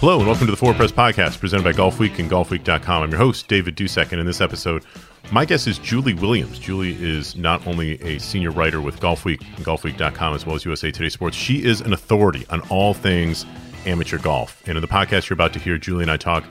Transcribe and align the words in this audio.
Hello 0.00 0.16
and 0.16 0.26
welcome 0.26 0.46
to 0.46 0.50
the 0.50 0.56
Forward 0.56 0.78
Press 0.78 0.90
Podcast 0.90 1.40
presented 1.40 1.62
by 1.62 1.74
Golf 1.74 1.98
Week 1.98 2.18
and 2.18 2.30
GolfWeek.com. 2.30 3.02
I'm 3.02 3.10
your 3.10 3.18
host, 3.18 3.48
David 3.48 3.76
Dusek, 3.76 4.12
and 4.12 4.18
in 4.18 4.24
this 4.24 4.40
episode, 4.40 4.82
my 5.30 5.44
guest 5.44 5.66
is 5.66 5.78
Julie 5.78 6.14
Williams. 6.14 6.58
Julie 6.58 6.96
is 6.98 7.36
not 7.36 7.66
only 7.66 8.00
a 8.00 8.18
senior 8.18 8.50
writer 8.50 8.80
with 8.80 8.98
Golf 8.98 9.26
Week 9.26 9.42
and 9.56 9.66
GolfWeek.com 9.66 10.34
as 10.34 10.46
well 10.46 10.56
as 10.56 10.64
USA 10.64 10.90
Today 10.90 11.10
Sports, 11.10 11.36
she 11.36 11.62
is 11.62 11.82
an 11.82 11.92
authority 11.92 12.46
on 12.48 12.62
all 12.70 12.94
things 12.94 13.44
amateur 13.84 14.16
golf. 14.16 14.66
And 14.66 14.78
in 14.78 14.80
the 14.80 14.88
podcast 14.88 15.28
you're 15.28 15.34
about 15.34 15.52
to 15.52 15.58
hear, 15.58 15.76
Julie 15.76 16.04
and 16.04 16.10
I 16.10 16.16
talk 16.16 16.44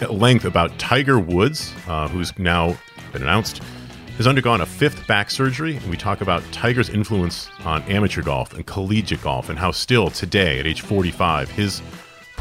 at 0.00 0.14
length 0.14 0.46
about 0.46 0.78
Tiger 0.78 1.20
Woods, 1.20 1.74
uh, 1.88 2.08
who's 2.08 2.36
now 2.38 2.78
been 3.12 3.20
announced 3.20 3.62
has 4.16 4.26
undergone 4.26 4.62
a 4.62 4.66
fifth 4.66 5.06
back 5.06 5.30
surgery, 5.30 5.76
and 5.76 5.90
we 5.90 5.98
talk 5.98 6.22
about 6.22 6.42
Tiger's 6.50 6.88
influence 6.88 7.50
on 7.66 7.82
amateur 7.82 8.22
golf 8.22 8.54
and 8.54 8.64
collegiate 8.64 9.20
golf, 9.20 9.50
and 9.50 9.58
how 9.58 9.70
still 9.70 10.08
today, 10.08 10.58
at 10.58 10.66
age 10.66 10.80
45, 10.80 11.50
his 11.50 11.82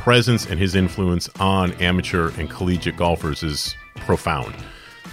presence 0.06 0.46
and 0.46 0.60
his 0.60 0.76
influence 0.76 1.28
on 1.40 1.72
amateur 1.82 2.30
and 2.38 2.48
collegiate 2.48 2.96
golfers 2.96 3.42
is 3.42 3.76
profound. 3.96 4.54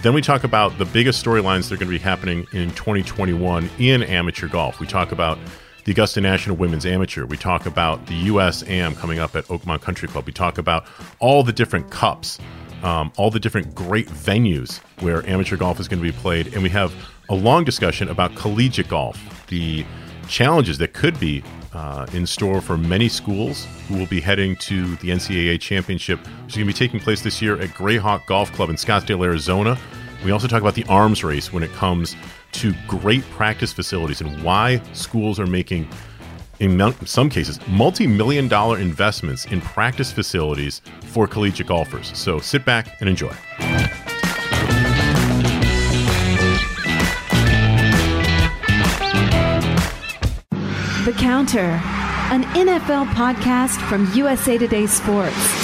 Then 0.03 0.13
we 0.13 0.21
talk 0.21 0.43
about 0.43 0.77
the 0.77 0.85
biggest 0.85 1.25
storylines 1.25 1.67
that 1.67 1.73
are 1.73 1.77
going 1.77 1.87
to 1.91 1.97
be 1.97 1.97
happening 1.97 2.45
in 2.53 2.69
2021 2.75 3.71
in 3.79 4.03
amateur 4.03 4.47
golf. 4.47 4.79
We 4.79 4.85
talk 4.85 5.11
about 5.11 5.39
the 5.85 5.93
Augusta 5.93 6.21
National 6.21 6.57
Women's 6.57 6.85
Amateur. 6.85 7.25
We 7.25 7.37
talk 7.37 7.65
about 7.65 8.05
the 8.05 8.13
US 8.13 8.61
Am 8.69 8.93
coming 8.93 9.17
up 9.17 9.35
at 9.35 9.45
Oakmont 9.45 9.81
Country 9.81 10.07
Club. 10.07 10.27
We 10.27 10.31
talk 10.31 10.59
about 10.59 10.85
all 11.17 11.41
the 11.41 11.53
different 11.53 11.89
cups, 11.89 12.37
um, 12.83 13.11
all 13.17 13.31
the 13.31 13.39
different 13.39 13.73
great 13.73 14.07
venues 14.07 14.77
where 14.99 15.27
amateur 15.27 15.57
golf 15.57 15.79
is 15.79 15.87
going 15.87 16.03
to 16.03 16.07
be 16.07 16.15
played. 16.15 16.53
And 16.53 16.61
we 16.61 16.69
have 16.69 16.93
a 17.29 17.35
long 17.35 17.63
discussion 17.63 18.09
about 18.09 18.35
collegiate 18.35 18.89
golf, 18.89 19.47
the 19.47 19.87
challenges 20.27 20.77
that 20.79 20.93
could 20.93 21.19
be 21.19 21.43
uh, 21.73 22.05
in 22.13 22.25
store 22.25 22.61
for 22.61 22.77
many 22.77 23.09
schools 23.09 23.67
who 23.87 23.97
will 23.97 24.05
be 24.05 24.21
heading 24.21 24.55
to 24.57 24.95
the 24.97 25.09
NCAA 25.09 25.59
championship, 25.59 26.19
which 26.19 26.53
is 26.53 26.55
going 26.57 26.67
to 26.67 26.73
be 26.73 26.73
taking 26.73 26.99
place 26.99 27.21
this 27.21 27.41
year 27.41 27.59
at 27.59 27.69
Grayhawk 27.69 28.25
Golf 28.25 28.51
Club 28.53 28.69
in 28.69 28.75
Scottsdale, 28.75 29.23
Arizona. 29.23 29.77
We 30.23 30.31
also 30.31 30.47
talk 30.47 30.61
about 30.61 30.75
the 30.75 30.85
arms 30.85 31.23
race 31.23 31.51
when 31.51 31.63
it 31.63 31.71
comes 31.73 32.15
to 32.53 32.73
great 32.87 33.23
practice 33.31 33.73
facilities 33.73 34.21
and 34.21 34.41
why 34.43 34.81
schools 34.93 35.39
are 35.39 35.47
making, 35.47 35.87
in 36.59 36.93
some 37.05 37.29
cases, 37.29 37.59
multi 37.67 38.07
million 38.07 38.47
dollar 38.47 38.79
investments 38.79 39.45
in 39.45 39.59
practice 39.59 40.11
facilities 40.11 40.81
for 41.07 41.27
collegiate 41.27 41.67
golfers. 41.67 42.15
So 42.17 42.39
sit 42.39 42.63
back 42.63 43.01
and 43.01 43.09
enjoy. 43.09 43.33
The 51.05 51.11
Counter, 51.11 51.81
an 52.31 52.43
NFL 52.55 53.07
podcast 53.07 53.77
from 53.89 54.09
USA 54.13 54.57
Today 54.57 54.87
Sports 54.87 55.62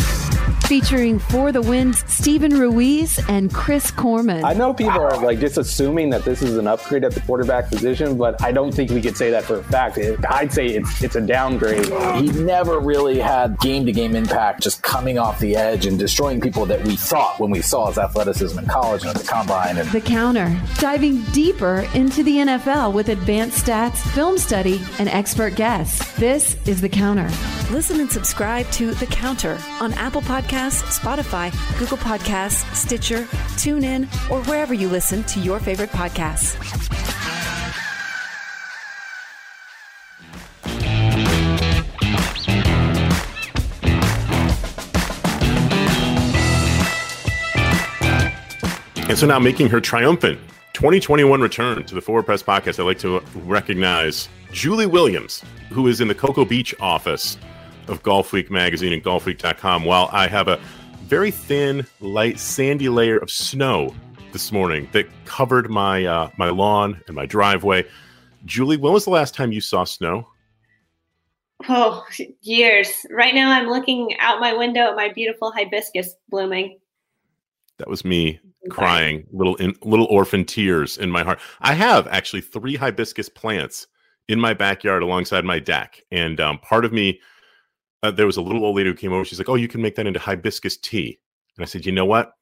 featuring 0.70 1.18
For 1.18 1.52
the 1.52 1.64
Win's 1.64 2.04
Steven 2.14 2.52
Ruiz 2.52 3.20
and 3.28 3.52
Chris 3.52 3.90
Korman. 3.90 4.44
I 4.44 4.54
know 4.54 4.72
people 4.72 5.02
are 5.02 5.18
like 5.18 5.40
just 5.40 5.58
assuming 5.58 6.12
that 6.12 6.24
this 6.26 6.44
is 6.44 6.58
an 6.58 6.68
upgrade 6.68 7.04
at 7.04 7.16
the 7.16 7.22
quarterback 7.22 7.72
position, 7.72 8.20
but 8.20 8.40
I 8.44 8.52
don't 8.52 8.72
think 8.72 8.92
we 8.92 9.02
could 9.02 9.18
say 9.18 9.32
that 9.32 9.46
for 9.46 9.58
a 9.58 9.64
fact. 9.64 9.98
I'd 10.30 10.54
say 10.54 10.68
it's 10.68 11.02
it's 11.02 11.16
a 11.16 11.22
downgrade. 11.22 11.88
He 12.22 12.28
never 12.44 12.80
really 12.80 13.18
had 13.18 13.58
game 13.58 13.88
to 13.88 13.92
game 13.92 14.16
impact, 14.16 14.62
just 14.62 14.84
coming 14.84 15.18
off 15.18 15.40
the 15.40 15.56
edge 15.56 15.88
and 15.88 15.98
destroying 15.98 16.40
people 16.40 16.68
that 16.68 16.84
we 16.84 16.96
thought 16.96 17.40
when 17.40 17.50
we 17.50 17.64
saw 17.64 17.88
his 17.88 17.98
athleticism 17.98 18.60
in 18.60 18.68
college 18.68 19.02
and 19.02 19.10
at 19.10 19.16
the 19.16 19.28
combine. 19.28 19.76
And 19.76 19.90
the 19.90 20.02
counter, 20.02 20.56
diving 20.78 21.24
deeper 21.32 21.90
into 21.96 22.22
the 22.22 22.38
NFL 22.38 22.94
with 22.94 23.10
advanced 23.10 23.66
stats, 23.66 23.98
film 24.14 24.38
study, 24.38 24.80
and 25.00 25.10
expert 25.10 25.56
guests. 25.56 26.16
This 26.18 26.56
is 26.68 26.80
the 26.80 26.90
counter. 26.90 27.28
Listen 27.72 28.00
and 28.00 28.12
subscribe 28.12 28.70
to 28.74 28.94
the 28.94 29.08
counter 29.08 29.58
on 29.82 29.94
Apple 29.94 30.22
Podcasts 30.22 30.59
Podcasts, 30.60 31.00
Spotify, 31.00 31.80
Google 31.80 31.96
Podcasts, 31.96 32.76
Stitcher, 32.76 33.24
TuneIn, 33.56 34.04
or 34.30 34.44
wherever 34.44 34.74
you 34.74 34.90
listen 34.90 35.24
to 35.24 35.40
your 35.40 35.58
favorite 35.58 35.90
podcasts. 35.92 36.58
And 49.08 49.18
so 49.18 49.26
now 49.26 49.40
making 49.40 49.70
her 49.70 49.80
triumphant 49.80 50.40
2021 50.74 51.40
return 51.40 51.86
to 51.86 51.96
the 51.96 52.02
Forward 52.02 52.26
Press 52.26 52.44
podcast, 52.44 52.82
I'd 52.82 52.84
like 52.84 53.00
to 53.00 53.22
recognize 53.46 54.28
Julie 54.52 54.88
Williams, 54.88 55.42
who 55.70 55.88
is 55.88 56.02
in 56.02 56.10
the 56.10 56.16
Cocoa 56.16 56.44
Beach 56.44 56.76
office 56.82 57.38
of 57.90 58.04
Golf 58.04 58.32
Week 58.32 58.50
magazine 58.50 58.94
and 58.94 59.04
golfweek.com 59.04 59.84
while 59.84 60.10
I 60.12 60.28
have 60.28 60.48
a 60.48 60.60
very 61.04 61.32
thin, 61.32 61.86
light, 62.00 62.40
sandy 62.40 62.88
layer 62.88 63.18
of 63.18 63.32
snow 63.32 63.94
this 64.32 64.52
morning 64.52 64.88
that 64.92 65.08
covered 65.26 65.70
my 65.70 66.06
uh, 66.06 66.30
my 66.38 66.50
lawn 66.50 67.02
and 67.08 67.16
my 67.16 67.26
driveway. 67.26 67.86
Julie, 68.46 68.78
when 68.78 68.94
was 68.94 69.06
the 69.06 69.10
last 69.10 69.34
time 69.34 69.52
you 69.52 69.62
saw 69.62 69.84
snow? 69.84 70.28
Oh, 71.68 72.06
years. 72.42 73.06
Right 73.10 73.36
now, 73.36 73.52
I'm 73.52 73.68
looking 73.68 74.16
out 74.20 74.40
my 74.40 74.54
window 74.54 74.82
at 74.82 74.96
my 74.96 75.10
beautiful 75.10 75.52
hibiscus 75.52 76.16
blooming. 76.30 76.80
That 77.80 77.90
was 77.90 78.06
me 78.06 78.40
crying, 78.70 79.26
little 79.32 79.56
in, 79.56 79.74
little 79.82 80.06
orphan 80.06 80.46
tears 80.46 80.98
in 80.98 81.10
my 81.12 81.24
heart. 81.24 81.40
I 81.62 81.74
have 81.74 82.08
actually 82.08 82.42
three 82.42 82.76
hibiscus 82.76 83.30
plants 83.30 83.88
in 84.28 84.40
my 84.40 84.54
backyard 84.54 85.02
alongside 85.02 85.44
my 85.44 85.60
deck, 85.60 86.02
and 86.12 86.40
um, 86.40 86.60
part 86.60 86.86
of 86.86 86.94
me 86.94 87.20
uh, 88.04 88.12
there 88.12 88.26
was 88.26 88.38
a 88.38 88.42
little 88.42 88.66
old 88.66 88.76
lady 88.76 88.90
who 88.90 88.96
came 88.96 89.14
over. 89.14 89.26
She's 89.26 89.40
like, 89.40 89.50
"Oh, 89.50 89.56
you 89.56 89.68
can 89.68 89.82
make 89.82 89.96
that 89.96 90.08
into 90.08 90.20
hibiscus 90.20 90.78
tea." 90.78 91.20
And 91.58 91.64
I 91.64 91.68
said, 91.68 91.86
"You 91.86 91.92
know 91.92 92.06
what? 92.06 92.34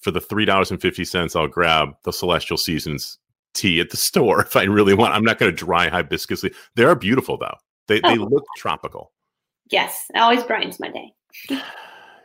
For 0.00 0.10
the 0.10 0.20
three 0.20 0.44
dollars 0.44 0.70
and 0.70 0.80
fifty 0.80 1.04
cents, 1.04 1.36
I'll 1.36 1.48
grab 1.48 1.90
the 2.04 2.12
Celestial 2.12 2.56
Seasons 2.56 3.18
tea 3.54 3.80
at 3.80 3.90
the 3.90 3.96
store 3.96 4.40
if 4.46 4.56
I 4.56 4.64
really 4.64 4.94
want. 4.94 5.14
I'm 5.14 5.24
not 5.24 5.38
going 5.38 5.50
to 5.50 5.56
dry 5.56 5.88
hibiscus. 5.88 6.44
They 6.74 6.84
are 6.84 6.94
beautiful 6.94 7.36
though. 7.36 7.56
They 7.86 8.00
oh. 8.02 8.08
they 8.08 8.18
look 8.18 8.44
tropical. 8.56 9.12
Yes, 9.70 10.06
it 10.14 10.18
always 10.18 10.42
brightens 10.42 10.80
my 10.80 10.88
day. 10.88 11.12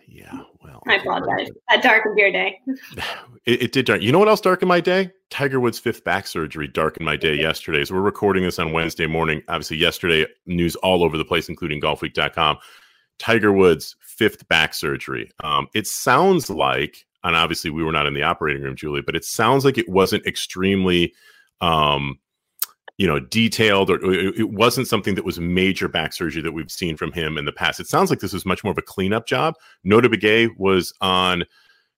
yeah, 0.08 0.42
well, 0.66 0.82
I 0.88 0.96
apologize. 0.96 1.50
That 1.70 1.84
darkened 1.84 2.18
your 2.18 2.32
day. 2.32 2.60
It, 3.46 3.62
it, 3.62 3.72
did 3.74 3.86
dark. 3.86 4.02
You 4.02 4.12
know 4.12 4.18
what 4.18 4.28
else 4.28 4.42
darkened 4.42 4.70
my 4.70 4.80
day? 4.80 5.12
Tiger 5.30 5.60
Woods' 5.60 5.78
fifth 5.78 6.04
back 6.04 6.26
surgery 6.26 6.68
darkened 6.68 7.06
my 7.06 7.16
day 7.16 7.36
yesterday. 7.36 7.86
So 7.86 7.94
we're 7.94 8.02
recording 8.02 8.42
this 8.42 8.58
on 8.58 8.72
Wednesday 8.72 9.06
morning. 9.06 9.44
Obviously, 9.50 9.78
yesterday 9.78 10.26
news 10.48 10.76
all 10.78 11.04
over 11.04 11.16
the 11.16 11.24
place, 11.24 11.48
including 11.48 11.80
GolfWeek.com. 11.80 12.58
Tiger 13.20 13.54
Woods' 13.54 13.96
fifth 14.02 14.48
back 14.48 14.74
surgery. 14.74 15.30
Um, 15.44 15.68
it 15.76 15.86
sounds 15.86 16.50
like, 16.50 17.06
and 17.24 17.36
obviously 17.36 17.70
we 17.70 17.84
were 17.84 17.92
not 17.92 18.08
in 18.08 18.16
the 18.16 18.24
operating 18.24 18.64
room, 18.64 18.76
Julie, 18.76 19.04
but 19.06 19.16
it 19.16 19.26
sounds 19.26 19.64
like 19.64 19.78
it 19.78 19.90
wasn't 19.90 20.26
extremely, 20.26 21.14
um, 21.62 22.18
you 22.98 23.06
know, 23.08 23.20
detailed 23.20 23.90
or 23.90 24.00
it 24.14 24.52
wasn't 24.52 24.88
something 24.88 25.16
that 25.16 25.26
was 25.26 25.40
major 25.40 25.88
back 25.88 26.14
surgery 26.14 26.42
that 26.42 26.54
we've 26.54 26.72
seen 26.72 26.96
from 26.96 27.12
him 27.12 27.38
in 27.38 27.46
the 27.46 27.52
past. 27.52 27.80
It 27.80 27.88
sounds 27.88 28.10
like 28.10 28.20
this 28.20 28.34
was 28.34 28.46
much 28.46 28.64
more 28.64 28.72
of 28.72 28.78
a 28.78 28.82
cleanup 28.82 29.28
job. 29.28 29.56
Notah 29.86 30.14
Begay 30.14 30.50
was 30.58 30.94
on 31.02 31.44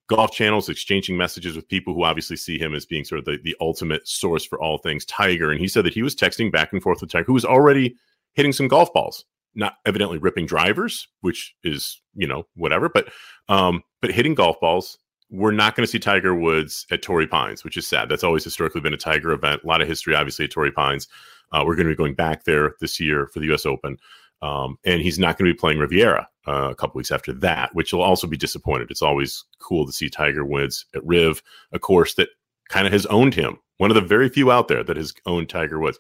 golf 0.08 0.32
channels, 0.32 0.70
exchanging 0.70 1.16
messages 1.16 1.56
with 1.56 1.68
people 1.68 1.94
who 1.94 2.04
obviously 2.04 2.36
see 2.36 2.58
him 2.58 2.74
as 2.74 2.86
being 2.86 3.04
sort 3.04 3.20
of 3.20 3.26
the, 3.26 3.38
the 3.44 3.56
ultimate 3.62 4.08
source 4.08 4.46
for 4.46 4.60
all 4.60 4.80
things 4.80 5.06
Tiger. 5.06 5.52
And 5.52 5.60
he 5.60 5.68
said 5.68 5.86
that 5.86 5.94
he 5.94 6.02
was 6.02 6.16
texting 6.16 6.52
back 6.52 6.74
and 6.74 6.82
forth 6.82 7.02
with 7.02 7.12
Tiger, 7.12 7.26
who 7.26 7.34
was 7.34 7.46
already 7.46 7.96
hitting 8.34 8.54
some 8.54 8.68
golf 8.68 8.92
balls, 8.94 9.26
not 9.54 9.76
evidently 9.86 10.18
ripping 10.18 10.46
drivers, 10.46 11.08
which 11.22 11.56
is, 11.64 12.02
you 12.16 12.28
know, 12.28 12.48
whatever, 12.56 12.90
but 12.90 13.10
um, 13.50 13.84
but 14.02 14.12
hitting 14.12 14.34
golf 14.34 14.60
balls. 14.60 14.98
We're 15.30 15.52
not 15.52 15.76
going 15.76 15.86
to 15.86 15.92
see 15.92 16.00
Tiger 16.00 16.34
Woods 16.34 16.86
at 16.90 17.02
Torrey 17.02 17.28
Pines, 17.28 17.64
which 17.64 17.78
is 17.78 17.86
sad. 17.88 18.10
That's 18.10 18.24
always 18.24 18.44
historically 18.44 18.82
been 18.82 18.94
a 18.94 18.98
Tiger 18.98 19.32
event. 19.32 19.64
A 19.64 19.68
lot 19.68 19.82
of 19.82 19.88
history, 19.88 20.16
obviously, 20.16 20.46
at 20.46 20.52
Torrey 20.52 20.72
Pines. 20.72 21.08
Uh, 21.52 21.64
we're 21.66 21.76
going 21.76 21.88
to 21.88 21.94
be 21.94 21.98
going 21.98 22.14
back 22.14 22.46
there 22.46 22.76
this 22.80 23.00
year 23.00 23.28
for 23.28 23.40
the 23.40 23.48
U.S. 23.48 23.66
Open. 23.66 23.98
Um, 24.42 24.78
and 24.86 25.02
he's 25.02 25.20
not 25.20 25.38
going 25.38 25.50
to 25.50 25.54
be 25.54 25.60
playing 25.60 25.80
Riviera 25.80 26.28
uh, 26.48 26.70
a 26.70 26.76
couple 26.76 27.00
weeks 27.00 27.12
after 27.12 27.34
that, 27.34 27.74
which 27.74 27.92
will 27.92 28.02
also 28.02 28.28
be 28.28 28.38
disappointed. 28.38 28.92
It's 28.92 29.02
always 29.02 29.44
cool 29.60 29.86
to 29.86 29.92
see 29.92 30.10
Tiger 30.10 30.46
Woods 30.46 30.86
at 30.96 31.06
Riv, 31.06 31.42
a 31.72 31.80
course 31.80 32.14
that 32.16 32.30
kind 32.70 32.86
of 32.86 32.94
has 32.94 33.06
owned 33.08 33.34
him 33.34 33.58
one 33.78 33.92
of 33.92 33.96
the 33.96 34.02
very 34.02 34.30
few 34.30 34.52
out 34.52 34.68
there 34.68 34.84
that 34.84 34.98
has 34.98 35.14
owned 35.26 35.50
Tiger 35.50 35.80
Woods. 35.80 36.00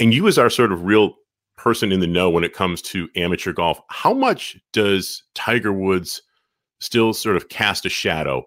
And 0.00 0.14
you, 0.14 0.28
as 0.28 0.38
our 0.38 0.50
sort 0.50 0.72
of 0.72 0.84
real 0.84 1.14
person 1.56 1.90
in 1.90 2.00
the 2.00 2.06
know 2.06 2.30
when 2.30 2.44
it 2.44 2.52
comes 2.52 2.80
to 2.82 3.08
amateur 3.16 3.52
golf, 3.52 3.80
how 3.88 4.14
much 4.14 4.56
does 4.72 5.24
Tiger 5.34 5.72
Woods 5.72 6.22
still 6.80 7.12
sort 7.12 7.36
of 7.36 7.48
cast 7.48 7.86
a 7.86 7.88
shadow 7.88 8.44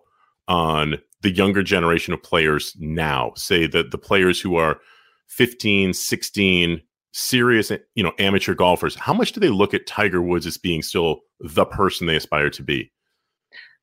on 0.47 0.97
the 1.21 1.31
younger 1.31 1.63
generation 1.63 2.13
of 2.13 2.23
players 2.23 2.75
now? 2.79 3.31
Say 3.35 3.67
that 3.67 3.91
the 3.91 3.97
players 3.97 4.39
who 4.39 4.55
are 4.55 4.79
15, 5.27 5.93
16, 5.93 6.81
serious, 7.13 7.71
you 7.95 8.03
know, 8.03 8.13
amateur 8.19 8.53
golfers, 8.53 8.95
how 8.95 9.13
much 9.13 9.31
do 9.31 9.39
they 9.39 9.49
look 9.49 9.73
at 9.73 9.87
Tiger 9.87 10.21
Woods 10.21 10.45
as 10.45 10.57
being 10.57 10.81
still 10.81 11.21
the 11.39 11.65
person 11.65 12.07
they 12.07 12.15
aspire 12.15 12.49
to 12.49 12.63
be? 12.63 12.91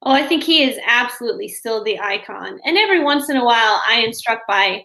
Oh, 0.03 0.13
I 0.13 0.25
think 0.27 0.45
he 0.45 0.63
is 0.63 0.79
absolutely 0.87 1.49
still 1.49 1.83
the 1.83 1.99
icon. 1.99 2.61
And 2.65 2.79
every 2.79 3.03
once 3.03 3.29
in 3.29 3.37
a 3.37 3.45
while, 3.45 3.83
I 3.89 3.95
am 3.95 4.13
struck 4.13 4.47
by 4.47 4.85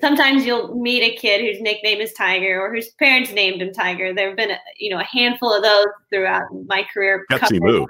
sometimes 0.00 0.44
you'll 0.44 0.74
meet 0.74 1.02
a 1.02 1.16
kid 1.16 1.40
whose 1.40 1.60
nickname 1.60 2.00
is 2.00 2.12
Tiger 2.12 2.60
or 2.60 2.72
whose 2.72 2.90
parents 2.90 3.32
named 3.32 3.62
him 3.62 3.72
Tiger. 3.72 4.12
There 4.14 4.28
have 4.28 4.36
been, 4.36 4.50
a, 4.50 4.58
you 4.78 4.90
know, 4.90 5.00
a 5.00 5.04
handful 5.04 5.52
of 5.52 5.62
those 5.62 5.86
throughout 6.10 6.44
my 6.66 6.84
career. 6.92 7.24
Gutsy 7.30 7.60
move. 7.60 7.88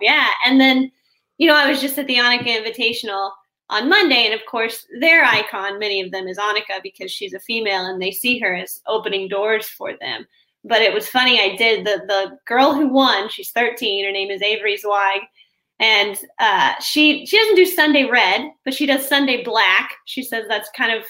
Yeah. 0.00 0.28
And 0.44 0.60
then, 0.60 0.90
you 1.38 1.48
know, 1.48 1.56
I 1.56 1.68
was 1.68 1.80
just 1.80 1.98
at 1.98 2.06
the 2.06 2.16
Annika 2.16 2.46
Invitational 2.46 3.30
on 3.70 3.88
Monday. 3.88 4.24
And 4.24 4.34
of 4.34 4.46
course, 4.46 4.86
their 5.00 5.24
icon, 5.24 5.78
many 5.78 6.00
of 6.00 6.10
them, 6.10 6.26
is 6.26 6.38
Annika 6.38 6.82
because 6.82 7.10
she's 7.10 7.34
a 7.34 7.40
female 7.40 7.86
and 7.86 8.00
they 8.00 8.10
see 8.10 8.38
her 8.38 8.54
as 8.54 8.80
opening 8.86 9.28
doors 9.28 9.68
for 9.68 9.92
them. 10.00 10.26
But 10.64 10.82
it 10.82 10.92
was 10.92 11.08
funny, 11.08 11.40
I 11.40 11.56
did 11.56 11.86
the 11.86 12.02
the 12.06 12.38
girl 12.46 12.74
who 12.74 12.88
won, 12.88 13.28
she's 13.28 13.52
13, 13.52 14.04
her 14.04 14.12
name 14.12 14.30
is 14.30 14.42
Avery 14.42 14.76
Zweig 14.76 15.22
and 15.80 16.18
uh, 16.38 16.74
she 16.80 17.24
she 17.26 17.38
doesn't 17.38 17.54
do 17.54 17.66
Sunday 17.66 18.04
red, 18.04 18.50
but 18.64 18.74
she 18.74 18.86
does 18.86 19.06
Sunday 19.06 19.44
black. 19.44 19.92
She 20.06 20.22
says 20.22 20.46
that's 20.48 20.68
kind 20.76 20.92
of 20.92 21.04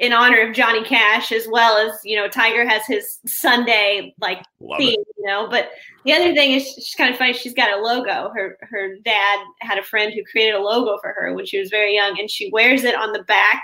in 0.00 0.14
honor 0.14 0.40
of 0.40 0.54
Johnny 0.54 0.82
Cash, 0.82 1.30
as 1.30 1.46
well 1.50 1.76
as 1.76 2.00
you 2.04 2.16
know 2.16 2.26
Tiger 2.26 2.66
has 2.66 2.82
his 2.86 3.18
Sunday 3.26 4.14
like 4.20 4.42
Love 4.58 4.78
theme, 4.78 4.98
it. 4.98 5.06
you 5.18 5.26
know. 5.26 5.46
But 5.48 5.70
the 6.04 6.14
other 6.14 6.34
thing 6.34 6.52
is 6.52 6.64
she's 6.74 6.94
kind 6.96 7.12
of 7.12 7.18
funny. 7.18 7.34
She's 7.34 7.54
got 7.54 7.78
a 7.78 7.82
logo. 7.82 8.30
Her 8.34 8.56
her 8.62 8.96
dad 9.04 9.38
had 9.60 9.78
a 9.78 9.82
friend 9.82 10.12
who 10.12 10.24
created 10.24 10.54
a 10.54 10.62
logo 10.62 10.98
for 11.02 11.12
her 11.12 11.34
when 11.34 11.46
she 11.46 11.58
was 11.58 11.68
very 11.68 11.94
young, 11.94 12.18
and 12.18 12.30
she 12.30 12.50
wears 12.50 12.82
it 12.82 12.94
on 12.94 13.12
the 13.12 13.22
back 13.24 13.62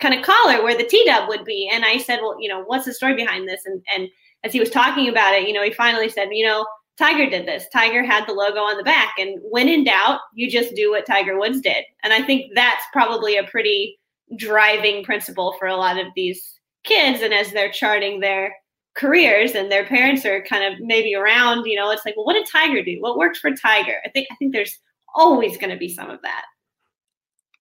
kind 0.00 0.14
of 0.14 0.24
collar 0.24 0.62
where 0.62 0.76
the 0.76 0.84
T 0.84 1.04
dub 1.04 1.28
would 1.28 1.44
be. 1.44 1.70
And 1.72 1.84
I 1.84 1.98
said, 1.98 2.18
well, 2.20 2.40
you 2.40 2.48
know, 2.48 2.64
what's 2.64 2.86
the 2.86 2.94
story 2.94 3.14
behind 3.14 3.46
this? 3.46 3.60
And 3.66 3.82
and 3.94 4.08
as 4.42 4.52
he 4.52 4.60
was 4.60 4.70
talking 4.70 5.08
about 5.08 5.34
it, 5.34 5.46
you 5.46 5.52
know, 5.52 5.62
he 5.62 5.72
finally 5.72 6.08
said, 6.08 6.28
you 6.32 6.46
know, 6.46 6.66
Tiger 6.96 7.28
did 7.28 7.46
this. 7.46 7.66
Tiger 7.72 8.02
had 8.02 8.26
the 8.26 8.32
logo 8.32 8.60
on 8.60 8.78
the 8.78 8.84
back. 8.84 9.14
And 9.18 9.38
when 9.42 9.68
in 9.68 9.84
doubt, 9.84 10.20
you 10.34 10.50
just 10.50 10.74
do 10.74 10.90
what 10.92 11.06
Tiger 11.06 11.38
Woods 11.38 11.60
did. 11.60 11.84
And 12.02 12.12
I 12.12 12.22
think 12.22 12.52
that's 12.54 12.84
probably 12.92 13.36
a 13.36 13.44
pretty 13.44 13.98
driving 14.36 15.04
principle 15.04 15.54
for 15.58 15.68
a 15.68 15.76
lot 15.76 15.98
of 15.98 16.06
these 16.14 16.60
kids. 16.84 17.22
And 17.22 17.32
as 17.32 17.52
they're 17.52 17.72
charting 17.72 18.20
their 18.20 18.54
careers 18.94 19.52
and 19.52 19.70
their 19.70 19.84
parents 19.84 20.24
are 20.24 20.42
kind 20.42 20.72
of 20.72 20.80
maybe 20.80 21.14
around, 21.14 21.66
you 21.66 21.76
know, 21.76 21.90
it's 21.90 22.04
like, 22.04 22.16
well, 22.16 22.26
what 22.26 22.34
did 22.34 22.46
Tiger 22.50 22.82
do? 22.82 22.96
What 23.00 23.18
worked 23.18 23.38
for 23.38 23.50
Tiger? 23.50 23.96
I 24.04 24.08
think 24.08 24.28
I 24.30 24.34
think 24.36 24.52
there's 24.52 24.78
always 25.14 25.56
going 25.56 25.70
to 25.70 25.76
be 25.76 25.88
some 25.88 26.10
of 26.10 26.22
that. 26.22 26.44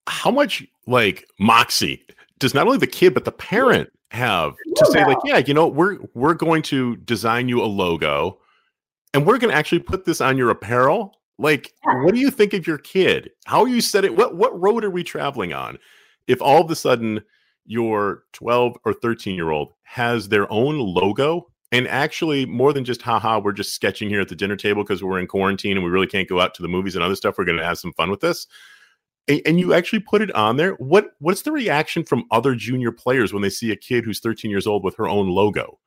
How 0.08 0.32
much 0.32 0.66
like 0.86 1.26
moxie 1.40 2.06
does 2.40 2.54
not 2.54 2.66
only 2.66 2.78
the 2.78 2.88
kid 2.88 3.14
but 3.14 3.26
the 3.26 3.32
parent 3.32 3.90
have 4.12 4.54
to 4.76 4.86
say 4.88 5.06
like, 5.06 5.18
yeah, 5.24 5.38
you 5.38 5.54
know, 5.54 5.68
we're 5.68 5.98
we're 6.14 6.34
going 6.34 6.62
to 6.64 6.98
design 6.98 7.50
you 7.50 7.64
a 7.64 7.66
logo 7.66 8.40
and 9.14 9.26
we're 9.26 9.38
going 9.38 9.52
to 9.52 9.58
actually 9.58 9.80
put 9.80 10.06
this 10.06 10.22
on 10.22 10.38
your 10.38 10.50
apparel. 10.50 11.16
Like, 11.40 11.74
what 11.84 12.14
do 12.14 12.20
you 12.20 12.30
think 12.30 12.54
of 12.54 12.68
your 12.68 12.78
kid? 12.78 13.32
How 13.46 13.66
you 13.66 13.82
said 13.82 14.06
it? 14.06 14.16
What 14.16 14.36
what 14.36 14.60
road 14.60 14.84
are 14.84 14.92
we 14.92 15.04
traveling 15.04 15.54
on? 15.54 15.80
If 16.28 16.42
all 16.42 16.62
of 16.62 16.72
a 16.72 16.76
sudden 16.76 17.22
your 17.66 18.24
12 18.34 18.78
or 18.86 18.94
13 18.94 19.36
year 19.36 19.52
old 19.52 19.74
has 19.84 20.30
their 20.30 20.52
own 20.52 20.78
logo 20.80 21.48
and 21.72 21.88
actually 21.88 22.46
more 22.46 22.74
than 22.74 22.84
just 22.84 23.02
haha 23.02 23.40
we're 23.40 23.52
just 23.52 23.74
sketching 23.74 24.10
here 24.10 24.22
at 24.22 24.28
the 24.28 24.36
dinner 24.36 24.56
table 24.56 24.84
because 24.84 25.04
we're 25.04 25.20
in 25.20 25.28
quarantine 25.28 25.78
and 25.78 25.84
we 25.84 25.90
really 25.90 26.08
can't 26.08 26.30
go 26.30 26.42
out 26.42 26.54
to 26.54 26.62
the 26.62 26.68
movies 26.68 26.96
and 26.96 27.04
other 27.04 27.16
stuff 27.16 27.38
we're 27.38 27.46
going 27.46 27.58
to 27.58 27.64
have 27.64 27.78
some 27.78 27.94
fun 27.94 28.10
with 28.10 28.20
this 28.20 28.48
and, 29.28 29.42
and 29.46 29.60
you 29.60 29.74
actually 29.74 30.00
put 30.00 30.22
it 30.22 30.34
on 30.36 30.58
there 30.58 30.74
what 30.74 31.12
what's 31.20 31.44
the 31.44 31.52
reaction 31.52 32.04
from 32.04 32.26
other 32.32 32.54
junior 32.54 32.92
players 32.92 33.32
when 33.32 33.42
they 33.42 33.50
see 33.50 33.72
a 33.72 33.76
kid 33.78 34.04
who's 34.04 34.20
13 34.20 34.52
years 34.52 34.68
old 34.68 34.84
with 34.84 34.96
her 34.98 35.08
own 35.08 35.30
logo 35.30 35.80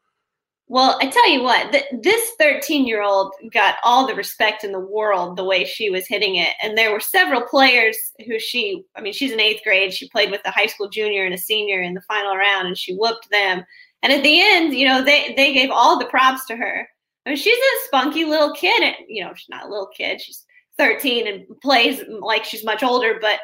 Well, 0.68 0.98
I 1.00 1.06
tell 1.06 1.30
you 1.30 1.42
what, 1.44 1.70
th- 1.70 1.84
this 2.02 2.32
13 2.40 2.86
year 2.86 3.00
old 3.00 3.32
got 3.52 3.76
all 3.84 4.06
the 4.06 4.16
respect 4.16 4.64
in 4.64 4.72
the 4.72 4.80
world 4.80 5.36
the 5.36 5.44
way 5.44 5.64
she 5.64 5.90
was 5.90 6.08
hitting 6.08 6.36
it. 6.36 6.54
And 6.60 6.76
there 6.76 6.90
were 6.90 6.98
several 6.98 7.42
players 7.42 7.96
who 8.26 8.40
she, 8.40 8.84
I 8.96 9.00
mean, 9.00 9.12
she's 9.12 9.30
in 9.30 9.40
eighth 9.40 9.62
grade. 9.62 9.94
She 9.94 10.08
played 10.08 10.32
with 10.32 10.40
a 10.44 10.50
high 10.50 10.66
school 10.66 10.88
junior 10.88 11.24
and 11.24 11.34
a 11.34 11.38
senior 11.38 11.80
in 11.82 11.94
the 11.94 12.00
final 12.00 12.36
round 12.36 12.66
and 12.66 12.76
she 12.76 12.96
whooped 12.96 13.30
them. 13.30 13.64
And 14.02 14.12
at 14.12 14.24
the 14.24 14.40
end, 14.40 14.74
you 14.74 14.88
know, 14.88 15.04
they, 15.04 15.34
they 15.36 15.52
gave 15.52 15.70
all 15.70 15.98
the 15.98 16.06
props 16.06 16.44
to 16.46 16.56
her. 16.56 16.88
I 17.24 17.30
mean, 17.30 17.38
she's 17.38 17.56
a 17.56 17.86
spunky 17.86 18.24
little 18.24 18.52
kid. 18.52 18.82
And, 18.82 18.96
you 19.08 19.24
know, 19.24 19.34
she's 19.34 19.48
not 19.48 19.66
a 19.66 19.70
little 19.70 19.90
kid. 19.96 20.20
She's 20.20 20.44
13 20.78 21.28
and 21.28 21.44
plays 21.60 22.02
like 22.08 22.44
she's 22.44 22.64
much 22.64 22.82
older. 22.82 23.18
But 23.20 23.38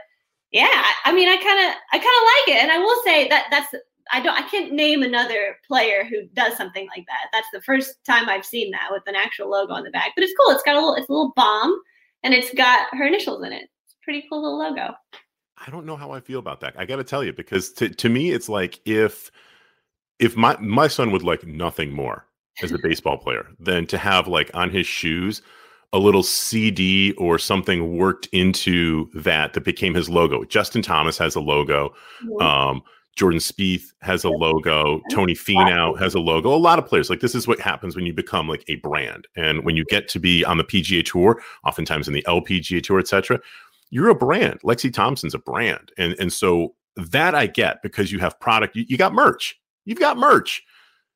yeah, 0.50 0.84
I 1.04 1.12
mean, 1.12 1.28
I 1.28 1.36
kind 1.36 1.70
of, 1.70 1.76
I 1.92 1.98
kind 1.98 2.02
of 2.02 2.56
like 2.56 2.56
it. 2.56 2.62
And 2.62 2.72
I 2.72 2.78
will 2.78 3.00
say 3.04 3.28
that 3.28 3.46
that's, 3.50 3.72
I 4.10 4.20
don't 4.20 4.34
I 4.36 4.48
can't 4.48 4.72
name 4.72 5.02
another 5.02 5.56
player 5.66 6.04
who 6.04 6.26
does 6.34 6.56
something 6.56 6.86
like 6.88 7.04
that. 7.06 7.28
That's 7.32 7.48
the 7.52 7.62
first 7.62 8.04
time 8.04 8.28
I've 8.28 8.44
seen 8.44 8.70
that 8.72 8.88
with 8.90 9.02
an 9.06 9.14
actual 9.14 9.50
logo 9.50 9.72
on 9.72 9.84
the 9.84 9.90
back. 9.90 10.12
But 10.16 10.24
it's 10.24 10.34
cool. 10.38 10.54
It's 10.54 10.62
got 10.62 10.74
a 10.74 10.78
little 10.78 10.94
it's 10.94 11.08
a 11.08 11.12
little 11.12 11.32
bomb 11.36 11.80
and 12.22 12.34
it's 12.34 12.52
got 12.54 12.88
her 12.92 13.04
initials 13.04 13.44
in 13.44 13.52
it. 13.52 13.68
It's 13.84 13.94
a 13.94 14.04
pretty 14.04 14.26
cool 14.28 14.42
little 14.42 14.58
logo. 14.58 14.94
I 15.64 15.70
don't 15.70 15.86
know 15.86 15.96
how 15.96 16.10
I 16.10 16.20
feel 16.20 16.40
about 16.40 16.60
that. 16.60 16.74
I 16.76 16.84
got 16.84 16.96
to 16.96 17.04
tell 17.04 17.22
you 17.22 17.32
because 17.32 17.72
to, 17.74 17.88
to 17.88 18.08
me 18.08 18.32
it's 18.32 18.48
like 18.48 18.80
if 18.84 19.30
if 20.18 20.36
my 20.36 20.56
my 20.58 20.88
son 20.88 21.12
would 21.12 21.22
like 21.22 21.46
nothing 21.46 21.92
more 21.92 22.26
as 22.62 22.72
a 22.72 22.78
baseball 22.82 23.18
player 23.18 23.46
than 23.60 23.86
to 23.86 23.98
have 23.98 24.26
like 24.26 24.50
on 24.54 24.70
his 24.70 24.86
shoes 24.86 25.42
a 25.92 25.98
little 25.98 26.22
CD 26.22 27.12
or 27.18 27.38
something 27.38 27.96
worked 27.96 28.26
into 28.32 29.10
that 29.14 29.52
that 29.52 29.64
became 29.64 29.94
his 29.94 30.08
logo. 30.08 30.42
Justin 30.44 30.80
Thomas 30.80 31.18
has 31.18 31.34
a 31.34 31.40
logo. 31.40 31.94
Mhm. 32.24 32.42
Um, 32.42 32.82
Jordan 33.16 33.40
Spieth 33.40 33.92
has 34.00 34.24
a 34.24 34.30
logo. 34.30 35.00
Tony 35.10 35.34
Finau 35.34 35.98
has 35.98 36.14
a 36.14 36.18
logo. 36.18 36.54
A 36.54 36.56
lot 36.56 36.78
of 36.78 36.86
players 36.86 37.10
like 37.10 37.20
this 37.20 37.34
is 37.34 37.46
what 37.46 37.60
happens 37.60 37.94
when 37.94 38.06
you 38.06 38.12
become 38.12 38.48
like 38.48 38.64
a 38.68 38.76
brand, 38.76 39.28
and 39.36 39.64
when 39.64 39.76
you 39.76 39.84
get 39.84 40.08
to 40.08 40.18
be 40.18 40.44
on 40.44 40.56
the 40.56 40.64
PGA 40.64 41.04
Tour, 41.04 41.42
oftentimes 41.64 42.08
in 42.08 42.14
the 42.14 42.24
LPGA 42.26 42.82
Tour, 42.82 42.98
etc. 42.98 43.38
You're 43.90 44.08
a 44.08 44.14
brand. 44.14 44.60
Lexi 44.62 44.92
Thompson's 44.92 45.34
a 45.34 45.38
brand, 45.38 45.92
and 45.98 46.14
and 46.18 46.32
so 46.32 46.74
that 46.96 47.34
I 47.34 47.46
get 47.46 47.82
because 47.82 48.10
you 48.10 48.18
have 48.18 48.38
product. 48.40 48.76
You, 48.76 48.84
you 48.88 48.96
got 48.96 49.12
merch. 49.12 49.60
You've 49.84 50.00
got 50.00 50.16
merch. 50.16 50.62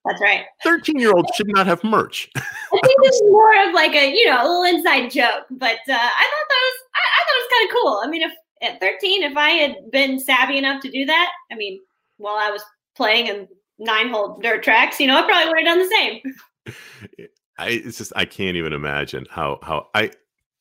That's 0.04 0.20
right. 0.20 0.44
Thirteen 0.62 0.98
year 0.98 1.12
olds 1.12 1.30
should 1.34 1.48
not 1.48 1.66
have 1.66 1.82
merch. 1.82 2.28
I 2.36 2.80
think 2.84 3.02
this 3.02 3.14
is 3.14 3.22
more 3.30 3.66
of 3.66 3.74
like 3.74 3.94
a 3.94 4.12
you 4.12 4.26
know 4.26 4.42
a 4.42 4.46
little 4.46 4.64
inside 4.64 5.08
joke, 5.10 5.46
but 5.50 5.78
uh, 5.88 5.92
I 5.92 6.24
thought 6.30 6.48
that 6.48 6.62
was 6.62 6.76
I, 6.94 7.00
I 7.00 7.24
thought 7.24 7.36
it 7.36 7.42
was 7.42 7.52
kind 7.52 7.68
of 7.68 7.74
cool. 7.74 8.02
I 8.04 8.08
mean, 8.08 8.22
if 8.22 8.32
at 8.62 8.80
13, 8.80 9.22
if 9.22 9.36
I 9.36 9.50
had 9.50 9.90
been 9.90 10.18
savvy 10.18 10.58
enough 10.58 10.80
to 10.82 10.90
do 10.90 11.04
that, 11.04 11.30
I 11.50 11.56
mean, 11.56 11.80
while 12.18 12.36
I 12.36 12.50
was 12.50 12.62
playing 12.94 13.26
in 13.26 13.48
nine 13.78 14.08
hole 14.08 14.38
dirt 14.42 14.62
tracks, 14.62 15.00
you 15.00 15.06
know, 15.06 15.18
I 15.18 15.22
probably 15.22 15.48
would 15.48 15.58
have 15.58 15.66
done 15.66 15.78
the 15.78 15.94
same. 15.94 17.26
I 17.58 17.68
it's 17.68 17.98
just 17.98 18.12
I 18.16 18.24
can't 18.24 18.56
even 18.56 18.72
imagine 18.72 19.26
how 19.30 19.58
how 19.62 19.88
I 19.94 20.10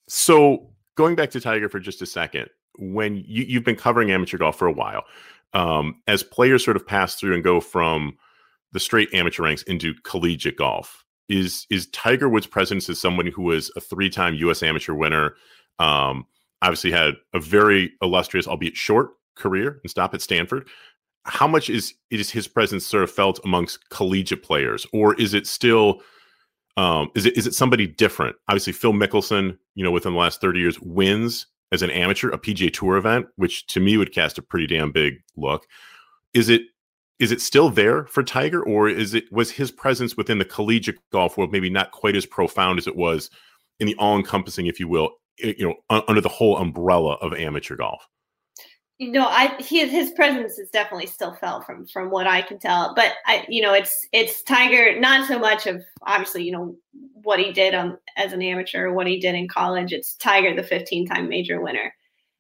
so 0.08 0.70
going 0.96 1.16
back 1.16 1.30
to 1.32 1.42
Tiger 1.42 1.70
for 1.70 1.80
just 1.80 2.02
a 2.02 2.06
second, 2.06 2.50
when 2.78 3.18
you, 3.18 3.44
you've 3.44 3.64
been 3.64 3.76
covering 3.76 4.12
amateur 4.12 4.38
golf 4.38 4.58
for 4.58 4.68
a 4.68 4.72
while, 4.72 5.04
um, 5.54 6.02
as 6.08 6.24
players 6.24 6.64
sort 6.64 6.78
of 6.78 6.88
pass 6.88 7.16
through 7.16 7.34
and 7.34 7.44
go 7.44 7.60
from 7.60 8.18
the 8.72 8.80
straight 8.80 9.14
amateur 9.14 9.44
ranks 9.44 9.64
into 9.64 9.94
collegiate 10.04 10.58
golf, 10.58 11.04
is 11.28 11.66
is 11.70 11.88
Tiger 11.88 12.30
Woods' 12.30 12.48
presence 12.48 12.90
as 12.90 13.00
someone 13.00 13.28
who 13.28 13.42
was 13.42 13.72
a 13.76 13.82
three-time 13.82 14.36
U.S. 14.36 14.64
amateur 14.64 14.94
winner, 14.94 15.36
um, 15.80 16.26
obviously 16.62 16.92
had 16.92 17.16
a 17.34 17.40
very 17.40 17.94
illustrious, 18.02 18.48
albeit 18.48 18.78
short, 18.78 19.12
career 19.36 19.80
and 19.84 19.90
stop 19.90 20.14
at 20.14 20.22
Stanford. 20.22 20.68
How 21.26 21.48
much 21.48 21.70
is 21.70 21.94
is 22.12 22.30
his 22.30 22.48
presence 22.48 22.86
sort 22.86 23.04
of 23.04 23.12
felt 23.12 23.40
amongst 23.44 23.90
collegiate 23.90 24.44
players, 24.44 24.86
or 24.94 25.16
is 25.16 25.34
it 25.34 25.48
still 25.48 26.02
um, 26.78 27.10
is 27.16 27.26
it 27.26 27.38
is 27.38 27.48
it 27.48 27.54
somebody 27.54 27.88
different? 27.88 28.36
Obviously, 28.48 28.74
Phil 28.74 28.94
Mickelson, 28.94 29.58
you 29.76 29.84
know, 29.84 29.92
within 29.92 30.14
the 30.14 30.20
last 30.20 30.42
thirty 30.42 30.60
years, 30.60 30.80
wins 30.82 31.48
as 31.72 31.82
an 31.82 31.90
amateur 31.90 32.30
a 32.30 32.38
PGA 32.38 32.72
Tour 32.72 32.98
event, 32.98 33.28
which 33.38 33.66
to 33.68 33.80
me 33.80 33.98
would 33.98 34.14
cast 34.14 34.38
a 34.38 34.42
pretty 34.42 34.68
damn 34.68 34.92
big 34.92 35.16
look. 35.36 35.66
Is 36.34 36.50
it 36.50 36.62
is 37.20 37.32
it 37.32 37.42
still 37.42 37.70
there 37.70 38.06
for 38.06 38.24
Tiger, 38.24 38.64
or 38.64 38.90
is 38.90 39.14
it 39.14 39.32
was 39.32 39.52
his 39.52 39.72
presence 39.72 40.18
within 40.18 40.38
the 40.38 40.46
collegiate 40.46 41.00
golf 41.12 41.38
world 41.38 41.52
maybe 41.52 41.70
not 41.70 41.92
quite 41.92 42.16
as 42.16 42.26
profound 42.26 42.78
as 42.78 42.88
it 42.88 42.96
was 42.96 43.30
in 43.80 43.88
the 43.88 43.96
all 43.96 44.18
encompassing, 44.18 44.68
if 44.68 44.80
you 44.80 44.88
will, 44.88 45.12
you 45.38 45.68
know, 45.68 45.76
un- 45.90 46.04
under 46.08 46.22
the 46.22 46.30
whole 46.30 46.58
umbrella 46.58 47.14
of 47.16 47.34
amateur 47.34 47.76
golf? 47.76 48.06
You 48.98 49.12
know, 49.12 49.26
I 49.28 49.56
his 49.60 49.92
his 49.92 50.12
presence 50.12 50.58
is 50.58 50.70
definitely 50.70 51.08
still 51.08 51.34
felt 51.34 51.66
from 51.66 51.86
from 51.86 52.10
what 52.10 52.28
I 52.28 52.42
can 52.42 52.60
tell. 52.60 52.94
But 52.96 53.14
I, 53.26 53.46
you 53.50 53.62
know, 53.62 53.74
it's 53.74 54.08
it's 54.14 54.42
Tiger. 54.44 54.98
Not 55.00 55.28
so 55.28 55.38
much 55.38 55.68
of 55.68 55.84
obviously, 56.04 56.44
you 56.44 56.54
know, 56.54 56.78
what 57.24 57.40
he 57.40 57.52
did 57.52 57.74
on 57.74 57.98
as 58.16 58.32
an 58.32 58.42
amateur, 58.42 58.94
what 58.94 59.08
he 59.08 59.20
did 59.20 59.36
in 59.36 59.50
college. 59.50 59.92
It's 59.92 60.16
Tiger, 60.16 60.56
the 60.56 60.64
15 60.64 61.08
time 61.08 61.28
major 61.28 61.60
winner, 61.60 61.94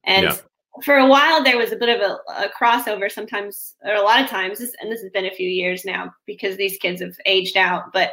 and 0.05 0.25
Yeah. 0.25 0.37
for 0.83 0.95
a 0.95 1.07
while 1.07 1.43
there 1.43 1.57
was 1.57 1.71
a 1.71 1.77
bit 1.77 1.89
of 1.89 2.01
a, 2.01 2.17
a, 2.45 2.49
crossover 2.49 3.11
sometimes 3.11 3.75
or 3.83 3.93
a 3.93 4.01
lot 4.01 4.21
of 4.21 4.29
times 4.29 4.59
and 4.59 4.91
this 4.91 5.01
has 5.01 5.11
been 5.11 5.25
a 5.25 5.35
few 5.35 5.49
years 5.49 5.85
now 5.85 6.13
because 6.25 6.57
these 6.57 6.77
kids 6.77 7.01
have 7.01 7.15
aged 7.25 7.55
out 7.55 7.93
but 7.93 8.11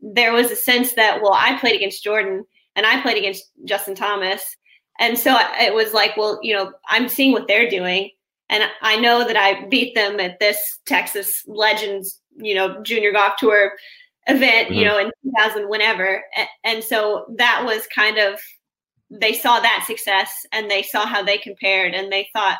there 0.00 0.32
was 0.32 0.50
a 0.50 0.56
sense 0.56 0.92
that 0.92 1.20
well 1.20 1.32
i 1.34 1.58
played 1.58 1.74
against 1.74 2.04
jordan 2.04 2.44
and 2.76 2.86
i 2.86 3.00
played 3.00 3.16
against 3.16 3.50
justin 3.64 3.96
thomas 3.96 4.56
and 4.98 5.18
so 5.18 5.36
it 5.60 5.74
was 5.74 5.92
like 5.92 6.16
well 6.16 6.38
you 6.42 6.54
know 6.54 6.72
i'm 6.88 7.08
seeing 7.08 7.32
what 7.32 7.48
they're 7.48 7.68
doing 7.68 8.10
and 8.48 8.64
i 8.82 8.96
know 8.96 9.26
that 9.26 9.36
i 9.36 9.66
beat 9.68 9.94
them 9.94 10.20
at 10.20 10.38
this 10.40 10.78
texas 10.86 11.42
legends 11.46 12.20
you 12.36 12.54
know 12.54 12.82
junior 12.82 13.12
golf 13.12 13.34
tour 13.38 13.72
event 14.26 14.68
mm-hmm. 14.68 14.74
you 14.74 14.84
know 14.84 14.98
in 14.98 15.10
2000 15.24 15.68
whenever 15.68 16.22
and 16.64 16.82
so 16.82 17.26
that 17.36 17.62
was 17.64 17.86
kind 17.94 18.18
of 18.18 18.38
they 19.10 19.32
saw 19.32 19.60
that 19.60 19.84
success 19.86 20.46
and 20.52 20.70
they 20.70 20.82
saw 20.82 21.06
how 21.06 21.22
they 21.22 21.38
compared 21.38 21.94
and 21.94 22.10
they 22.10 22.28
thought 22.32 22.58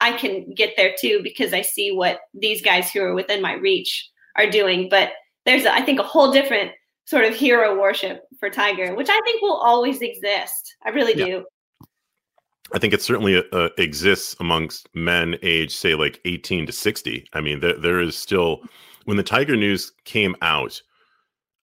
I 0.00 0.12
can 0.12 0.52
get 0.54 0.74
there 0.76 0.94
too 0.98 1.20
because 1.22 1.52
I 1.52 1.62
see 1.62 1.90
what 1.90 2.20
these 2.34 2.62
guys 2.62 2.90
who 2.90 3.00
are 3.00 3.14
within 3.14 3.40
my 3.40 3.54
reach 3.54 4.08
are 4.36 4.48
doing. 4.48 4.88
But 4.90 5.12
there's, 5.44 5.66
I 5.66 5.80
think, 5.80 5.98
a 5.98 6.04
whole 6.04 6.32
different 6.32 6.72
sort 7.06 7.24
of 7.24 7.34
hero 7.34 7.80
worship 7.80 8.22
for 8.38 8.50
Tiger, 8.50 8.94
which 8.94 9.08
I 9.08 9.20
think 9.24 9.40
will 9.40 9.56
always 9.56 10.02
exist. 10.02 10.74
I 10.84 10.90
really 10.90 11.16
yeah. 11.16 11.26
do. 11.26 11.44
I 12.74 12.78
think 12.78 12.92
it 12.92 13.02
certainly 13.02 13.42
uh, 13.52 13.68
exists 13.78 14.34
amongst 14.40 14.88
men 14.94 15.36
age, 15.42 15.74
say, 15.74 15.94
like 15.94 16.20
18 16.24 16.66
to 16.66 16.72
60. 16.72 17.28
I 17.32 17.40
mean, 17.40 17.60
there, 17.60 17.78
there 17.78 18.00
is 18.00 18.16
still, 18.16 18.62
when 19.04 19.16
the 19.16 19.22
Tiger 19.22 19.56
news 19.56 19.92
came 20.04 20.34
out, 20.42 20.80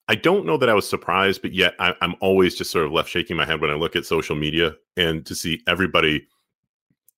I 0.07 0.15
don't 0.15 0.45
know 0.45 0.57
that 0.57 0.69
I 0.69 0.73
was 0.73 0.87
surprised, 0.87 1.41
but 1.41 1.53
yet 1.53 1.75
I, 1.79 1.93
am 2.01 2.15
always 2.19 2.55
just 2.55 2.71
sort 2.71 2.85
of 2.85 2.91
left 2.91 3.09
shaking 3.09 3.37
my 3.37 3.45
head 3.45 3.61
when 3.61 3.69
I 3.69 3.75
look 3.75 3.95
at 3.95 4.05
social 4.05 4.35
media 4.35 4.75
and 4.97 5.25
to 5.25 5.35
see 5.35 5.61
everybody 5.67 6.27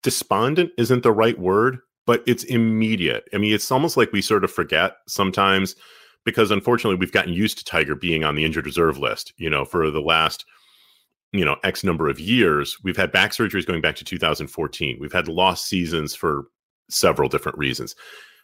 despondent 0.04 0.72
isn't 0.78 1.04
the 1.04 1.12
right 1.12 1.38
word, 1.40 1.80
but 2.06 2.24
it's 2.28 2.44
immediate. 2.44 3.28
I 3.34 3.38
mean, 3.38 3.54
it's 3.54 3.72
almost 3.72 3.98
like 3.98 4.12
we 4.12 4.22
sort 4.22 4.44
of 4.44 4.52
forget 4.52 4.98
sometimes 5.08 5.76
because 6.26 6.52
unfortunately 6.52 6.98
we've 6.98 7.12
gotten 7.12 7.34
used 7.34 7.58
to 7.60 7.66
Tiger 7.66 7.96
being 7.96 8.24
on 8.24 8.36
the 8.36 8.46
injured 8.46 8.66
reserve 8.66 8.98
list, 8.98 9.34
you 9.38 9.50
know, 9.50 9.66
for 9.66 9.90
the 9.90 10.02
last 10.02 10.46
you 11.38 11.46
know 11.46 11.58
x 11.64 11.84
number 11.84 12.08
of 12.10 12.20
years 12.20 12.78
we've 12.84 12.98
had 12.98 13.12
back 13.12 13.32
surgeries 13.32 13.66
going 13.66 13.82
back 13.82 13.96
to 13.96 14.04
2014 14.04 14.98
we've 15.00 15.14
had 15.14 15.28
lost 15.28 15.68
seasons 15.68 16.16
for 16.16 16.46
several 16.90 17.30
different 17.30 17.58
reasons. 17.58 17.96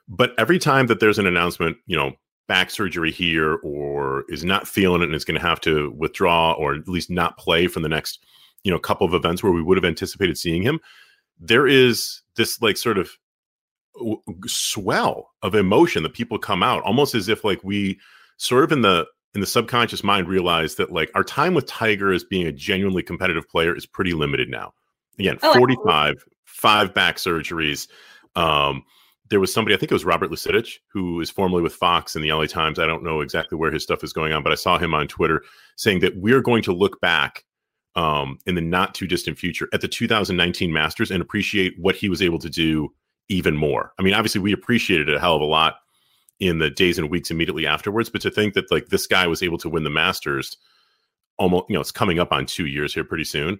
But 0.07 0.33
every 0.37 0.59
time 0.59 0.87
that 0.87 0.99
there's 0.99 1.19
an 1.19 1.27
announcement 1.27 1.77
you 1.85 1.95
know 1.95 2.13
back 2.47 2.69
surgery 2.69 3.11
here 3.11 3.55
or 3.63 4.25
is 4.27 4.43
not 4.43 4.67
feeling 4.67 5.01
it 5.01 5.05
and 5.05 5.15
is 5.15 5.23
going 5.23 5.39
to 5.39 5.47
have 5.47 5.61
to 5.61 5.91
withdraw 5.91 6.51
or 6.53 6.75
at 6.75 6.87
least 6.87 7.09
not 7.09 7.37
play 7.37 7.67
for 7.67 7.79
the 7.79 7.89
next 7.89 8.25
you 8.63 8.71
know 8.71 8.79
couple 8.79 9.07
of 9.07 9.13
events 9.13 9.41
where 9.41 9.53
we 9.53 9.61
would 9.61 9.77
have 9.77 9.85
anticipated 9.85 10.37
seeing 10.37 10.61
him 10.61 10.79
there 11.39 11.65
is 11.67 12.21
this 12.35 12.61
like 12.61 12.77
sort 12.77 12.97
of 12.97 13.11
swell 14.47 15.31
of 15.43 15.55
emotion 15.55 16.03
that 16.03 16.13
people 16.13 16.37
come 16.37 16.63
out 16.63 16.83
almost 16.83 17.15
as 17.15 17.29
if 17.29 17.43
like 17.43 17.63
we 17.63 17.99
sort 18.37 18.63
of 18.63 18.71
in 18.71 18.81
the 18.81 19.05
in 19.33 19.41
the 19.41 19.47
subconscious 19.47 20.03
mind 20.03 20.27
realize 20.27 20.75
that 20.75 20.91
like 20.91 21.11
our 21.15 21.23
time 21.23 21.53
with 21.53 21.65
tiger 21.65 22.11
as 22.11 22.23
being 22.23 22.47
a 22.47 22.51
genuinely 22.51 23.03
competitive 23.03 23.47
player 23.47 23.75
is 23.75 23.85
pretty 23.85 24.13
limited 24.13 24.49
now 24.49 24.73
again 25.19 25.37
oh, 25.43 25.53
45 25.53 26.23
five 26.45 26.93
back 26.93 27.17
surgeries 27.17 27.87
um 28.35 28.83
there 29.31 29.39
was 29.39 29.51
somebody, 29.51 29.73
I 29.73 29.77
think 29.79 29.91
it 29.91 29.95
was 29.95 30.03
Robert 30.03 30.29
Lusetich, 30.29 30.79
who 30.87 31.21
is 31.21 31.29
formerly 31.29 31.63
with 31.63 31.73
Fox 31.73 32.15
and 32.15 32.23
the 32.23 32.33
LA 32.33 32.45
Times. 32.45 32.77
I 32.77 32.85
don't 32.85 33.01
know 33.01 33.21
exactly 33.21 33.57
where 33.57 33.71
his 33.71 33.81
stuff 33.81 34.03
is 34.03 34.11
going 34.11 34.33
on, 34.33 34.43
but 34.43 34.51
I 34.51 34.55
saw 34.55 34.77
him 34.77 34.93
on 34.93 35.07
Twitter 35.07 35.41
saying 35.77 36.01
that 36.01 36.17
we're 36.17 36.41
going 36.41 36.61
to 36.63 36.73
look 36.73 36.99
back 36.99 37.45
um, 37.95 38.39
in 38.45 38.55
the 38.55 38.61
not 38.61 38.93
too 38.93 39.07
distant 39.07 39.37
future 39.37 39.69
at 39.73 39.79
the 39.79 39.87
2019 39.87 40.71
Masters 40.71 41.11
and 41.11 41.21
appreciate 41.21 41.73
what 41.79 41.95
he 41.95 42.09
was 42.09 42.21
able 42.21 42.39
to 42.39 42.49
do 42.49 42.93
even 43.29 43.55
more. 43.55 43.93
I 43.97 44.01
mean, 44.01 44.13
obviously, 44.13 44.41
we 44.41 44.51
appreciated 44.51 45.07
it 45.07 45.15
a 45.15 45.19
hell 45.19 45.37
of 45.37 45.41
a 45.41 45.45
lot 45.45 45.75
in 46.41 46.59
the 46.59 46.69
days 46.69 46.97
and 46.97 47.09
weeks 47.09 47.31
immediately 47.31 47.65
afterwards, 47.65 48.09
but 48.09 48.21
to 48.21 48.29
think 48.29 48.55
that 48.55 48.69
like 48.69 48.87
this 48.87 49.07
guy 49.07 49.27
was 49.27 49.41
able 49.41 49.57
to 49.59 49.69
win 49.69 49.85
the 49.85 49.89
Masters 49.89 50.57
almost, 51.37 51.65
you 51.69 51.75
know, 51.75 51.79
it's 51.79 51.91
coming 51.91 52.19
up 52.19 52.33
on 52.33 52.45
two 52.45 52.65
years 52.65 52.93
here 52.93 53.05
pretty 53.05 53.23
soon 53.23 53.59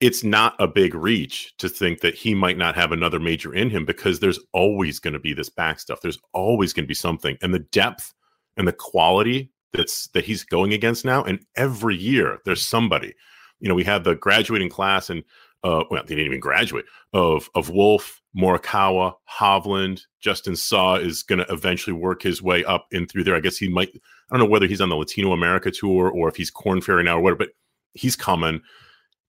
it's 0.00 0.24
not 0.24 0.54
a 0.58 0.66
big 0.66 0.94
reach 0.94 1.54
to 1.58 1.68
think 1.68 2.00
that 2.00 2.14
he 2.14 2.34
might 2.34 2.58
not 2.58 2.74
have 2.74 2.92
another 2.92 3.20
major 3.20 3.54
in 3.54 3.70
him 3.70 3.84
because 3.84 4.20
there's 4.20 4.40
always 4.52 4.98
going 4.98 5.14
to 5.14 5.20
be 5.20 5.32
this 5.32 5.48
back 5.48 5.78
stuff. 5.80 6.00
There's 6.00 6.18
always 6.32 6.72
going 6.72 6.84
to 6.84 6.88
be 6.88 6.94
something. 6.94 7.38
And 7.40 7.54
the 7.54 7.60
depth 7.60 8.12
and 8.56 8.66
the 8.66 8.72
quality 8.72 9.50
that's 9.72 10.08
that 10.08 10.24
he's 10.24 10.44
going 10.44 10.72
against 10.72 11.04
now, 11.04 11.22
and 11.24 11.40
every 11.56 11.96
year 11.96 12.38
there's 12.44 12.64
somebody. 12.64 13.14
You 13.60 13.68
know, 13.68 13.74
we 13.74 13.84
had 13.84 14.04
the 14.04 14.14
graduating 14.14 14.68
class 14.68 15.10
and 15.10 15.22
uh 15.62 15.84
well, 15.90 16.02
they 16.02 16.14
didn't 16.14 16.26
even 16.26 16.40
graduate 16.40 16.84
of 17.12 17.48
of 17.54 17.70
Wolff, 17.70 18.20
Morikawa, 18.36 19.14
Hovland, 19.38 20.02
Justin 20.20 20.56
Suh 20.56 20.94
is 20.94 21.22
going 21.22 21.38
to 21.38 21.52
eventually 21.52 21.94
work 21.94 22.22
his 22.22 22.42
way 22.42 22.64
up 22.64 22.86
and 22.92 23.08
through 23.10 23.24
there. 23.24 23.36
I 23.36 23.40
guess 23.40 23.56
he 23.56 23.68
might. 23.68 23.90
I 24.30 24.36
don't 24.36 24.40
know 24.40 24.50
whether 24.50 24.66
he's 24.66 24.80
on 24.80 24.88
the 24.88 24.96
Latino 24.96 25.32
America 25.32 25.70
tour 25.70 26.10
or 26.10 26.28
if 26.28 26.36
he's 26.36 26.50
Corn 26.50 26.80
Ferry 26.80 27.04
now 27.04 27.18
or 27.18 27.20
whatever, 27.20 27.38
but 27.38 27.50
he's 27.92 28.16
coming 28.16 28.60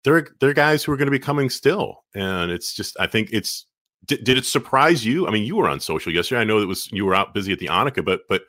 there 0.05 0.49
are 0.49 0.53
guys 0.53 0.83
who 0.83 0.91
are 0.91 0.97
going 0.97 1.07
to 1.07 1.11
be 1.11 1.19
coming 1.19 1.49
still, 1.49 2.03
and 2.13 2.51
it's 2.51 2.73
just 2.73 2.95
I 2.99 3.07
think 3.07 3.29
it's 3.31 3.65
did, 4.05 4.23
did 4.23 4.37
it 4.37 4.45
surprise 4.45 5.03
you? 5.03 5.27
I 5.27 5.31
mean, 5.31 5.43
you 5.43 5.55
were 5.55 5.67
on 5.67 5.79
social 5.79 6.13
yesterday. 6.13 6.41
I 6.41 6.43
know 6.43 6.59
it 6.59 6.67
was 6.67 6.89
you 6.91 7.05
were 7.05 7.15
out 7.15 7.33
busy 7.33 7.51
at 7.51 7.59
the 7.59 7.67
Annika, 7.67 8.05
but 8.05 8.21
but 8.29 8.43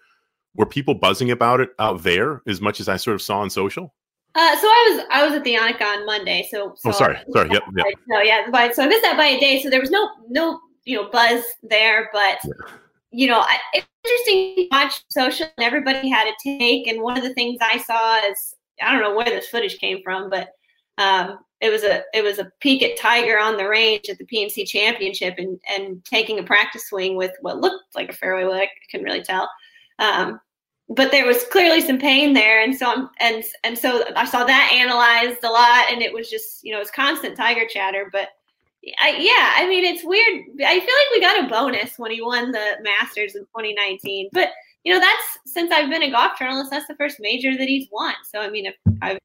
were 0.55 0.67
people 0.67 0.95
buzzing 0.95 1.31
about 1.31 1.61
it 1.61 1.71
out 1.79 2.03
there 2.03 2.43
as 2.47 2.61
much 2.61 2.79
as 2.79 2.89
I 2.89 2.99
sort 2.99 3.15
of 3.15 3.23
saw 3.23 3.41
on 3.41 3.51
social? 3.51 3.95
Uh, 4.37 4.55
so 4.59 4.66
I 4.66 4.90
was 4.90 5.07
I 5.11 5.25
was 5.25 5.35
at 5.35 5.45
the 5.45 5.55
Annika 5.55 5.83
on 5.83 6.05
Monday. 6.05 6.47
So, 6.50 6.75
so 6.76 6.90
oh, 6.90 6.93
sorry, 6.93 7.19
sorry, 7.33 7.49
yep, 7.50 7.62
yep. 7.75 7.87
No, 8.07 8.21
yeah, 8.21 8.47
but 8.50 8.75
so 8.75 8.85
I 8.85 8.87
missed 8.87 9.02
that 9.02 9.16
by 9.16 9.26
a 9.26 9.40
day. 9.40 9.62
So 9.62 9.71
there 9.71 9.81
was 9.81 9.90
no 9.90 10.11
no 10.28 10.61
you 10.85 10.97
know 10.97 11.09
buzz 11.11 11.43
there, 11.62 12.11
but 12.12 12.38
yeah. 12.45 12.75
you 13.12 13.28
know 13.28 13.40
I, 13.40 13.59
it's 13.73 13.87
interesting 14.05 14.57
to 14.57 14.76
watch 14.76 15.02
social 15.09 15.47
and 15.57 15.64
everybody 15.64 16.11
had 16.11 16.28
a 16.28 16.35
take. 16.45 16.87
And 16.87 17.00
one 17.00 17.16
of 17.16 17.25
the 17.25 17.33
things 17.33 17.57
I 17.62 17.78
saw 17.78 18.19
is 18.31 18.55
I 18.83 18.93
don't 18.93 19.00
know 19.00 19.16
where 19.16 19.25
this 19.25 19.49
footage 19.49 19.78
came 19.78 20.02
from, 20.02 20.28
but 20.28 20.50
um, 20.99 21.38
it 21.62 21.71
was 21.71 21.83
a 21.83 22.02
it 22.12 22.23
was 22.23 22.38
a 22.38 22.50
peek 22.61 22.83
at 22.83 22.99
Tiger 22.99 23.38
on 23.38 23.57
the 23.57 23.66
range 23.66 24.11
at 24.11 24.19
the 24.19 24.26
PNC 24.26 24.66
Championship 24.66 25.37
and 25.38 25.59
and 25.66 26.05
taking 26.05 26.38
a 26.38 26.43
practice 26.43 26.88
swing 26.88 27.16
with 27.16 27.33
what 27.40 27.61
looked 27.61 27.95
like 27.95 28.11
a 28.11 28.12
fairway 28.12 28.45
wood. 28.45 28.61
I 28.61 28.69
couldn't 28.90 29.07
really 29.07 29.23
tell, 29.23 29.49
um, 29.99 30.38
but 30.88 31.11
there 31.11 31.26
was 31.26 31.45
clearly 31.50 31.81
some 31.81 31.99
pain 31.99 32.33
there, 32.33 32.62
and 32.62 32.76
so 32.76 32.87
I'm, 32.87 33.11
and 33.21 33.45
and 33.64 33.78
so 33.78 34.05
I 34.14 34.25
saw 34.25 34.45
that 34.45 34.71
analyzed 34.73 35.43
a 35.43 35.50
lot, 35.50 35.90
and 35.90 36.02
it 36.02 36.12
was 36.12 36.31
just 36.31 36.64
you 36.64 36.73
know 36.73 36.81
it's 36.81 36.90
constant 36.90 37.37
Tiger 37.37 37.66
chatter, 37.66 38.09
but. 38.12 38.31
I, 39.02 39.16
yeah, 39.19 39.55
I 39.57 39.69
mean 39.69 39.85
it's 39.85 40.05
weird. 40.05 40.45
I 40.64 40.78
feel 40.78 40.78
like 40.78 41.11
we 41.11 41.21
got 41.21 41.45
a 41.45 41.49
bonus 41.49 41.99
when 41.99 42.12
he 42.12 42.23
won 42.23 42.52
the 42.52 42.76
Masters 42.85 43.35
in 43.35 43.40
2019, 43.40 44.28
but 44.33 44.50
you 44.85 44.95
know 44.95 45.00
that's 45.00 45.38
since 45.52 45.73
I've 45.73 45.90
been 45.90 46.05
a 46.05 46.11
golf 46.12 46.38
journalist, 46.38 46.71
that's 46.71 46.87
the 46.87 46.95
first 46.95 47.16
major 47.19 47.57
that 47.57 47.66
he's 47.66 47.88
won. 47.90 48.14
So 48.31 48.38
I 48.38 48.49
mean, 48.49 48.66
if 48.66 48.76
I've 49.02 49.19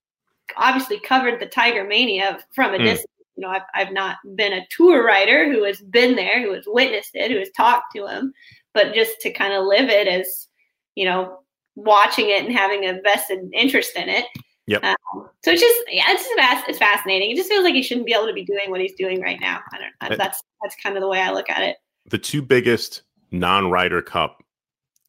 obviously 0.58 1.00
covered 1.00 1.40
the 1.40 1.46
Tiger 1.46 1.84
Mania 1.84 2.40
from 2.54 2.74
a 2.74 2.78
mm. 2.78 2.84
distance. 2.84 3.08
You 3.36 3.48
know, 3.48 3.50
I've, 3.50 3.62
I've 3.74 3.94
not 3.94 4.18
been 4.36 4.54
a 4.54 4.66
tour 4.70 5.06
writer 5.06 5.52
who 5.52 5.64
has 5.64 5.82
been 5.82 6.16
there, 6.16 6.42
who 6.42 6.54
has 6.54 6.66
witnessed 6.68 7.12
it, 7.14 7.32
who 7.32 7.40
has 7.40 7.50
talked 7.52 7.96
to 7.96 8.06
him, 8.06 8.34
but 8.74 8.94
just 8.94 9.20
to 9.22 9.32
kind 9.32 9.54
of 9.54 9.66
live 9.66 9.90
it 9.90 10.08
as, 10.08 10.48
you 10.96 11.06
know, 11.06 11.40
watching 11.76 12.30
it 12.30 12.46
and 12.46 12.54
having 12.54 12.86
a 12.86 13.02
vested 13.02 13.50
interest 13.54 13.96
in 13.96 14.10
it. 14.10 14.26
Yep. 14.68 14.84
Um, 14.84 14.96
so 15.44 15.52
it's 15.52 15.62
just, 15.62 15.80
yeah, 15.90 16.04
it's 16.08 16.24
just 16.24 16.70
it's 16.70 16.78
fascinating. 16.78 17.32
It 17.32 17.36
just 17.36 17.50
feels 17.50 17.64
like 17.64 17.74
he 17.74 17.82
shouldn't 17.82 18.06
be 18.06 18.14
able 18.14 18.28
to 18.28 18.34
be 18.34 18.46
doing 18.46 18.70
what 18.70 18.80
he's 18.80 18.94
doing 18.94 19.22
right 19.22 19.40
now. 19.40 19.60
I 19.74 19.78
don't. 19.80 20.18
That's 20.18 20.42
that's 20.62 20.76
kind 20.82 20.96
of 20.96 21.02
the 21.02 21.08
way 21.08 21.20
I 21.20 21.32
look 21.32 21.50
at 21.50 21.62
it. 21.62 21.78
The 22.10 22.18
two 22.18 22.42
biggest 22.42 23.04
non-Ryder 23.32 24.02
Cup 24.02 24.44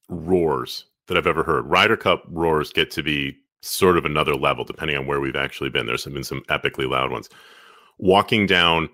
roars 0.08 0.86
that 1.06 1.16
I've 1.16 1.26
ever 1.26 1.42
heard. 1.42 1.66
Ryder 1.66 1.96
Cup 1.96 2.24
roars 2.28 2.72
get 2.72 2.90
to 2.92 3.02
be 3.02 3.36
sort 3.60 3.96
of 3.96 4.04
another 4.04 4.34
level 4.34 4.64
depending 4.64 4.96
on 4.96 5.06
where 5.06 5.20
we've 5.20 5.36
actually 5.36 5.70
been. 5.70 5.86
There's 5.86 6.04
been 6.04 6.24
some 6.24 6.42
epically 6.48 6.88
loud 6.88 7.10
ones. 7.10 7.28
Walking 7.98 8.46
down 8.46 8.88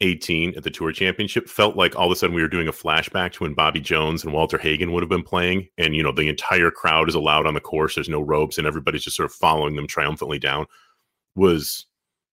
18 0.00 0.54
at 0.56 0.62
the 0.62 0.70
Tour 0.70 0.92
Championship 0.92 1.48
felt 1.48 1.76
like 1.76 1.94
all 1.94 2.06
of 2.06 2.12
a 2.12 2.16
sudden 2.16 2.34
we 2.34 2.42
were 2.42 2.48
doing 2.48 2.68
a 2.68 2.72
flashback 2.72 3.32
to 3.32 3.44
when 3.44 3.54
Bobby 3.54 3.80
Jones 3.80 4.24
and 4.24 4.32
Walter 4.32 4.58
Hagen 4.58 4.92
would 4.92 5.02
have 5.02 5.10
been 5.10 5.22
playing, 5.22 5.68
and 5.78 5.94
you 5.94 6.02
know 6.02 6.12
the 6.12 6.28
entire 6.28 6.70
crowd 6.70 7.08
is 7.08 7.14
allowed 7.14 7.46
on 7.46 7.54
the 7.54 7.60
course. 7.60 7.94
There's 7.94 8.08
no 8.08 8.20
ropes, 8.20 8.58
and 8.58 8.66
everybody's 8.66 9.04
just 9.04 9.16
sort 9.16 9.30
of 9.30 9.34
following 9.34 9.76
them 9.76 9.86
triumphantly 9.86 10.38
down. 10.38 10.66
Was 11.34 11.86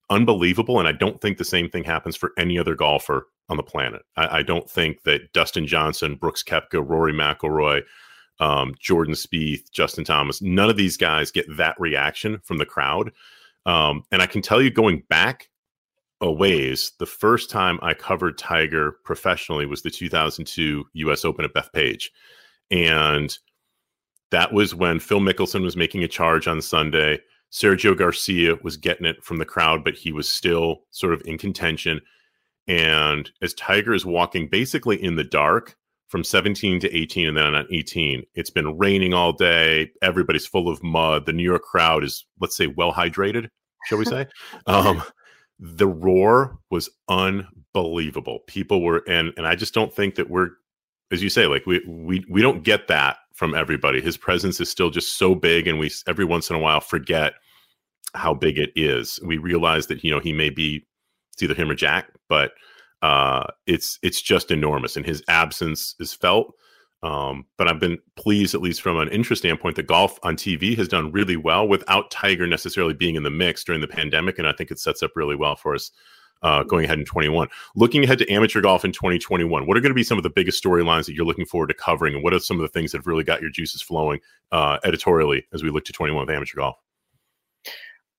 unbelievable, 0.10 0.80
and 0.80 0.88
I 0.88 0.94
don't 0.94 1.20
think 1.22 1.38
the 1.38 1.46
same 1.46 1.70
thing 1.70 1.84
happens 1.84 2.16
for 2.16 2.32
any 2.38 2.58
other 2.58 2.76
golfer 2.76 3.28
on 3.50 3.58
the 3.58 3.64
planet. 3.64 4.04
I, 4.16 4.40
I 4.40 4.44
don't 4.44 4.70
think 4.70 5.04
that 5.04 5.34
Dustin 5.34 5.68
Johnson, 5.68 6.16
Brooks 6.16 6.44
Koepka, 6.44 6.84
Rory 6.88 7.14
McIlroy, 7.14 7.84
um, 8.40 8.76
Jordan 8.80 9.16
Spieth, 9.16 9.72
Justin 9.72 10.04
Thomas. 10.04 10.42
None 10.42 10.70
of 10.70 10.78
these 10.78 10.98
guys 10.98 11.32
get 11.32 11.46
that 11.58 11.80
reaction 11.80 12.40
from 12.44 12.58
the 12.58 12.66
crowd. 12.66 13.12
Um, 13.66 14.04
and 14.12 14.22
I 14.22 14.28
can 14.28 14.42
tell 14.42 14.62
you, 14.62 14.72
going 14.72 15.04
back 15.10 15.50
a 16.22 16.32
ways, 16.32 16.94
the 17.00 17.06
first 17.06 17.50
time 17.50 17.80
I 17.82 17.94
covered 17.94 18.38
Tiger 18.38 18.98
professionally 19.04 19.66
was 19.66 19.82
the 19.82 19.92
2002 19.92 20.86
U.S. 20.94 21.26
Open 21.26 21.46
at 21.46 21.54
Bethpage, 21.54 22.06
and 22.72 23.38
that 24.32 24.52
was 24.52 24.76
when 24.76 25.00
Phil 25.00 25.20
Mickelson 25.20 25.64
was 25.64 25.78
making 25.78 26.04
a 26.04 26.08
charge 26.08 26.48
on 26.48 26.62
Sunday. 26.62 27.20
Sergio 27.52 27.98
Garcia 27.98 28.56
was 28.62 28.76
getting 28.76 29.06
it 29.06 29.24
from 29.24 29.38
the 29.38 29.46
crowd, 29.46 29.84
but 29.84 29.96
he 29.96 30.12
was 30.12 30.28
still 30.28 30.80
sort 30.92 31.14
of 31.14 31.22
in 31.26 31.38
contention. 31.38 32.02
And 32.68 33.32
as 33.42 33.54
Tiger 33.54 33.94
is 33.94 34.06
walking 34.06 34.50
basically 34.50 35.02
in 35.02 35.16
the 35.16 35.24
dark 35.24 35.78
from 36.10 36.24
17 36.24 36.82
to 36.82 36.96
18 36.96 37.30
and 37.30 37.38
then 37.38 37.56
on 37.56 37.68
18, 37.72 38.24
it's 38.36 38.50
been 38.50 38.78
raining 38.78 39.14
all 39.14 39.32
day. 39.32 39.92
Everybody's 40.02 40.46
full 40.46 40.68
of 40.68 40.84
mud. 40.84 41.26
The 41.26 41.34
New 41.34 41.44
York 41.44 41.64
crowd 41.64 42.04
is, 42.04 42.26
let's 42.42 42.58
say, 42.58 42.68
well 42.68 42.92
hydrated, 42.92 43.48
shall 43.86 43.98
we 43.98 44.06
say? 44.06 44.28
um, 44.68 45.02
the 45.60 45.88
roar 45.88 46.58
was 46.70 46.90
unbelievable. 47.10 48.40
People 48.48 48.82
were, 48.82 49.04
and 49.08 49.34
and 49.38 49.48
I 49.48 49.56
just 49.56 49.74
don't 49.74 49.94
think 49.94 50.16
that 50.16 50.30
we're, 50.30 50.50
as 51.12 51.24
you 51.24 51.30
say, 51.30 51.48
like 51.48 51.66
we 51.66 51.84
we 51.88 52.26
we 52.30 52.42
don't 52.42 52.64
get 52.64 52.88
that 52.88 53.18
from 53.34 53.54
everybody. 53.54 54.02
His 54.02 54.18
presence 54.18 54.60
is 54.60 54.70
still 54.70 54.90
just 54.90 55.18
so 55.18 55.36
big, 55.36 55.68
and 55.68 55.80
we 55.80 55.92
every 56.08 56.26
once 56.26 56.50
in 56.50 56.56
a 56.56 56.60
while 56.60 56.80
forget 56.80 57.34
how 58.14 58.34
big 58.34 58.58
it 58.58 58.72
is. 58.76 59.20
We 59.24 59.38
realize 59.38 59.88
that 59.88 60.04
you 60.04 60.12
know 60.12 60.20
he 60.20 60.34
may 60.34 60.50
be 60.50 60.86
it's 61.34 61.44
either 61.44 61.54
him 61.54 61.70
or 61.70 61.76
Jack, 61.76 62.10
but 62.30 62.52
uh, 63.02 63.46
it's 63.66 64.00
it's 64.02 64.22
just 64.22 64.52
enormous, 64.52 64.96
and 64.96 65.06
his 65.06 65.24
absence 65.28 65.96
is 66.00 66.14
felt. 66.14 66.54
Um, 67.08 67.46
but 67.58 67.70
I've 67.70 67.80
been 67.80 68.00
pleased, 68.18 68.54
at 68.54 68.62
least 68.62 68.82
from 68.82 68.98
an 68.98 69.08
interest 69.08 69.42
standpoint, 69.42 69.78
that 69.78 69.88
golf 69.88 70.20
on 70.24 70.36
TV 70.36 70.76
has 70.76 70.90
done 70.90 71.10
really 71.14 71.38
well 71.38 71.66
without 71.66 72.12
Tiger 72.12 72.46
necessarily 72.46 72.94
being 72.94 73.16
in 73.16 73.24
the 73.24 73.30
mix 73.30 73.64
during 73.64 73.80
the 73.80 73.88
pandemic, 73.88 74.38
and 74.38 74.46
I 74.46 74.52
think 74.52 74.72
it 74.72 74.80
sets 74.80 75.02
up 75.02 75.12
really 75.16 75.38
well 75.38 75.56
for 75.56 75.74
us 75.74 75.92
uh, 76.42 76.64
going 76.64 76.84
ahead 76.84 77.00
in 77.00 77.06
21. 77.06 77.48
Looking 77.78 78.04
ahead 78.04 78.18
to 78.18 78.30
amateur 78.30 78.60
golf 78.60 78.84
in 78.84 78.92
2021, 78.92 79.66
what 79.66 79.78
are 79.78 79.80
going 79.80 79.92
to 79.92 79.96
be 79.96 80.04
some 80.04 80.18
of 80.18 80.24
the 80.24 80.30
biggest 80.30 80.62
storylines 80.62 81.06
that 81.06 81.14
you're 81.14 81.26
looking 81.26 81.46
forward 81.46 81.68
to 81.68 81.74
covering, 81.74 82.14
and 82.14 82.26
what 82.26 82.34
are 82.34 82.40
some 82.40 82.58
of 82.58 82.62
the 82.62 82.68
things 82.68 82.92
that 82.92 82.98
have 82.98 83.08
really 83.08 83.24
got 83.24 83.42
your 83.42 83.52
juices 83.52 83.82
flowing 83.82 84.20
uh, 84.52 84.78
editorially 84.84 85.46
as 85.54 85.64
we 85.64 85.70
look 85.70 85.86
to 85.86 85.94
21 85.94 86.26
with 86.26 86.36
amateur 86.36 86.58
golf? 86.58 86.76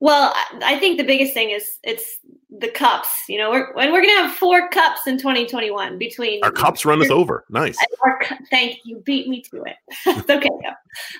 Well, 0.00 0.32
I 0.62 0.78
think 0.78 0.96
the 0.96 1.04
biggest 1.04 1.34
thing 1.34 1.50
is 1.50 1.78
it's 1.82 2.18
the 2.50 2.68
cups. 2.68 3.08
You 3.28 3.38
know, 3.38 3.50
we're 3.50 3.72
and 3.76 3.92
we're 3.92 4.00
gonna 4.00 4.28
have 4.28 4.36
four 4.36 4.68
cups 4.70 5.06
in 5.06 5.18
2021 5.18 5.98
between 5.98 6.42
our 6.42 6.50
cups 6.50 6.84
run 6.84 7.02
us 7.02 7.10
over. 7.10 7.44
Nice. 7.50 7.76
Our, 8.04 8.20
thank 8.50 8.78
you. 8.84 9.00
Beat 9.00 9.28
me 9.28 9.42
to 9.50 9.62
it. 9.64 9.76
it's 10.06 10.30
okay. 10.30 10.48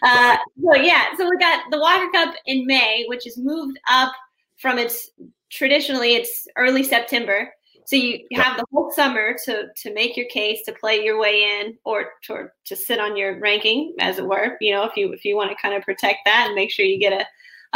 Uh, 0.02 0.37
so 0.62 0.76
yeah, 0.76 1.06
so 1.16 1.28
we 1.28 1.37
got 1.38 1.64
the 1.70 1.78
Walker 1.78 2.11
Cup 2.12 2.35
in 2.47 2.66
May, 2.66 3.04
which 3.08 3.26
is 3.26 3.37
moved 3.37 3.78
up 3.90 4.12
from 4.56 4.78
its 4.78 5.11
traditionally 5.50 6.14
it's 6.14 6.47
early 6.56 6.82
September. 6.82 7.52
So 7.87 7.97
you 7.97 8.20
have 8.32 8.58
the 8.58 8.66
whole 8.73 8.90
summer 8.90 9.35
to 9.44 9.68
to 9.75 9.94
make 9.94 10.16
your 10.16 10.26
case, 10.26 10.61
to 10.66 10.73
play 10.73 11.02
your 11.02 11.18
way 11.18 11.61
in, 11.61 11.78
or 11.85 12.11
to 12.25 12.49
to 12.66 12.76
sit 12.76 13.00
on 13.00 13.16
your 13.16 13.38
ranking, 13.38 13.94
as 13.99 14.18
it 14.18 14.26
were. 14.26 14.56
You 14.61 14.75
know, 14.75 14.85
if 14.85 14.97
you 14.97 15.12
if 15.12 15.25
you 15.25 15.37
want 15.37 15.50
to 15.50 15.56
kind 15.61 15.75
of 15.75 15.82
protect 15.82 16.20
that 16.25 16.47
and 16.47 16.54
make 16.54 16.70
sure 16.70 16.85
you 16.85 16.99
get 16.99 17.12
a 17.12 17.26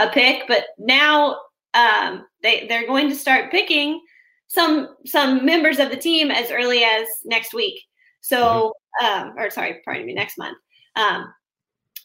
a 0.03 0.11
pick. 0.11 0.45
But 0.49 0.67
now 0.79 1.39
um, 1.75 2.27
they 2.43 2.67
they're 2.69 2.87
going 2.87 3.09
to 3.09 3.17
start 3.17 3.51
picking 3.51 4.01
some 4.49 4.97
some 5.07 5.45
members 5.45 5.79
of 5.79 5.91
the 5.91 5.97
team 5.97 6.31
as 6.31 6.51
early 6.51 6.85
as 6.85 7.09
next 7.25 7.55
week. 7.55 7.81
So, 8.21 8.75
mm-hmm. 9.01 9.29
um, 9.29 9.35
or 9.39 9.51
sorry, 9.51 9.81
pardon 9.85 10.07
me, 10.07 10.15
next 10.15 10.39
month. 10.39 10.59
Um, 10.97 11.33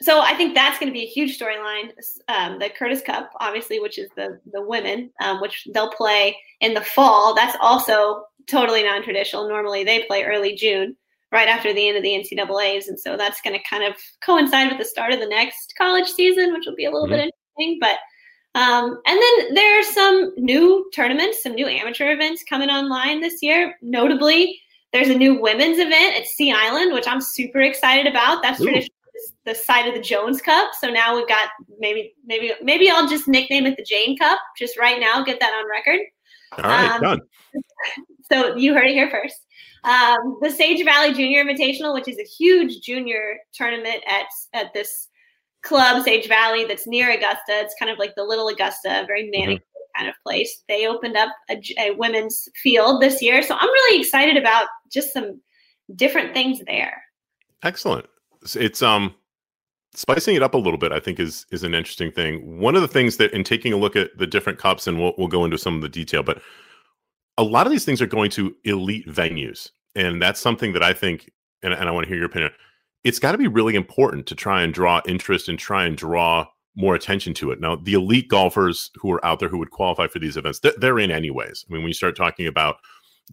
so 0.01 0.21
I 0.21 0.33
think 0.35 0.53
that's 0.53 0.79
going 0.79 0.91
to 0.91 0.97
be 0.97 1.03
a 1.03 1.09
huge 1.09 1.37
storyline. 1.37 1.91
Um, 2.27 2.59
the 2.59 2.69
Curtis 2.69 3.01
Cup, 3.01 3.31
obviously, 3.39 3.79
which 3.79 3.97
is 3.97 4.09
the 4.15 4.39
the 4.51 4.61
women, 4.61 5.11
um, 5.21 5.41
which 5.41 5.67
they'll 5.73 5.91
play 5.91 6.37
in 6.61 6.73
the 6.73 6.81
fall. 6.81 7.35
That's 7.35 7.57
also 7.61 8.23
totally 8.47 8.83
non-traditional. 8.83 9.49
Normally, 9.49 9.83
they 9.83 10.03
play 10.03 10.23
early 10.23 10.55
June, 10.55 10.95
right 11.31 11.47
after 11.47 11.73
the 11.73 11.87
end 11.87 11.97
of 11.97 12.03
the 12.03 12.11
NCAA's, 12.13 12.87
and 12.87 12.99
so 12.99 13.17
that's 13.17 13.41
going 13.41 13.57
to 13.57 13.69
kind 13.69 13.83
of 13.83 13.95
coincide 14.21 14.69
with 14.69 14.77
the 14.77 14.85
start 14.85 15.11
of 15.13 15.19
the 15.19 15.27
next 15.27 15.73
college 15.77 16.07
season, 16.07 16.53
which 16.53 16.65
will 16.65 16.75
be 16.75 16.85
a 16.85 16.91
little 16.91 17.07
mm-hmm. 17.07 17.25
bit 17.25 17.33
interesting. 17.57 17.79
But 17.81 17.97
um, 18.57 18.99
and 19.05 19.21
then 19.21 19.53
there 19.53 19.79
are 19.79 19.83
some 19.83 20.33
new 20.35 20.89
tournaments, 20.91 21.43
some 21.43 21.53
new 21.53 21.67
amateur 21.67 22.11
events 22.11 22.43
coming 22.43 22.71
online 22.71 23.21
this 23.21 23.43
year. 23.43 23.77
Notably, 23.83 24.59
there's 24.91 25.09
a 25.09 25.15
new 25.15 25.39
women's 25.39 25.77
event 25.77 26.15
at 26.15 26.25
Sea 26.25 26.51
Island, 26.51 26.91
which 26.91 27.07
I'm 27.07 27.21
super 27.21 27.61
excited 27.61 28.07
about. 28.07 28.41
That's 28.41 28.57
traditionally 28.57 28.89
the 29.45 29.53
site 29.53 29.87
of 29.87 29.93
the 29.93 30.01
Jones 30.01 30.41
Cup. 30.41 30.71
So 30.79 30.89
now 30.89 31.15
we've 31.15 31.27
got 31.27 31.49
maybe 31.77 32.15
maybe 32.25 32.51
maybe 32.63 32.89
I'll 32.89 33.07
just 33.07 33.27
nickname 33.27 33.67
it 33.67 33.77
the 33.77 33.83
Jane 33.83 34.17
Cup 34.17 34.39
just 34.57 34.75
right 34.75 34.99
now. 34.99 35.23
Get 35.23 35.39
that 35.39 35.53
on 35.53 35.69
record. 35.69 35.99
All 36.57 36.63
right, 36.63 36.91
um, 36.95 37.01
done. 37.01 37.19
So 38.29 38.57
you 38.57 38.73
heard 38.73 38.87
it 38.87 38.93
here 38.93 39.09
first. 39.09 39.37
Um, 39.83 40.39
the 40.41 40.49
Sage 40.49 40.83
Valley 40.83 41.13
Junior 41.13 41.45
Invitational, 41.45 41.93
which 41.93 42.09
is 42.09 42.17
a 42.17 42.23
huge 42.23 42.81
junior 42.81 43.37
tournament 43.53 44.03
at 44.07 44.25
at 44.53 44.73
this 44.73 45.09
club, 45.67 46.03
Sage 46.03 46.27
Valley, 46.27 46.65
that's 46.65 46.87
near 46.87 47.11
Augusta. 47.11 47.49
It's 47.49 47.75
kind 47.77 47.91
of 47.91 47.97
like 47.97 48.15
the 48.15 48.23
little 48.23 48.47
Augusta, 48.47 49.03
very 49.07 49.29
manic 49.29 49.59
mm-hmm. 49.59 49.99
kind 49.99 50.09
of 50.09 50.15
place. 50.23 50.63
They 50.67 50.87
opened 50.87 51.17
up 51.17 51.29
a, 51.49 51.61
a, 51.77 51.91
women's 51.91 52.47
field 52.61 53.01
this 53.01 53.21
year. 53.21 53.41
So 53.43 53.55
I'm 53.55 53.69
really 53.69 53.99
excited 53.99 54.37
about 54.37 54.67
just 54.91 55.13
some 55.13 55.41
different 55.95 56.33
things 56.33 56.61
there. 56.65 57.01
Excellent. 57.63 58.05
It's 58.55 58.81
um 58.81 59.15
spicing 59.93 60.35
it 60.35 60.43
up 60.43 60.53
a 60.53 60.57
little 60.57 60.77
bit 60.77 60.91
i 60.91 60.99
think 60.99 61.19
is 61.19 61.45
is 61.51 61.63
an 61.63 61.73
interesting 61.73 62.11
thing 62.11 62.59
one 62.59 62.75
of 62.75 62.81
the 62.83 62.87
things 62.87 63.17
that 63.17 63.33
in 63.33 63.43
taking 63.43 63.73
a 63.73 63.77
look 63.77 63.95
at 63.95 64.15
the 64.17 64.27
different 64.27 64.59
cups 64.59 64.85
and 64.85 64.99
we'll, 64.99 65.13
we'll 65.17 65.27
go 65.27 65.43
into 65.43 65.57
some 65.57 65.75
of 65.75 65.81
the 65.81 65.89
detail 65.89 66.21
but 66.21 66.39
a 67.37 67.43
lot 67.43 67.65
of 67.65 67.71
these 67.71 67.83
things 67.83 68.01
are 68.01 68.07
going 68.07 68.29
to 68.29 68.55
elite 68.63 69.07
venues 69.07 69.71
and 69.95 70.21
that's 70.21 70.39
something 70.39 70.71
that 70.71 70.83
i 70.83 70.93
think 70.93 71.31
and, 71.63 71.73
and 71.73 71.89
i 71.89 71.91
want 71.91 72.03
to 72.03 72.07
hear 72.07 72.17
your 72.17 72.27
opinion 72.27 72.51
it's 73.07 73.19
got 73.19 73.31
to 73.31 73.37
be 73.37 73.47
really 73.47 73.75
important 73.75 74.27
to 74.27 74.35
try 74.35 74.61
and 74.61 74.73
draw 74.73 75.01
interest 75.07 75.47
and 75.47 75.57
try 75.57 75.85
and 75.85 75.95
draw 75.95 76.45
more 76.75 76.93
attention 76.93 77.33
to 77.35 77.51
it. 77.51 77.61
Now, 77.61 77.77
the 77.77 77.93
elite 77.93 78.27
golfers 78.27 78.91
who 78.95 79.11
are 79.13 79.25
out 79.25 79.39
there 79.39 79.47
who 79.47 79.57
would 79.59 79.71
qualify 79.71 80.07
for 80.07 80.19
these 80.19 80.35
events, 80.35 80.59
they're 80.59 80.99
in 80.99 81.09
anyways. 81.09 81.65
I 81.67 81.73
mean, 81.73 81.83
when 81.83 81.87
you 81.87 81.93
start 81.93 82.17
talking 82.17 82.47
about 82.47 82.77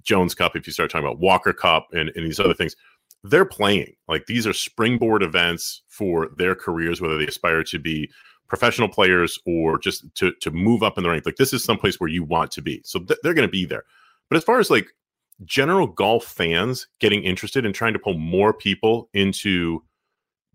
Jones 0.04 0.32
Cup, 0.32 0.54
if 0.54 0.66
you 0.68 0.72
start 0.72 0.92
talking 0.92 1.04
about 1.04 1.18
Walker 1.18 1.52
Cup 1.52 1.88
and, 1.92 2.12
and 2.14 2.24
these 2.24 2.38
other 2.38 2.54
things, 2.54 2.76
they're 3.24 3.44
playing. 3.44 3.96
Like 4.06 4.26
these 4.26 4.46
are 4.46 4.52
springboard 4.52 5.24
events 5.24 5.82
for 5.88 6.30
their 6.36 6.54
careers, 6.54 7.00
whether 7.00 7.18
they 7.18 7.26
aspire 7.26 7.64
to 7.64 7.78
be 7.80 8.08
professional 8.46 8.88
players 8.88 9.38
or 9.44 9.78
just 9.78 10.04
to 10.14 10.32
to 10.40 10.50
move 10.52 10.84
up 10.84 10.98
in 10.98 11.02
the 11.02 11.10
rank. 11.10 11.26
Like 11.26 11.36
this 11.36 11.52
is 11.52 11.64
someplace 11.64 11.98
where 11.98 12.10
you 12.10 12.22
want 12.22 12.52
to 12.52 12.62
be. 12.62 12.80
So 12.84 13.00
th- 13.00 13.18
they're 13.22 13.34
going 13.34 13.48
to 13.48 13.52
be 13.52 13.64
there. 13.64 13.84
But 14.28 14.36
as 14.36 14.44
far 14.44 14.60
as 14.60 14.70
like 14.70 14.86
general 15.44 15.86
golf 15.86 16.24
fans 16.24 16.86
getting 17.00 17.22
interested 17.22 17.64
and 17.64 17.74
trying 17.74 17.92
to 17.92 17.98
pull 17.98 18.18
more 18.18 18.52
people 18.52 19.08
into 19.14 19.82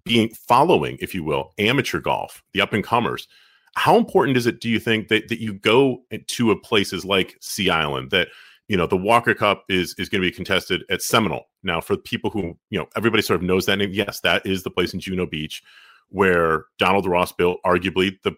being 0.06 0.30
following, 0.30 0.97
if 1.02 1.13
you 1.13 1.23
will, 1.23 1.54
amateur 1.58 1.99
golf, 1.99 2.41
the 2.54 2.62
up 2.62 2.73
and 2.73 2.84
comers. 2.84 3.28
How 3.75 3.97
important 3.97 4.38
is 4.38 4.47
it, 4.47 4.60
do 4.60 4.69
you 4.69 4.80
think, 4.80 5.08
that, 5.10 5.28
that 5.28 5.39
you 5.39 5.54
go 5.54 6.04
to 6.28 6.52
a 6.52 6.60
places 6.60 7.06
like 7.06 7.38
Sea 7.41 7.69
Island, 7.69 8.12
that 8.12 8.30
you 8.67 8.78
know 8.78 8.88
the 8.88 8.97
Walker 8.97 9.34
Cup 9.34 9.63
is 9.67 9.95
is 9.97 10.10
going 10.10 10.21
to 10.21 10.28
be 10.28 10.36
contested 10.36 10.84
at 10.89 11.02
Seminole. 11.02 11.49
Now, 11.63 11.82
for 11.82 11.97
people 11.97 12.30
who 12.30 12.58
you 12.69 12.80
know, 12.80 12.88
everybody 12.95 13.23
sort 13.23 13.39
of 13.39 13.45
knows 13.45 13.65
that 13.65 13.78
name. 13.78 13.91
Yes, 13.91 14.19
that 14.21 14.45
is 14.45 14.63
the 14.63 14.69
place 14.69 14.93
in 14.93 14.99
Juno 14.99 15.25
Beach 15.25 15.63
where 16.10 16.65
Donald 16.78 17.06
Ross 17.06 17.32
built 17.32 17.60
arguably 17.65 18.17
the 18.23 18.34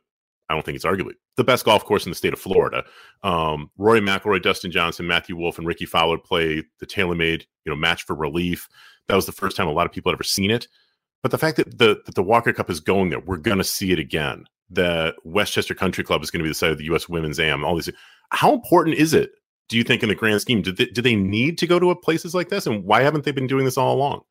I 0.49 0.53
don't 0.53 0.65
think 0.65 0.75
it's 0.75 0.85
arguably 0.85 1.13
the 1.37 1.43
best 1.43 1.65
golf 1.65 1.85
course 1.85 2.05
in 2.05 2.11
the 2.11 2.15
state 2.15 2.33
of 2.33 2.39
Florida. 2.39 2.83
Um, 3.23 3.69
Rory 3.77 4.01
McIlroy, 4.01 4.41
Dustin 4.41 4.71
Johnson, 4.71 5.07
Matthew 5.07 5.35
Wolff, 5.35 5.57
and 5.57 5.67
Rickie 5.67 5.85
Fowler 5.85 6.17
play 6.17 6.63
the 6.79 6.85
TaylorMade, 6.85 7.43
you 7.65 7.71
know, 7.71 7.75
match 7.75 8.03
for 8.03 8.15
relief. 8.15 8.67
That 9.07 9.15
was 9.15 9.25
the 9.25 9.31
first 9.31 9.57
time 9.57 9.67
a 9.67 9.71
lot 9.71 9.85
of 9.85 9.91
people 9.91 10.11
had 10.11 10.15
ever 10.15 10.23
seen 10.23 10.51
it. 10.51 10.67
But 11.21 11.31
the 11.31 11.37
fact 11.37 11.57
that 11.57 11.77
the 11.77 12.01
that 12.05 12.15
the 12.15 12.23
Walker 12.23 12.53
Cup 12.53 12.69
is 12.69 12.79
going 12.79 13.09
there, 13.09 13.19
we're 13.19 13.37
going 13.37 13.59
to 13.59 13.63
see 13.63 13.91
it 13.91 13.99
again. 13.99 14.45
The 14.69 15.13
Westchester 15.23 15.75
Country 15.75 16.03
Club 16.03 16.23
is 16.23 16.31
going 16.31 16.39
to 16.39 16.43
be 16.43 16.49
the 16.49 16.55
site 16.55 16.71
of 16.71 16.77
the 16.77 16.85
U.S. 16.85 17.07
Women's 17.07 17.39
Am. 17.39 17.63
All 17.63 17.75
these. 17.75 17.89
How 18.31 18.53
important 18.53 18.97
is 18.97 19.13
it? 19.13 19.31
Do 19.69 19.77
you 19.77 19.83
think 19.83 20.03
in 20.03 20.09
the 20.09 20.15
grand 20.15 20.41
scheme? 20.41 20.61
Do 20.61 20.71
they, 20.71 20.85
do 20.85 21.01
they 21.01 21.15
need 21.15 21.57
to 21.59 21.67
go 21.67 21.79
to 21.79 21.93
places 21.95 22.33
like 22.33 22.49
this, 22.49 22.65
and 22.65 22.83
why 22.83 23.01
haven't 23.01 23.23
they 23.23 23.31
been 23.31 23.47
doing 23.47 23.65
this 23.65 23.77
all 23.77 23.95
along? 23.95 24.21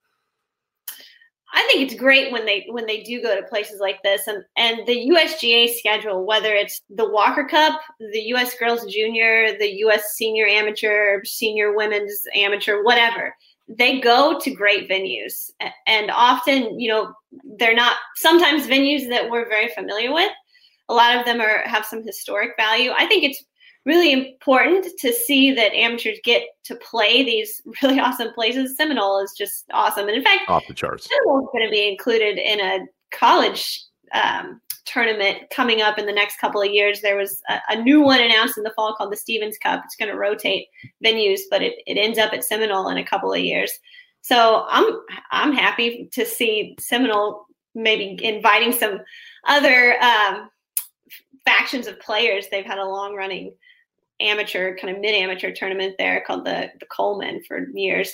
I 1.52 1.66
think 1.68 1.82
it's 1.82 2.00
great 2.00 2.30
when 2.32 2.46
they 2.46 2.66
when 2.68 2.86
they 2.86 3.02
do 3.02 3.20
go 3.20 3.34
to 3.34 3.46
places 3.46 3.80
like 3.80 4.02
this 4.02 4.26
and 4.26 4.44
and 4.56 4.86
the 4.86 5.10
USGA 5.10 5.74
schedule 5.74 6.24
whether 6.24 6.54
it's 6.54 6.82
the 6.90 7.08
Walker 7.08 7.44
Cup, 7.44 7.80
the 7.98 8.22
US 8.34 8.54
Girls 8.54 8.84
Junior, 8.86 9.58
the 9.58 9.78
US 9.84 10.12
Senior 10.14 10.46
Amateur, 10.46 11.22
Senior 11.24 11.74
Women's 11.74 12.22
Amateur, 12.34 12.82
whatever. 12.82 13.34
They 13.68 14.00
go 14.00 14.38
to 14.40 14.50
great 14.50 14.88
venues 14.88 15.50
and 15.86 16.10
often, 16.10 16.78
you 16.78 16.90
know, 16.90 17.12
they're 17.58 17.74
not 17.74 17.96
sometimes 18.16 18.66
venues 18.66 19.08
that 19.08 19.30
we're 19.30 19.48
very 19.48 19.68
familiar 19.68 20.12
with. 20.12 20.30
A 20.88 20.94
lot 20.94 21.16
of 21.16 21.24
them 21.24 21.40
are 21.40 21.62
have 21.66 21.84
some 21.84 22.04
historic 22.04 22.50
value. 22.56 22.90
I 22.96 23.06
think 23.06 23.22
it's 23.22 23.44
really 23.86 24.12
important 24.12 24.86
to 24.98 25.12
see 25.12 25.52
that 25.54 25.74
amateurs 25.74 26.18
get 26.22 26.42
to 26.64 26.76
play 26.76 27.24
these 27.24 27.60
really 27.82 27.98
awesome 27.98 28.32
places. 28.34 28.76
Seminole 28.76 29.20
is 29.20 29.34
just 29.36 29.64
awesome, 29.72 30.08
and 30.08 30.16
in 30.16 30.22
fact, 30.22 30.48
off 30.48 30.66
the 30.68 30.74
charts. 30.74 31.08
Seminole 31.08 31.44
is 31.44 31.48
going 31.52 31.66
to 31.66 31.70
be 31.70 31.88
included 31.88 32.38
in 32.38 32.60
a 32.60 32.86
college 33.10 33.80
um, 34.12 34.60
tournament 34.84 35.38
coming 35.50 35.82
up 35.82 35.98
in 35.98 36.06
the 36.06 36.12
next 36.12 36.38
couple 36.38 36.60
of 36.60 36.70
years. 36.70 37.00
There 37.00 37.16
was 37.16 37.42
a, 37.48 37.60
a, 37.68 37.82
new 37.82 38.00
one 38.00 38.20
announced 38.20 38.58
in 38.58 38.64
the 38.64 38.72
fall 38.74 38.94
called 38.94 39.12
the 39.12 39.16
Stevens 39.16 39.56
Cup. 39.58 39.82
It's 39.84 39.96
going 39.96 40.10
to 40.10 40.16
rotate 40.18 40.66
venues, 41.04 41.40
but 41.50 41.62
it, 41.62 41.74
it 41.86 41.96
ends 41.96 42.18
up 42.18 42.32
at 42.32 42.44
Seminole 42.44 42.88
in 42.88 42.98
a 42.98 43.04
couple 43.04 43.32
of 43.32 43.40
years. 43.40 43.72
So 44.22 44.66
I'm 44.68 45.00
I'm 45.30 45.52
happy 45.52 46.08
to 46.12 46.26
see 46.26 46.76
Seminole 46.78 47.46
maybe 47.74 48.22
inviting 48.24 48.72
some 48.72 49.00
other 49.46 49.96
um, 50.02 50.50
factions 51.44 51.86
of 51.86 52.00
players. 52.00 52.46
They've 52.50 52.64
had 52.64 52.78
a 52.78 52.84
long 52.84 53.14
running 53.14 53.52
amateur, 54.20 54.76
kind 54.76 54.94
of 54.94 55.00
mid 55.00 55.14
amateur 55.14 55.52
tournament 55.52 55.96
there 55.98 56.22
called 56.26 56.44
the 56.44 56.70
the 56.78 56.86
Coleman 56.86 57.42
for 57.46 57.68
years. 57.74 58.12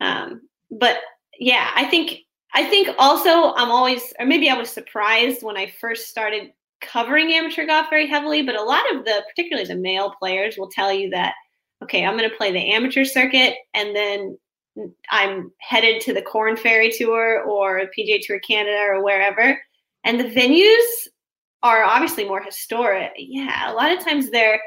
Um, 0.00 0.42
but 0.70 0.98
yeah, 1.38 1.70
I 1.74 1.84
think 1.84 2.20
I 2.54 2.64
think 2.64 2.88
also 2.98 3.52
I'm 3.54 3.70
always, 3.70 4.14
or 4.18 4.26
maybe 4.26 4.48
I 4.48 4.56
was 4.56 4.70
surprised 4.70 5.42
when 5.42 5.56
I 5.56 5.72
first 5.80 6.08
started 6.08 6.52
covering 6.80 7.32
amateur 7.32 7.66
golf 7.66 7.90
very 7.90 8.06
heavily. 8.06 8.42
But 8.42 8.56
a 8.56 8.62
lot 8.62 8.82
of 8.94 9.04
the, 9.04 9.24
particularly 9.28 9.68
the 9.68 9.76
male 9.76 10.14
players, 10.18 10.56
will 10.56 10.70
tell 10.70 10.92
you 10.92 11.10
that 11.10 11.34
okay, 11.82 12.04
I'm 12.04 12.16
going 12.16 12.28
to 12.28 12.36
play 12.36 12.52
the 12.52 12.72
amateur 12.72 13.04
circuit, 13.04 13.54
and 13.74 13.94
then 13.94 14.38
I'm 15.10 15.52
headed 15.58 16.00
to 16.02 16.14
the 16.14 16.22
Corn 16.22 16.56
Ferry 16.56 16.90
Tour 16.90 17.42
or 17.42 17.90
PGA 17.96 18.20
Tour 18.22 18.40
Canada 18.40 18.78
or 18.78 19.02
wherever. 19.02 19.58
And 20.04 20.20
the 20.20 20.24
venues 20.24 21.08
are 21.62 21.82
obviously 21.82 22.24
more 22.24 22.42
historic. 22.42 23.12
Yeah, 23.16 23.72
a 23.72 23.74
lot 23.74 23.92
of 23.92 24.04
times 24.04 24.30
they're 24.30 24.60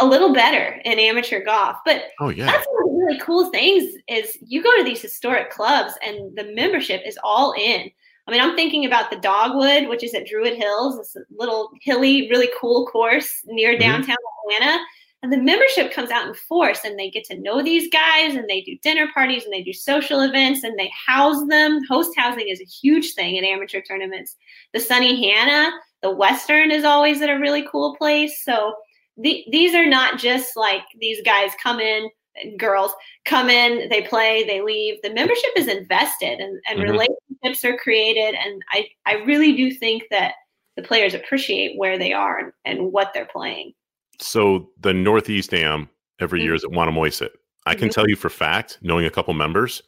a 0.00 0.06
little 0.06 0.32
better 0.32 0.80
in 0.84 0.98
amateur 0.98 1.42
golf. 1.42 1.76
But 1.84 2.04
oh 2.20 2.28
yeah, 2.28 2.46
that's 2.46 2.66
one 2.66 2.82
of 2.84 2.90
the 2.90 3.04
really 3.04 3.20
cool 3.20 3.50
things 3.50 3.94
is 4.08 4.38
you 4.40 4.62
go 4.62 4.76
to 4.76 4.84
these 4.84 5.02
historic 5.02 5.50
clubs 5.50 5.94
and 6.06 6.36
the 6.36 6.52
membership 6.54 7.02
is 7.06 7.18
all 7.22 7.52
in. 7.52 7.90
I 8.26 8.30
mean, 8.30 8.42
I'm 8.42 8.56
thinking 8.56 8.84
about 8.84 9.10
the 9.10 9.16
Dogwood, 9.16 9.88
which 9.88 10.04
is 10.04 10.12
at 10.12 10.26
Druid 10.26 10.54
Hills, 10.54 10.98
this 10.98 11.16
little 11.30 11.70
hilly, 11.80 12.28
really 12.28 12.50
cool 12.60 12.86
course 12.86 13.30
near 13.46 13.72
mm-hmm. 13.72 13.80
downtown 13.80 14.16
Atlanta. 14.44 14.84
And 15.22 15.32
the 15.32 15.38
membership 15.38 15.92
comes 15.92 16.10
out 16.10 16.28
in 16.28 16.34
force 16.34 16.84
and 16.84 16.96
they 16.96 17.10
get 17.10 17.24
to 17.24 17.40
know 17.40 17.60
these 17.60 17.90
guys 17.90 18.34
and 18.34 18.48
they 18.48 18.60
do 18.60 18.78
dinner 18.82 19.08
parties 19.12 19.44
and 19.44 19.52
they 19.52 19.62
do 19.62 19.72
social 19.72 20.20
events 20.20 20.62
and 20.62 20.78
they 20.78 20.92
house 21.06 21.44
them. 21.48 21.80
Host 21.88 22.12
housing 22.16 22.48
is 22.48 22.60
a 22.60 22.64
huge 22.64 23.14
thing 23.14 23.34
in 23.34 23.44
amateur 23.44 23.80
tournaments. 23.80 24.36
The 24.72 24.78
Sunnehanna, 24.78 25.70
the 26.02 26.10
Western 26.10 26.70
is 26.70 26.84
always 26.84 27.20
at 27.20 27.30
a 27.30 27.40
really 27.40 27.66
cool 27.68 27.96
place. 27.96 28.44
So 28.44 28.74
the, 29.18 29.44
these 29.50 29.74
are 29.74 29.86
not 29.86 30.18
just 30.18 30.56
like 30.56 30.82
these 31.00 31.20
guys 31.22 31.50
come 31.62 31.80
in, 31.80 32.08
girls 32.56 32.92
come 33.24 33.50
in, 33.50 33.88
they 33.88 34.02
play, 34.02 34.44
they 34.44 34.60
leave. 34.60 35.00
The 35.02 35.12
membership 35.12 35.50
is 35.56 35.66
invested 35.68 36.38
and, 36.40 36.60
and 36.68 36.78
mm-hmm. 36.78 36.90
relationships 36.90 37.64
are 37.64 37.76
created. 37.76 38.34
And 38.34 38.62
I, 38.72 38.88
I 39.06 39.14
really 39.24 39.56
do 39.56 39.72
think 39.72 40.04
that 40.10 40.34
the 40.76 40.82
players 40.82 41.14
appreciate 41.14 41.76
where 41.76 41.98
they 41.98 42.12
are 42.12 42.38
and, 42.38 42.52
and 42.64 42.92
what 42.92 43.12
they're 43.12 43.26
playing. 43.26 43.72
So 44.20 44.70
the 44.80 44.94
Northeast 44.94 45.52
Am 45.52 45.88
every 46.20 46.40
mm-hmm. 46.40 46.46
year 46.46 46.54
is 46.54 46.64
at 46.64 46.70
Wannamoisett. 46.70 47.30
I 47.66 47.74
can 47.74 47.88
mm-hmm. 47.88 47.94
tell 47.94 48.08
you 48.08 48.16
for 48.16 48.30
fact, 48.30 48.78
knowing 48.82 49.04
a 49.04 49.10
couple 49.10 49.34
members, 49.34 49.82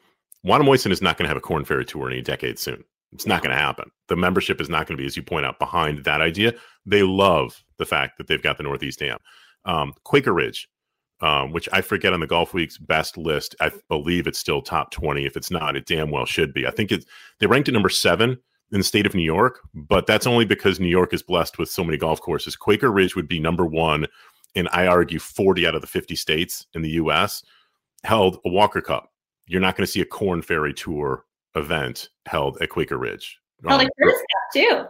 Wannamoisett 0.44 0.92
is 0.92 1.02
not 1.02 1.16
going 1.16 1.24
to 1.24 1.28
have 1.28 1.36
a 1.36 1.40
Corn 1.40 1.64
Ferry 1.64 1.84
Tour 1.84 2.10
any 2.10 2.22
decade 2.22 2.58
soon. 2.58 2.82
It's 3.12 3.26
not 3.26 3.42
going 3.42 3.54
to 3.54 3.60
happen. 3.60 3.90
The 4.08 4.16
membership 4.16 4.60
is 4.60 4.68
not 4.68 4.86
going 4.86 4.96
to 4.96 5.00
be, 5.00 5.06
as 5.06 5.16
you 5.16 5.22
point 5.22 5.44
out, 5.44 5.58
behind 5.58 6.04
that 6.04 6.20
idea. 6.20 6.54
They 6.86 7.02
love 7.02 7.62
the 7.80 7.86
fact 7.86 8.18
that 8.18 8.28
they've 8.28 8.42
got 8.42 8.56
the 8.56 8.62
Northeast 8.62 9.02
Am. 9.02 9.18
Um, 9.64 9.94
Quaker 10.04 10.32
Ridge, 10.32 10.68
um, 11.20 11.50
which 11.50 11.68
I 11.72 11.80
forget 11.80 12.12
on 12.12 12.20
the 12.20 12.26
Golf 12.26 12.54
Week's 12.54 12.78
best 12.78 13.18
list. 13.18 13.56
I 13.60 13.72
believe 13.88 14.28
it's 14.28 14.38
still 14.38 14.62
top 14.62 14.92
20. 14.92 15.26
If 15.26 15.36
it's 15.36 15.50
not, 15.50 15.74
it 15.74 15.86
damn 15.86 16.10
well 16.10 16.26
should 16.26 16.54
be. 16.54 16.66
I 16.66 16.70
think 16.70 16.92
it, 16.92 17.04
they 17.40 17.46
ranked 17.46 17.68
at 17.68 17.74
number 17.74 17.88
seven 17.88 18.38
in 18.72 18.78
the 18.78 18.84
state 18.84 19.06
of 19.06 19.14
New 19.14 19.22
York, 19.24 19.60
but 19.74 20.06
that's 20.06 20.26
only 20.26 20.44
because 20.44 20.78
New 20.78 20.88
York 20.88 21.12
is 21.12 21.22
blessed 21.22 21.58
with 21.58 21.68
so 21.68 21.82
many 21.82 21.98
golf 21.98 22.20
courses. 22.20 22.54
Quaker 22.54 22.92
Ridge 22.92 23.16
would 23.16 23.26
be 23.26 23.40
number 23.40 23.66
one 23.66 24.06
in, 24.54 24.68
I 24.68 24.86
argue, 24.86 25.18
40 25.18 25.66
out 25.66 25.74
of 25.74 25.80
the 25.80 25.86
50 25.86 26.14
states 26.14 26.66
in 26.74 26.82
the 26.82 26.90
U.S. 26.90 27.42
held 28.04 28.38
a 28.44 28.48
Walker 28.48 28.80
Cup. 28.80 29.12
You're 29.46 29.60
not 29.60 29.76
going 29.76 29.86
to 29.86 29.90
see 29.90 30.00
a 30.00 30.06
Corn 30.06 30.42
Ferry 30.42 30.72
Tour 30.72 31.24
event 31.56 32.10
held 32.26 32.58
at 32.60 32.70
Quaker 32.70 32.98
Ridge. 32.98 33.38
Held 33.66 33.80
um, 33.80 33.86
a 33.86 34.02
Curtis 34.02 34.20
Cup 34.20 34.52
too, 34.52 34.86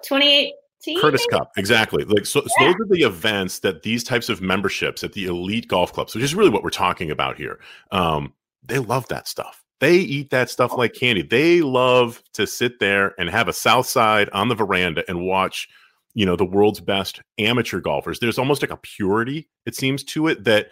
2018. 0.82 1.00
Curtis 1.00 1.26
Cup, 1.30 1.52
exactly. 1.56 2.04
Like 2.04 2.26
so, 2.26 2.40
yeah. 2.40 2.48
so, 2.58 2.64
those 2.64 2.86
are 2.86 2.94
the 2.94 3.02
events 3.02 3.60
that 3.60 3.82
these 3.82 4.04
types 4.04 4.28
of 4.28 4.40
memberships 4.40 5.04
at 5.04 5.12
the 5.12 5.26
elite 5.26 5.68
golf 5.68 5.92
clubs, 5.92 6.14
which 6.14 6.24
is 6.24 6.34
really 6.34 6.50
what 6.50 6.62
we're 6.62 6.70
talking 6.70 7.10
about 7.10 7.36
here. 7.36 7.58
Um, 7.90 8.32
they 8.62 8.78
love 8.78 9.08
that 9.08 9.28
stuff. 9.28 9.62
They 9.80 9.96
eat 9.96 10.30
that 10.30 10.50
stuff 10.50 10.72
like 10.76 10.92
candy. 10.92 11.22
They 11.22 11.62
love 11.62 12.22
to 12.34 12.46
sit 12.46 12.80
there 12.80 13.14
and 13.18 13.30
have 13.30 13.48
a 13.48 13.52
south 13.52 13.86
side 13.86 14.28
on 14.30 14.48
the 14.48 14.54
veranda 14.54 15.04
and 15.08 15.22
watch, 15.26 15.68
you 16.12 16.26
know, 16.26 16.36
the 16.36 16.44
world's 16.44 16.80
best 16.80 17.22
amateur 17.38 17.80
golfers. 17.80 18.18
There's 18.18 18.38
almost 18.38 18.62
like 18.62 18.70
a 18.70 18.76
purity, 18.76 19.48
it 19.64 19.74
seems, 19.74 20.04
to 20.04 20.28
it 20.28 20.44
that 20.44 20.68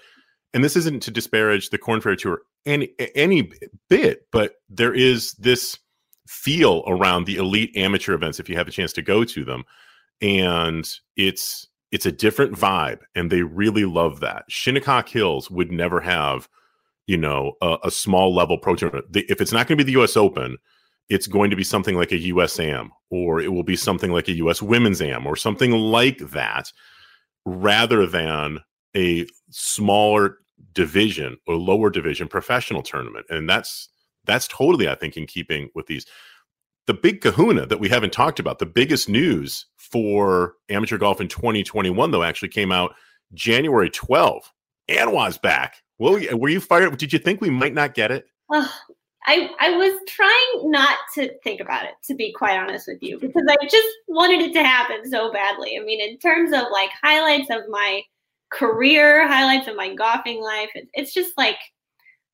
and 0.55 0.65
this 0.65 0.77
isn't 0.77 1.03
to 1.03 1.11
disparage 1.11 1.71
the 1.71 1.79
Corn 1.79 2.01
Ferry 2.01 2.17
Tour 2.17 2.43
any 2.67 2.91
any 3.15 3.51
bit, 3.89 4.27
but 4.31 4.57
there 4.69 4.95
is 4.95 5.33
this 5.33 5.79
feel 6.27 6.85
around 6.87 7.25
the 7.25 7.37
elite 7.37 7.75
amateur 7.77 8.15
events 8.15 8.39
if 8.39 8.49
you 8.49 8.57
have 8.57 8.69
a 8.69 8.73
chance 8.73 8.93
to 8.95 9.03
go 9.03 9.25
to 9.25 9.45
them, 9.45 9.65
and 10.21 10.89
it's 11.17 11.69
it's 11.91 12.07
a 12.07 12.13
different 12.13 12.53
vibe, 12.53 13.01
and 13.15 13.31
they 13.31 13.43
really 13.43 13.85
love 13.85 14.21
that. 14.21 14.45
Shinnecock 14.49 15.09
Hills 15.09 15.51
would 15.51 15.73
never 15.73 16.01
have, 16.01 16.49
you 17.07 17.17
know, 17.17 17.53
a, 17.63 17.79
a 17.85 17.91
small 17.91 18.35
level 18.35 18.59
pro 18.59 18.75
tournament. 18.75 19.07
if 19.15 19.41
it's 19.41 19.53
not 19.53 19.67
going 19.67 19.79
to 19.79 19.85
be 19.85 19.87
the 19.91 19.99
U.S. 19.99 20.17
Open, 20.17 20.59
it's 21.09 21.27
going 21.27 21.51
to 21.51 21.57
be 21.57 21.65
something 21.65 21.97
like 21.97 22.13
a 22.13 22.19
U.S. 22.19 22.61
Am, 22.61 22.91
or 23.11 23.41
it 23.41 23.53
will 23.53 23.63
be 23.63 23.77
something 23.77 24.13
like 24.13 24.29
a 24.29 24.37
U.S. 24.37 24.61
Women's 24.61 25.01
Am, 25.01 25.27
or 25.27 25.37
something 25.37 25.73
like 25.73 26.19
that, 26.19 26.73
rather 27.47 28.07
than 28.07 28.59
a 28.95 29.27
smaller 29.51 30.39
division 30.73 31.39
or 31.47 31.57
lower 31.57 31.89
division 31.91 32.29
professional 32.29 32.83
tournament. 32.83 33.27
And 33.31 33.49
that's 33.49 33.89
that's 34.25 34.47
totally, 34.47 34.89
I 34.89 34.95
think, 34.95 35.17
in 35.17 35.27
keeping 35.27 35.71
with 35.75 35.87
these. 35.87 36.07
The 36.87 36.95
big 36.95 37.21
kahuna 37.21 37.67
that 37.67 37.81
we 37.81 37.89
haven't 37.89 38.13
talked 38.13 38.39
about, 38.39 38.59
the 38.59 38.67
biggest 38.67 39.09
news 39.09 39.67
for 39.91 40.55
amateur 40.69 40.99
golf 40.99 41.21
in 41.21 41.29
2021, 41.29 42.11
though, 42.11 42.23
actually 42.23 42.49
came 42.49 42.73
out 42.73 42.95
January 43.35 43.91
12. 43.91 44.53
Anwa's 44.89 45.39
back. 45.39 45.77
Well, 45.99 46.19
were 46.37 46.49
you 46.49 46.61
fired? 46.61 46.97
Did 46.97 47.13
you 47.13 47.19
think 47.19 47.41
we 47.41 47.51
might 47.51 47.75
not 47.75 47.95
get 47.95 48.11
it? 48.11 48.27
Well, 48.49 48.73
I, 49.27 49.51
I 49.61 49.71
was 49.71 49.99
trying 50.07 50.71
not 50.71 50.97
to 51.15 51.31
think 51.43 51.61
about 51.61 51.85
it, 51.85 51.93
to 52.05 52.15
be 52.15 52.33
quite 52.33 52.59
honest 52.59 52.89
with 52.89 53.03
you, 53.03 53.19
because 53.19 53.45
I 53.49 53.57
just 53.67 53.89
wanted 54.07 54.41
it 54.41 54.53
to 54.55 54.63
happen 54.65 55.11
so 55.11 55.31
badly. 55.33 55.77
I 55.79 55.85
mean, 55.85 56.01
in 56.01 56.19
terms 56.19 56.53
of 56.53 56.65
like 56.73 56.91
highlights 57.03 57.51
of 57.51 57.69
my 57.69 58.03
career 58.51 59.27
highlights 59.29 59.69
of 59.69 59.77
my 59.77 59.95
golfing 59.95 60.43
life. 60.43 60.71
It, 60.75 60.89
it's 60.95 61.13
just 61.13 61.33
like 61.37 61.57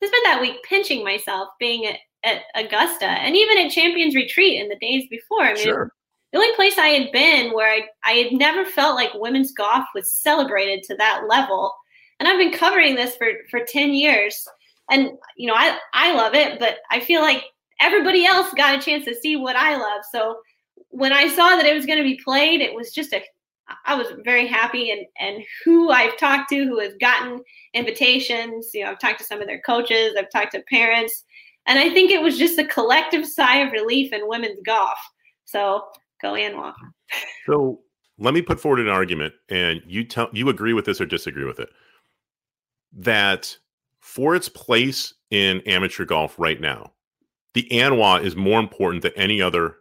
I 0.03 0.07
spent 0.07 0.25
that 0.25 0.41
week 0.41 0.63
pinching 0.65 1.05
myself 1.05 1.49
being 1.59 1.87
at, 1.87 1.99
at 2.23 2.43
Augusta 2.55 3.07
and 3.07 3.37
even 3.37 3.59
at 3.59 3.71
Champions 3.71 4.15
Retreat 4.15 4.61
in 4.61 4.69
the 4.69 4.77
days 4.77 5.07
before. 5.11 5.43
I 5.43 5.55
mean, 5.55 5.63
sure. 5.63 5.93
The 6.35 6.41
only 6.41 6.55
place 6.57 6.77
I 6.79 6.89
had 6.89 7.13
been 7.13 7.53
where 7.53 7.73
I, 7.73 7.83
I 8.05 8.13
had 8.15 8.33
never 8.33 8.65
felt 8.65 8.97
like 8.97 9.15
women's 9.15 9.53
golf 9.53 9.85
was 9.95 10.13
celebrated 10.13 10.83
to 10.83 10.97
that 10.97 11.27
level. 11.29 11.73
And 12.19 12.29
I've 12.29 12.39
been 12.39 12.53
covering 12.53 12.97
this 12.97 13.15
for, 13.15 13.29
for 13.49 13.61
10 13.65 13.95
years. 13.95 14.45
And, 14.91 15.11
you 15.37 15.47
know, 15.47 15.55
I, 15.55 15.79
I 15.93 16.13
love 16.13 16.35
it, 16.35 16.59
but 16.59 16.79
I 16.91 16.99
feel 16.99 17.21
like 17.21 17.45
everybody 17.81 18.27
else 18.27 18.53
got 18.55 18.77
a 18.77 18.83
chance 18.83 19.05
to 19.05 19.15
see 19.15 19.37
what 19.37 19.55
I 19.55 19.77
love. 19.77 20.03
So 20.11 20.39
when 20.89 21.13
I 21.13 21.29
saw 21.29 21.51
that 21.51 21.67
it 21.67 21.75
was 21.75 21.87
going 21.87 21.99
to 21.99 22.05
be 22.05 22.21
played, 22.25 22.61
it 22.61 22.75
was 22.75 22.93
just 22.93 23.13
a 23.13 23.23
I 23.87 23.95
was 23.95 24.09
very 24.25 24.47
happy 24.47 24.91
and 24.91 25.07
and 25.19 25.43
who 25.65 25.91
I've 25.91 26.19
talked 26.19 26.51
to 26.51 26.67
who 26.67 26.81
has 26.81 26.93
gotten 27.01 27.43
invitations, 27.73 28.71
you 28.75 28.85
know, 28.85 28.91
I've 28.91 28.99
talked 28.99 29.21
to 29.21 29.25
some 29.25 29.41
of 29.41 29.47
their 29.47 29.63
coaches, 29.65 30.15
I've 30.19 30.31
talked 30.31 30.53
to 30.53 30.63
parents, 30.69 31.25
and 31.67 31.79
I 31.79 31.89
think 31.91 32.11
it 32.11 32.21
was 32.21 32.37
just 32.37 32.59
a 32.59 32.67
collective 32.67 33.25
sigh 33.25 33.59
of 33.59 33.73
relief 33.73 34.13
in 34.13 34.29
women's 34.29 34.61
golf. 34.67 34.99
So 35.47 35.85
go 36.25 36.33
Anwa. 36.33 36.73
So 37.47 37.81
let 38.19 38.35
me 38.35 38.43
put 38.43 38.61
forward 38.61 38.81
an 38.81 38.89
argument, 38.89 39.35
and 39.49 39.81
you 39.87 40.05
tell 40.05 40.29
you 40.33 40.49
agree 40.49 40.73
with 40.73 40.85
this 40.85 41.01
or 41.01 41.07
disagree 41.07 41.45
with 41.45 41.61
it. 41.61 41.69
That 42.93 43.57
for 44.01 44.35
its 44.35 44.49
place 44.49 45.15
in 45.31 45.61
amateur 45.63 46.05
golf 46.05 46.39
right 46.39 46.61
now, 46.61 46.93
the 47.55 47.69
Anwa 47.71 48.23
is 48.23 48.37
more 48.37 48.61
important 48.61 49.03
than 49.03 49.13
any 49.17 49.41
other 49.41 49.77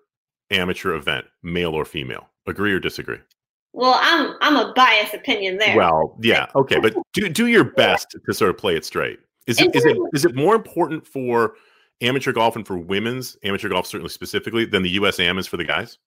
amateur 0.49 0.93
event, 0.93 1.25
male 1.41 1.73
or 1.73 1.85
female. 1.85 2.29
Agree 2.47 2.73
or 2.73 2.79
disagree? 2.79 3.19
Well, 3.73 3.97
I'm 4.01 4.35
I'm 4.41 4.55
a 4.55 4.73
biased 4.73 5.13
opinion 5.13 5.57
there. 5.57 5.75
Well, 5.75 6.17
yeah, 6.21 6.47
okay, 6.55 6.79
but 6.79 6.95
do 7.13 7.29
do 7.29 7.47
your 7.47 7.63
best 7.63 8.15
to 8.25 8.33
sort 8.33 8.49
of 8.49 8.57
play 8.57 8.75
it 8.75 8.85
straight. 8.85 9.19
Is 9.47 9.59
it 9.59 9.75
is 9.75 9.85
it 9.85 9.97
is 10.13 10.25
it 10.25 10.35
more 10.35 10.55
important 10.55 11.05
for 11.07 11.53
amateur 12.01 12.31
golf 12.31 12.55
and 12.55 12.65
for 12.65 12.77
women's 12.77 13.37
amateur 13.43 13.69
golf 13.69 13.87
certainly 13.87 14.09
specifically 14.09 14.65
than 14.65 14.83
the 14.83 14.97
USAM 14.97 15.39
is 15.39 15.47
for 15.47 15.57
the 15.57 15.63
guys? 15.63 15.97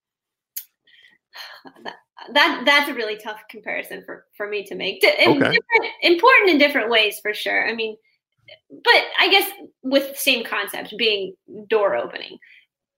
That, 1.85 1.95
that 2.35 2.63
that's 2.65 2.91
a 2.91 2.95
really 2.95 3.17
tough 3.17 3.41
comparison 3.51 4.03
for 4.05 4.27
for 4.37 4.49
me 4.49 4.65
to 4.65 4.75
make. 4.75 5.05
okay. 5.05 5.59
important 6.03 6.51
in 6.51 6.59
different 6.59 6.91
ways 6.91 7.19
for 7.21 7.35
sure. 7.35 7.69
I 7.69 7.75
mean, 7.75 7.97
but 8.71 9.03
I 9.21 9.29
guess 9.31 9.51
with 9.83 10.13
the 10.13 10.19
same 10.19 10.45
concept 10.45 10.95
being 10.99 11.35
door 11.69 11.97
opening. 11.97 12.39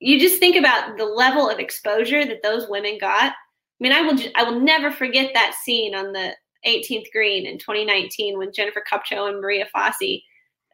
You 0.01 0.21
just 0.21 0.39
think 0.39 0.55
about 0.55 0.97
the 0.97 1.05
level 1.05 1.51
of 1.51 1.59
exposure 1.59 2.25
that 2.25 2.43
those 2.45 2.69
women 2.69 2.99
got 3.01 3.33
I 3.81 3.85
mean, 3.85 3.93
I 3.93 4.01
will 4.01 4.19
I 4.35 4.43
will 4.45 4.61
never 4.61 4.91
forget 4.91 5.33
that 5.35 5.55
scene 5.63 5.95
on 5.95 6.13
the 6.13 6.35
18th 6.67 7.13
green 7.13 7.47
in 7.47 7.59
2019 7.59 8.37
when 8.37 8.53
Jennifer 8.53 8.83
Kupcho 8.91 9.29
and 9.29 9.41
Maria 9.41 9.67
Fassi 9.75 10.23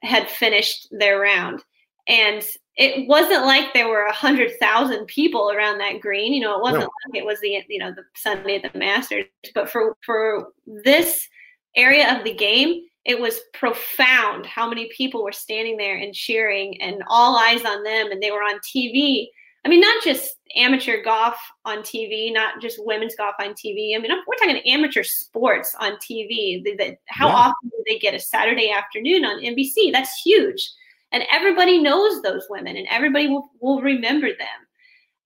had 0.02 0.30
finished 0.30 0.88
their 0.90 1.20
round. 1.20 1.62
And 2.08 2.42
it 2.76 3.06
wasn't 3.08 3.46
like 3.46 3.72
there 3.72 3.88
were 3.88 4.06
a 4.06 4.12
hundred 4.12 4.58
thousand 4.58 5.06
people 5.06 5.50
around 5.50 5.78
that 5.78 6.00
green. 6.00 6.32
You 6.32 6.40
know, 6.40 6.56
it 6.56 6.62
wasn't 6.62 6.82
no. 6.82 6.90
like 7.06 7.22
it 7.22 7.26
was 7.26 7.40
the 7.40 7.62
you 7.68 7.78
know 7.78 7.92
the 7.92 8.04
Sunday 8.16 8.56
at 8.56 8.72
the 8.72 8.78
Masters. 8.78 9.26
But 9.54 9.70
for 9.70 9.96
for 10.04 10.48
this 10.66 11.28
area 11.76 12.16
of 12.16 12.24
the 12.24 12.34
game, 12.34 12.82
it 13.04 13.20
was 13.20 13.40
profound 13.52 14.46
how 14.46 14.68
many 14.68 14.88
people 14.96 15.22
were 15.22 15.32
standing 15.32 15.76
there 15.76 15.96
and 15.96 16.14
cheering 16.14 16.80
and 16.80 17.02
all 17.08 17.36
eyes 17.36 17.64
on 17.64 17.82
them 17.82 18.10
and 18.10 18.22
they 18.22 18.30
were 18.30 18.42
on 18.42 18.58
TV. 18.60 19.28
I 19.64 19.68
mean, 19.68 19.80
not 19.80 20.02
just 20.04 20.36
amateur 20.56 21.02
golf 21.02 21.36
on 21.64 21.78
TV, 21.78 22.32
not 22.32 22.60
just 22.60 22.84
women's 22.84 23.14
golf 23.14 23.34
on 23.40 23.54
TV. 23.54 23.96
I 23.96 23.98
mean, 23.98 24.10
we're 24.26 24.36
talking 24.36 24.58
amateur 24.66 25.02
sports 25.02 25.74
on 25.80 25.92
TV. 25.92 26.62
The, 26.62 26.76
the, 26.76 26.96
how 27.06 27.28
yeah. 27.28 27.34
often 27.34 27.70
do 27.70 27.84
they 27.88 27.98
get 27.98 28.14
a 28.14 28.20
Saturday 28.20 28.70
afternoon 28.70 29.24
on 29.24 29.40
NBC? 29.40 29.90
That's 29.90 30.20
huge. 30.20 30.70
And 31.14 31.24
everybody 31.32 31.78
knows 31.78 32.20
those 32.20 32.44
women 32.50 32.76
and 32.76 32.86
everybody 32.90 33.28
will, 33.28 33.50
will 33.60 33.80
remember 33.80 34.28
them. 34.28 34.48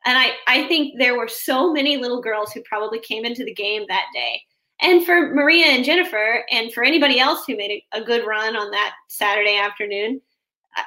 And 0.04 0.16
I, 0.16 0.30
I 0.46 0.68
think 0.68 0.94
there 0.98 1.18
were 1.18 1.26
so 1.26 1.72
many 1.72 1.96
little 1.96 2.22
girls 2.22 2.52
who 2.52 2.62
probably 2.62 3.00
came 3.00 3.24
into 3.24 3.44
the 3.44 3.54
game 3.54 3.84
that 3.88 4.06
day 4.14 4.42
and 4.80 5.04
for 5.04 5.34
Maria 5.34 5.66
and 5.66 5.84
Jennifer, 5.84 6.44
and 6.50 6.72
for 6.72 6.84
anybody 6.84 7.18
else 7.18 7.44
who 7.46 7.56
made 7.56 7.82
a, 7.92 7.98
a 8.00 8.04
good 8.04 8.26
run 8.26 8.54
on 8.54 8.70
that 8.70 8.94
Saturday 9.08 9.56
afternoon, 9.56 10.20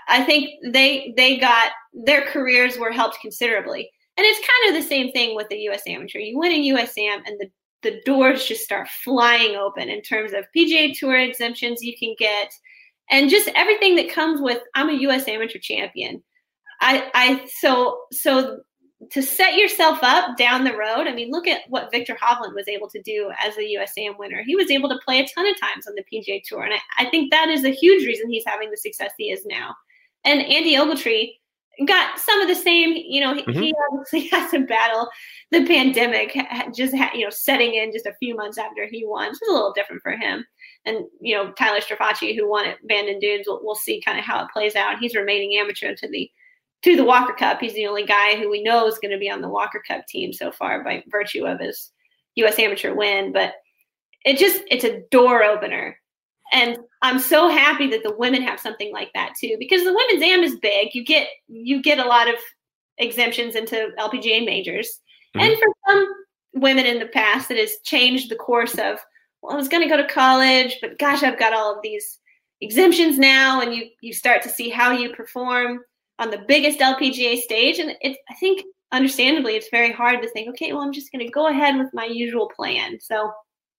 I 0.08 0.24
think 0.24 0.52
they 0.72 1.14
they 1.18 1.38
got 1.38 1.72
their 1.94 2.22
careers 2.22 2.78
were 2.78 2.92
helped 2.92 3.20
considerably. 3.20 3.90
And 4.18 4.26
it's 4.26 4.48
kind 4.48 4.76
of 4.76 4.82
the 4.82 4.88
same 4.88 5.12
thing 5.12 5.36
with 5.36 5.50
the 5.50 5.58
U.S. 5.64 5.84
Amateur. 5.88 6.20
You 6.20 6.38
win 6.38 6.54
a 6.54 6.56
U.S. 6.56 6.98
Am, 6.98 7.22
and 7.26 7.38
the 7.40 7.50
the 7.82 8.00
doors 8.06 8.46
just 8.46 8.64
start 8.64 8.88
flying 9.04 9.56
open 9.56 9.90
in 9.90 10.02
terms 10.02 10.34
of 10.34 10.46
PGA 10.56 10.98
Tour 10.98 11.20
exemptions 11.20 11.82
you 11.82 11.98
can 11.98 12.16
get, 12.18 12.54
and 13.12 13.30
just 13.30 13.50
everything 13.56 13.96
that 13.98 14.10
comes 14.10 14.42
with 14.42 14.62
I'm 14.74 14.90
a 14.90 14.94
U.S. 14.94 15.28
Amateur 15.28 15.60
champion. 15.60 16.24
I 16.80 17.10
I 17.14 17.46
so 17.48 18.00
so 18.12 18.62
to 19.12 19.22
set 19.22 19.56
yourself 19.56 20.00
up 20.04 20.38
down 20.38 20.64
the 20.64 20.78
road. 20.78 21.08
I 21.08 21.14
mean, 21.14 21.32
look 21.32 21.48
at 21.48 21.62
what 21.70 21.92
Viktor 21.92 22.16
Hovland 22.22 22.54
was 22.54 22.68
able 22.68 22.88
to 22.90 23.02
do 23.02 23.32
as 23.44 23.58
a 23.58 23.62
USAM 23.62 24.18
winner. 24.20 24.44
He 24.44 24.56
was 24.56 24.70
able 24.70 24.90
to 24.90 25.00
play 25.04 25.20
a 25.20 25.28
ton 25.28 25.48
of 25.48 25.60
times 25.60 25.88
on 25.88 25.96
the 25.96 26.04
PGA 26.04 26.42
Tour, 26.44 26.64
and 26.64 26.74
I, 26.74 26.80
I 26.98 27.10
think 27.10 27.32
that 27.32 27.50
is 27.50 27.66
a 27.66 27.72
huge 27.72 28.06
reason 28.06 28.30
he's 28.30 28.46
having 28.46 28.72
the 28.72 28.78
success 28.78 29.12
he 29.18 29.32
is 29.32 29.46
now. 29.46 29.76
And 30.24 30.42
Andy 30.42 30.76
Ogletree 30.76 31.34
got 31.88 32.20
some 32.20 32.42
of 32.42 32.48
the 32.48 32.56
same. 32.56 32.94
You 32.96 33.22
know, 33.22 33.34
mm-hmm. 33.36 33.62
he 33.62 33.74
obviously 33.92 34.28
has 34.32 34.52
to 34.52 34.62
battle 34.62 35.10
the 35.52 35.66
pandemic, 35.66 36.38
just 36.76 36.94
you 37.14 37.24
know, 37.24 37.30
setting 37.30 37.76
in 37.76 37.92
just 37.92 38.06
a 38.06 38.16
few 38.20 38.36
months 38.36 38.58
after 38.58 38.86
he 38.86 39.06
won. 39.06 39.34
So 39.34 39.40
it's 39.42 39.50
a 39.50 39.54
little 39.54 39.74
different 39.74 40.02
for 40.02 40.12
him. 40.12 40.46
And 40.86 41.06
you 41.20 41.36
know, 41.36 41.52
Tyler 41.54 41.80
Strafaci, 41.80 42.36
who 42.36 42.50
won 42.50 42.68
at 42.68 42.86
Bandon 42.88 43.20
Dunes, 43.20 43.46
we'll, 43.48 43.60
we'll 43.64 43.76
see 43.76 44.02
kind 44.02 44.18
of 44.18 44.26
how 44.26 44.44
it 44.44 44.52
plays 44.52 44.76
out. 44.76 45.00
He's 45.00 45.16
remaining 45.16 45.58
amateur 45.58 45.96
to 45.96 46.10
the 46.10 46.30
to 46.84 46.96
the 46.96 47.04
Walker 47.04 47.34
Cup. 47.34 47.60
He's 47.60 47.76
the 47.76 47.88
only 47.88 48.06
guy 48.06 48.36
who 48.36 48.50
we 48.50 48.64
know 48.64 48.88
is 48.88 48.98
going 48.98 49.12
to 49.12 49.20
be 49.20 49.30
on 49.30 49.42
the 49.42 49.50
Walker 49.50 49.84
Cup 49.88 50.08
team 50.08 50.34
so 50.34 50.52
far 50.52 50.84
by 50.84 51.04
virtue 51.10 51.46
of 51.46 51.60
his 51.60 51.92
U.S. 52.36 52.58
amateur 52.58 52.96
win. 52.96 53.32
But 53.32 53.54
it 54.26 54.38
just 54.38 54.64
it's 54.70 54.84
a 54.84 55.02
door 55.12 55.44
opener, 55.44 55.98
and 56.52 56.78
I'm 57.02 57.20
so 57.20 57.50
happy 57.50 57.90
that 57.92 58.04
the 58.04 58.16
women 58.16 58.42
have 58.42 58.60
something 58.60 58.92
like 58.92 59.12
that 59.14 59.34
too 59.40 59.56
because 59.60 59.84
the 59.84 59.94
women's 59.94 60.24
am 60.24 60.44
is 60.44 60.56
big. 60.58 60.94
You 60.94 61.04
get 61.04 61.28
you 61.48 61.82
get 61.82 62.00
a 62.00 62.08
lot 62.08 62.28
of 62.28 62.36
exemptions 62.98 63.56
into 63.56 63.90
LPGA 64.00 64.46
majors, 64.46 65.00
mm-hmm. 65.36 65.48
and 65.48 65.58
for 65.58 65.74
some 65.88 66.08
women 66.54 66.86
in 66.86 67.00
the 67.00 67.08
past, 67.08 67.52
it 67.52 67.58
has 67.58 67.78
changed 67.84 68.30
the 68.30 68.36
course 68.36 68.74
of. 68.74 69.00
Well, 69.42 69.54
I 69.54 69.56
was 69.56 69.70
going 69.70 69.82
to 69.82 69.90
go 69.90 69.98
to 69.98 70.08
college, 70.08 70.78
but 70.82 71.00
gosh, 71.00 71.24
I've 71.24 71.40
got 71.40 71.54
all 71.54 71.76
of 71.76 71.82
these 71.82 72.20
exemptions 72.62 73.18
now, 73.18 73.62
and 73.62 73.74
you 73.74 73.88
you 74.02 74.14
start 74.14 74.42
to 74.44 74.50
see 74.50 74.70
how 74.70 74.92
you 74.92 75.14
perform 75.14 75.80
on 76.22 76.30
the 76.30 76.46
biggest 76.48 76.80
LPGA 76.80 77.42
stage. 77.42 77.80
And 77.80 77.96
it's, 78.02 78.18
I 78.30 78.36
think, 78.36 78.64
understandably, 78.92 79.56
it's 79.56 79.70
very 79.70 79.92
hard 79.92 80.22
to 80.22 80.30
think, 80.30 80.50
okay, 80.50 80.72
well, 80.72 80.84
I'm 80.84 80.94
just 80.94 81.12
going 81.12 81.26
to 81.26 81.32
go 81.32 81.48
ahead 81.48 81.78
with 81.78 81.90
my 81.94 82.06
usual 82.06 82.50
plan. 82.56 83.00
So, 83.02 83.32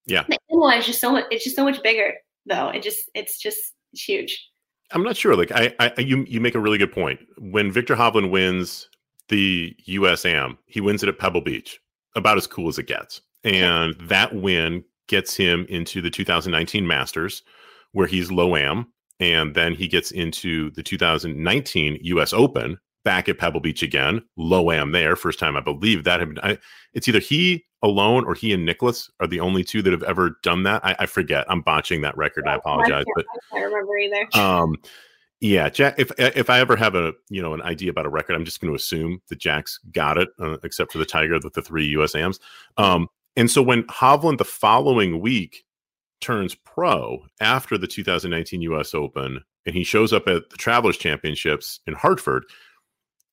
yeah, 0.04 0.24
the 0.28 0.38
one 0.48 0.76
is 0.76 0.85
just 0.85 1.00
so 1.00 1.12
much. 1.12 1.24
It's 1.30 1.44
just 1.44 1.56
so 1.56 1.64
much 1.64 1.82
bigger, 1.82 2.14
though. 2.46 2.68
It 2.68 2.83
just, 2.83 3.11
it's 3.14 3.40
just 3.40 3.59
it's 3.92 4.02
huge. 4.02 4.48
I'm 4.92 5.02
not 5.02 5.16
sure. 5.16 5.37
Like, 5.37 5.52
I, 5.52 5.74
I, 5.78 5.92
you, 6.00 6.24
you 6.28 6.40
make 6.40 6.55
a 6.55 6.61
really 6.61 6.78
good 6.78 6.92
point. 6.92 7.20
When 7.38 7.72
Viktor 7.72 7.96
Hovland 7.96 8.31
wins 8.31 8.88
the 9.28 9.74
USAM, 9.88 10.59
he 10.66 10.81
wins 10.81 11.02
it 11.02 11.09
at 11.09 11.18
Pebble 11.18 11.40
Beach, 11.40 11.81
about 12.14 12.37
as 12.37 12.46
cool 12.46 12.68
as 12.68 12.78
it 12.78 12.87
gets, 12.87 13.22
and 13.44 13.94
that 14.00 14.35
win 14.35 14.85
gets 15.07 15.35
him 15.35 15.66
into 15.68 16.02
the 16.02 16.11
2019 16.11 16.87
Masters, 16.87 17.42
where 17.92 18.07
he's 18.07 18.31
low 18.31 18.55
am 18.57 18.87
and 19.22 19.55
then 19.55 19.72
he 19.72 19.87
gets 19.87 20.11
into 20.11 20.72
the 20.72 20.83
2019 20.83 21.98
U.S. 22.02 22.33
Open 22.33 22.76
back 23.05 23.28
at 23.28 23.38
Pebble 23.38 23.61
Beach 23.61 23.83
again. 23.83 24.20
Low 24.37 24.72
am 24.72 24.90
there, 24.90 25.14
first 25.14 25.38
time 25.38 25.57
I 25.57 25.61
believe 25.61 26.02
that 26.05 26.18
had 26.18 26.35
been. 26.35 26.40
I, 26.42 26.59
it's 26.92 27.07
either 27.07 27.20
he 27.20 27.64
alone 27.83 28.25
or 28.25 28.35
he 28.35 28.53
and 28.53 28.64
Nicklaus 28.64 29.11
are 29.21 29.27
the 29.27 29.40
only 29.40 29.64
two 29.64 29.83
that 29.83 29.92
have 29.92 30.03
ever 30.05 30.38
done 30.42 30.62
that. 30.64 30.85
I, 30.85 30.97
I 31.01 31.07
forget. 31.07 31.45
I'm 31.49 31.62
botching 31.62 32.03
that 32.03 32.16
record. 32.16 32.47
I 32.47 32.55
apologize, 32.55 33.05
I 33.09 33.12
but 33.14 33.27
I 33.35 33.57
can't 33.57 33.73
remember 33.73 33.99
either. 33.99 34.29
Um, 34.35 34.77
yeah, 35.40 35.68
Jack. 35.68 35.97
If 35.99 36.12
if 36.18 36.49
I 36.49 36.61
ever 36.61 36.77
have 36.77 36.95
a 36.95 37.12
you 37.29 37.42
know 37.42 37.53
an 37.53 37.62
idea 37.62 37.90
about 37.90 38.07
a 38.07 38.11
record, 38.11 38.37
I'm 38.37 38.45
just 38.45 38.61
going 38.61 38.73
to 38.73 38.77
assume 38.77 39.21
that 39.29 39.40
Jack's 39.40 39.79
got 39.90 40.16
it, 40.16 40.29
uh, 40.38 40.59
except 40.62 40.92
for 40.92 40.99
the 40.99 41.05
Tiger 41.05 41.38
with 41.42 41.55
the 41.55 41.62
three 41.62 41.92
USAMs. 41.95 42.38
Um, 42.77 43.09
and 43.37 43.51
so 43.51 43.62
when 43.62 43.83
Hovland 43.85 44.38
the 44.38 44.45
following 44.45 45.21
week 45.21 45.64
turns 46.21 46.55
pro 46.55 47.25
after 47.40 47.77
the 47.77 47.88
2019 47.88 48.62
US 48.62 48.95
Open 48.95 49.42
and 49.66 49.75
he 49.75 49.83
shows 49.83 50.12
up 50.12 50.29
at 50.29 50.49
the 50.51 50.57
Travelers 50.57 50.97
Championships 50.97 51.81
in 51.87 51.95
Hartford, 51.95 52.45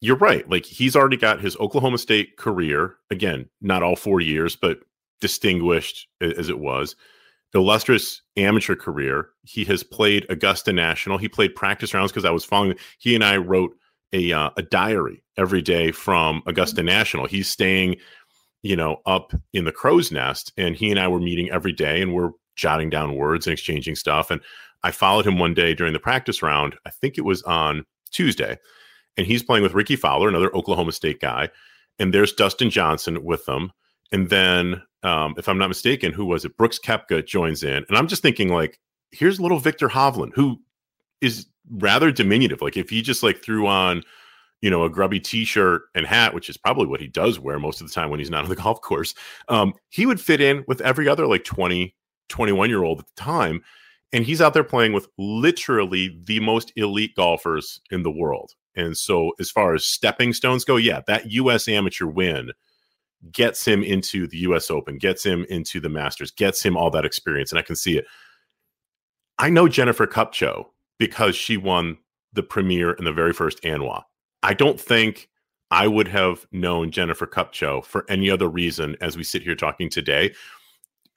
you're 0.01 0.17
right. 0.17 0.49
Like 0.49 0.65
he's 0.65 0.95
already 0.95 1.17
got 1.17 1.41
his 1.41 1.57
Oklahoma 1.57 1.97
State 1.97 2.37
career. 2.37 2.95
Again, 3.11 3.49
not 3.61 3.83
all 3.83 3.95
four 3.95 4.21
years, 4.21 4.55
but 4.55 4.79
distinguished 5.19 6.07
as 6.21 6.49
it 6.49 6.59
was. 6.59 6.95
Illustrious 7.53 8.21
amateur 8.37 8.75
career. 8.75 9.29
He 9.43 9.65
has 9.65 9.83
played 9.83 10.25
Augusta 10.29 10.71
National. 10.71 11.17
He 11.17 11.27
played 11.27 11.55
practice 11.55 11.93
rounds 11.93 12.11
because 12.11 12.25
I 12.25 12.29
was 12.31 12.45
following. 12.45 12.75
He 12.99 13.15
and 13.15 13.23
I 13.23 13.37
wrote 13.37 13.75
a 14.13 14.31
uh, 14.31 14.51
a 14.55 14.61
diary 14.61 15.23
every 15.37 15.61
day 15.61 15.91
from 15.91 16.43
Augusta 16.45 16.83
National. 16.83 17.25
He's 17.25 17.49
staying, 17.49 17.97
you 18.61 18.75
know, 18.75 19.01
up 19.05 19.33
in 19.53 19.65
the 19.65 19.71
crow's 19.71 20.11
nest, 20.11 20.53
and 20.57 20.75
he 20.75 20.91
and 20.91 20.99
I 20.99 21.07
were 21.07 21.19
meeting 21.19 21.49
every 21.49 21.73
day, 21.73 22.01
and 22.01 22.13
we're 22.13 22.31
jotting 22.55 22.89
down 22.89 23.15
words 23.15 23.47
and 23.47 23.53
exchanging 23.53 23.95
stuff. 23.95 24.29
And 24.31 24.41
I 24.83 24.91
followed 24.91 25.25
him 25.25 25.39
one 25.39 25.53
day 25.53 25.73
during 25.73 25.93
the 25.93 25.99
practice 25.99 26.41
round. 26.41 26.75
I 26.85 26.89
think 26.89 27.17
it 27.17 27.25
was 27.25 27.41
on 27.43 27.85
Tuesday. 28.11 28.57
And 29.17 29.27
he's 29.27 29.43
playing 29.43 29.63
with 29.63 29.73
Rickie 29.73 29.95
Fowler, 29.95 30.29
another 30.29 30.55
Oklahoma 30.55 30.91
State 30.91 31.19
guy. 31.19 31.49
And 31.97 32.13
there's 32.13 32.33
Dustin 32.33 32.69
Johnson 32.69 33.23
with 33.23 33.45
them. 33.45 33.71
And 34.11 34.29
then, 34.29 34.81
um, 35.03 35.35
if 35.37 35.47
I'm 35.47 35.57
not 35.57 35.67
mistaken, 35.67 36.13
who 36.13 36.25
was 36.25 36.45
it? 36.45 36.57
Brooks 36.57 36.79
Koepka 36.79 37.25
joins 37.25 37.63
in. 37.63 37.85
And 37.87 37.97
I'm 37.97 38.07
just 38.07 38.21
thinking, 38.21 38.49
like, 38.49 38.79
here's 39.11 39.39
little 39.39 39.59
Viktor 39.59 39.89
Hovland, 39.89 40.33
who 40.33 40.59
is 41.21 41.47
rather 41.69 42.11
diminutive. 42.11 42.61
Like, 42.61 42.77
if 42.77 42.89
he 42.89 43.01
just 43.01 43.23
like 43.23 43.43
threw 43.43 43.67
on, 43.67 44.03
you 44.61 44.69
know, 44.69 44.83
a 44.83 44.89
grubby 44.89 45.19
t-shirt 45.19 45.83
and 45.95 46.05
hat, 46.05 46.33
which 46.33 46.49
is 46.49 46.57
probably 46.57 46.87
what 46.87 47.01
he 47.01 47.07
does 47.07 47.39
wear 47.39 47.59
most 47.59 47.81
of 47.81 47.87
the 47.87 47.93
time 47.93 48.09
when 48.09 48.19
he's 48.19 48.29
not 48.29 48.43
on 48.43 48.49
the 48.49 48.55
golf 48.63 48.81
course, 48.81 49.13
um, 49.49 49.73
he 49.89 50.05
would 50.05 50.21
fit 50.21 50.41
in 50.41 50.63
with 50.67 50.81
every 50.81 51.07
other 51.07 51.27
like 51.27 51.43
20 51.43 51.95
21 52.29 52.69
year 52.69 52.83
old 52.83 52.99
at 52.99 53.07
the 53.07 53.21
time. 53.21 53.61
And 54.11 54.23
he's 54.23 54.41
out 54.41 54.53
there 54.53 54.63
playing 54.63 54.93
with 54.93 55.07
literally 55.17 56.17
the 56.23 56.39
most 56.39 56.71
elite 56.75 57.15
golfers 57.15 57.81
in 57.91 58.03
the 58.03 58.11
world. 58.11 58.53
And 58.75 58.97
so, 58.97 59.31
as 59.39 59.49
far 59.49 59.73
as 59.73 59.85
stepping 59.85 60.33
stones 60.33 60.63
go, 60.63 60.75
yeah, 60.75 61.01
that 61.07 61.31
US 61.31 61.67
amateur 61.67 62.05
win 62.05 62.51
gets 63.31 63.65
him 63.65 63.83
into 63.83 64.27
the 64.27 64.37
US 64.39 64.71
Open, 64.71 64.97
gets 64.97 65.25
him 65.25 65.45
into 65.49 65.79
the 65.79 65.89
Masters, 65.89 66.31
gets 66.31 66.63
him 66.63 66.77
all 66.77 66.89
that 66.91 67.05
experience. 67.05 67.51
And 67.51 67.59
I 67.59 67.63
can 67.63 67.75
see 67.75 67.97
it. 67.97 68.05
I 69.37 69.49
know 69.49 69.67
Jennifer 69.67 70.07
Kupcho 70.07 70.65
because 70.97 71.35
she 71.35 71.57
won 71.57 71.97
the 72.33 72.43
premiere 72.43 72.93
and 72.93 73.07
the 73.07 73.13
very 73.13 73.33
first 73.33 73.61
ANWA. 73.63 74.03
I 74.43 74.53
don't 74.53 74.79
think 74.79 75.29
I 75.71 75.87
would 75.87 76.07
have 76.07 76.45
known 76.51 76.91
Jennifer 76.91 77.27
Kupcho 77.27 77.83
for 77.83 78.05
any 78.09 78.29
other 78.29 78.47
reason 78.47 78.95
as 79.01 79.17
we 79.17 79.23
sit 79.23 79.41
here 79.41 79.55
talking 79.55 79.89
today 79.89 80.33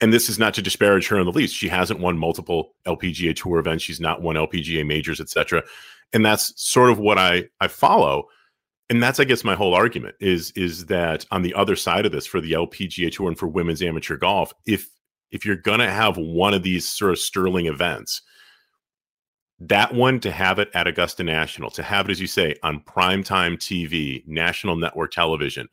and 0.03 0.11
this 0.11 0.27
is 0.27 0.37
not 0.37 0.53
to 0.55 0.61
disparage 0.61 1.07
her 1.07 1.17
in 1.17 1.25
the 1.25 1.31
least. 1.31 1.55
She 1.55 1.69
hasn't 1.69 2.01
won 2.01 2.17
multiple 2.17 2.75
LPGA 2.85 3.33
Tour 3.33 3.59
events. 3.59 3.85
She's 3.85 4.01
not 4.01 4.21
won 4.21 4.35
LPGA 4.35 4.85
majors, 4.85 5.21
etc. 5.21 5.63
And 6.13 6.25
that's 6.25 6.53
sort 6.55 6.89
of 6.91 6.99
what 6.99 7.17
I 7.17 7.45
I 7.59 7.67
follow. 7.67 8.25
And 8.89 9.01
that's, 9.01 9.19
I 9.19 9.23
guess, 9.23 9.43
my 9.43 9.55
whole 9.55 9.73
argument 9.73 10.15
is 10.19 10.51
is 10.55 10.85
that 10.87 11.25
on 11.31 11.41
the 11.41 11.53
other 11.53 11.75
side 11.75 12.05
of 12.05 12.11
this, 12.11 12.25
for 12.25 12.39
the 12.39 12.51
LPGA 12.51 13.11
Tour 13.11 13.27
and 13.27 13.37
for 13.37 13.47
women's 13.47 13.81
amateur 13.81 14.17
golf, 14.17 14.53
if 14.65 14.87
if 15.31 15.45
you're 15.45 15.55
gonna 15.55 15.89
have 15.89 16.17
one 16.17 16.53
of 16.53 16.63
these 16.63 16.89
sort 16.89 17.11
of 17.11 17.19
sterling 17.19 17.65
events, 17.65 18.21
that 19.59 19.93
one 19.93 20.19
to 20.19 20.31
have 20.31 20.59
it 20.59 20.69
at 20.73 20.87
Augusta 20.87 21.23
National, 21.23 21.69
to 21.71 21.83
have 21.83 22.07
it, 22.07 22.11
as 22.11 22.21
you 22.21 22.27
say, 22.27 22.55
on 22.63 22.81
primetime 22.81 23.57
TV, 23.57 24.23
national 24.27 24.75
network 24.75 25.11
television, 25.11 25.67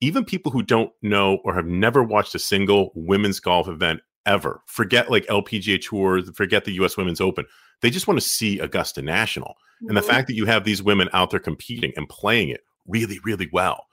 even 0.00 0.24
people 0.24 0.50
who 0.50 0.62
don't 0.62 0.92
know 1.00 1.38
or 1.44 1.54
have 1.54 1.66
never 1.66 2.02
watched 2.02 2.34
a 2.34 2.38
single 2.38 2.90
women's 2.94 3.40
golf 3.40 3.68
event 3.68 4.00
ever, 4.26 4.60
forget 4.66 5.10
like 5.10 5.26
LPGA 5.26 5.80
Tour, 5.80 6.22
forget 6.34 6.64
the 6.64 6.72
US 6.72 6.96
Women's 6.96 7.20
Open. 7.20 7.46
They 7.82 7.90
just 7.90 8.08
want 8.08 8.18
to 8.20 8.26
see 8.26 8.58
Augusta 8.58 9.02
National. 9.02 9.56
And 9.80 9.96
the 9.96 10.00
mm-hmm. 10.00 10.10
fact 10.10 10.28
that 10.28 10.34
you 10.34 10.46
have 10.46 10.64
these 10.64 10.82
women 10.82 11.08
out 11.12 11.30
there 11.30 11.40
competing 11.40 11.92
and 11.96 12.08
playing 12.08 12.48
it 12.48 12.60
really, 12.86 13.18
really 13.24 13.48
well, 13.52 13.86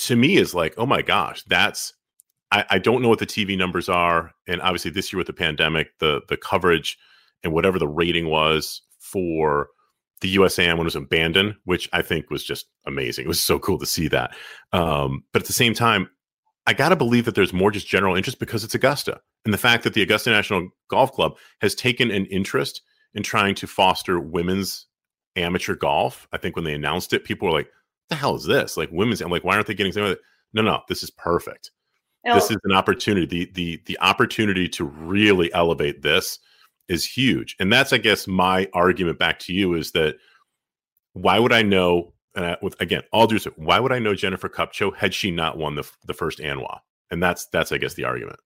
to 0.00 0.16
me 0.16 0.36
is 0.36 0.54
like, 0.54 0.74
oh 0.78 0.86
my 0.86 1.02
gosh, 1.02 1.42
that's 1.44 1.92
I, 2.50 2.64
I 2.70 2.78
don't 2.78 3.02
know 3.02 3.08
what 3.08 3.18
the 3.18 3.26
TV 3.26 3.56
numbers 3.56 3.88
are, 3.88 4.32
and 4.46 4.60
obviously 4.60 4.90
this 4.90 5.12
year 5.12 5.18
with 5.18 5.26
the 5.26 5.32
pandemic, 5.32 5.98
the 5.98 6.22
the 6.28 6.36
coverage 6.36 6.98
and 7.44 7.52
whatever 7.52 7.78
the 7.78 7.88
rating 7.88 8.28
was 8.28 8.82
for 9.00 9.68
the 10.20 10.36
USAM 10.36 10.72
when 10.72 10.80
it 10.80 10.84
was 10.84 10.96
abandoned, 10.96 11.56
which 11.64 11.88
I 11.92 12.00
think 12.00 12.30
was 12.30 12.44
just 12.44 12.66
amazing. 12.86 13.24
It 13.24 13.28
was 13.28 13.42
so 13.42 13.58
cool 13.58 13.78
to 13.78 13.86
see 13.86 14.06
that. 14.08 14.34
Um, 14.72 15.24
but 15.32 15.42
at 15.42 15.46
the 15.46 15.52
same 15.52 15.74
time, 15.74 16.08
I 16.66 16.74
got 16.74 16.90
to 16.90 16.96
believe 16.96 17.24
that 17.24 17.34
there's 17.34 17.52
more 17.52 17.72
just 17.72 17.88
general 17.88 18.14
interest 18.14 18.38
because 18.38 18.62
it's 18.62 18.74
Augusta. 18.74 19.20
And 19.44 19.52
the 19.52 19.58
fact 19.58 19.82
that 19.82 19.94
the 19.94 20.02
Augusta 20.02 20.30
National 20.30 20.68
Golf 20.88 21.10
Club 21.12 21.36
has 21.60 21.74
taken 21.74 22.12
an 22.12 22.26
interest 22.26 22.82
in 23.14 23.22
trying 23.22 23.54
to 23.56 23.66
foster 23.66 24.18
women's 24.20 24.86
amateur 25.36 25.74
golf. 25.74 26.28
I 26.32 26.38
think 26.38 26.56
when 26.56 26.64
they 26.64 26.74
announced 26.74 27.12
it, 27.12 27.24
people 27.24 27.48
were 27.48 27.54
like, 27.54 27.68
the 28.08 28.16
hell 28.16 28.34
is 28.34 28.44
this? 28.44 28.76
Like 28.76 28.90
women's, 28.92 29.20
I'm 29.20 29.30
like, 29.30 29.44
why 29.44 29.54
aren't 29.54 29.66
they 29.66 29.74
getting 29.74 29.92
something? 29.92 30.16
No, 30.52 30.62
no, 30.62 30.82
this 30.88 31.02
is 31.02 31.10
perfect. 31.10 31.70
Oh. 32.26 32.34
This 32.34 32.50
is 32.50 32.58
an 32.64 32.72
opportunity. 32.72 33.26
The 33.26 33.52
the 33.52 33.82
the 33.86 33.98
opportunity 34.00 34.68
to 34.70 34.84
really 34.84 35.52
elevate 35.54 36.02
this 36.02 36.38
is 36.88 37.04
huge. 37.04 37.56
And 37.58 37.72
that's, 37.72 37.92
I 37.92 37.98
guess, 37.98 38.28
my 38.28 38.68
argument 38.74 39.18
back 39.18 39.38
to 39.40 39.52
you 39.52 39.74
is 39.74 39.92
that 39.92 40.16
why 41.14 41.38
would 41.38 41.52
I 41.52 41.62
know? 41.62 42.12
Uh, 42.34 42.56
with 42.62 42.80
again, 42.80 43.02
all 43.12 43.26
due 43.26 43.34
respect, 43.34 43.58
why 43.58 43.78
would 43.78 43.92
I 43.92 43.98
know 43.98 44.14
Jennifer 44.14 44.48
Kupcho 44.48 44.94
had 44.96 45.12
she 45.12 45.30
not 45.30 45.58
won 45.58 45.74
the 45.74 45.90
the 46.06 46.14
first 46.14 46.38
ANWA? 46.38 46.78
And 47.10 47.22
that's 47.22 47.46
that's 47.46 47.72
I 47.72 47.78
guess 47.78 47.94
the 47.94 48.04
argument. 48.04 48.38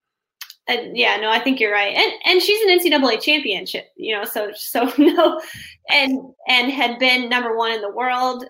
Yeah, 0.68 1.16
no, 1.16 1.30
I 1.30 1.38
think 1.38 1.60
you're 1.60 1.72
right. 1.72 1.94
And 1.94 2.12
and 2.24 2.42
she's 2.42 2.60
an 2.62 2.78
NCAA 2.78 3.20
championship, 3.20 3.86
you 3.96 4.14
know, 4.14 4.24
so 4.24 4.50
so 4.54 4.92
no, 4.98 5.40
and 5.90 6.20
and 6.48 6.72
had 6.72 6.98
been 6.98 7.28
number 7.28 7.56
one 7.56 7.72
in 7.72 7.80
the 7.80 7.90
world, 7.90 8.46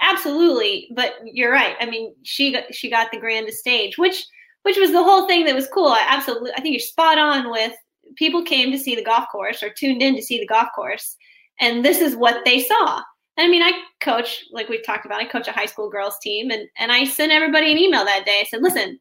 absolutely. 0.00 0.88
But 0.94 1.14
you're 1.24 1.52
right. 1.52 1.76
I 1.80 1.86
mean, 1.86 2.14
she 2.22 2.52
got 2.52 2.74
she 2.74 2.90
got 2.90 3.10
the 3.10 3.20
grandest 3.20 3.58
stage, 3.58 3.98
which 3.98 4.24
which 4.62 4.78
was 4.78 4.92
the 4.92 5.02
whole 5.02 5.26
thing 5.26 5.44
that 5.44 5.54
was 5.54 5.68
cool. 5.68 5.88
I 5.88 6.04
absolutely, 6.08 6.52
I 6.52 6.60
think 6.60 6.72
you're 6.72 6.80
spot 6.80 7.18
on 7.18 7.50
with 7.50 7.72
people 8.16 8.42
came 8.42 8.70
to 8.72 8.78
see 8.78 8.96
the 8.96 9.04
golf 9.04 9.26
course 9.30 9.62
or 9.62 9.70
tuned 9.70 10.02
in 10.02 10.16
to 10.16 10.22
see 10.22 10.38
the 10.38 10.46
golf 10.46 10.68
course, 10.74 11.16
and 11.60 11.84
this 11.84 12.00
is 12.00 12.16
what 12.16 12.44
they 12.44 12.60
saw. 12.60 13.02
I 13.38 13.48
mean, 13.48 13.62
I 13.62 13.72
coach, 14.00 14.44
like 14.50 14.70
we've 14.70 14.84
talked 14.84 15.04
about, 15.04 15.20
I 15.20 15.26
coach 15.26 15.46
a 15.48 15.52
high 15.52 15.66
school 15.66 15.90
girls 15.90 16.18
team, 16.20 16.50
and 16.50 16.66
and 16.78 16.90
I 16.90 17.04
sent 17.04 17.32
everybody 17.32 17.70
an 17.70 17.78
email 17.78 18.04
that 18.06 18.24
day. 18.24 18.40
I 18.40 18.44
said, 18.44 18.62
listen, 18.62 18.98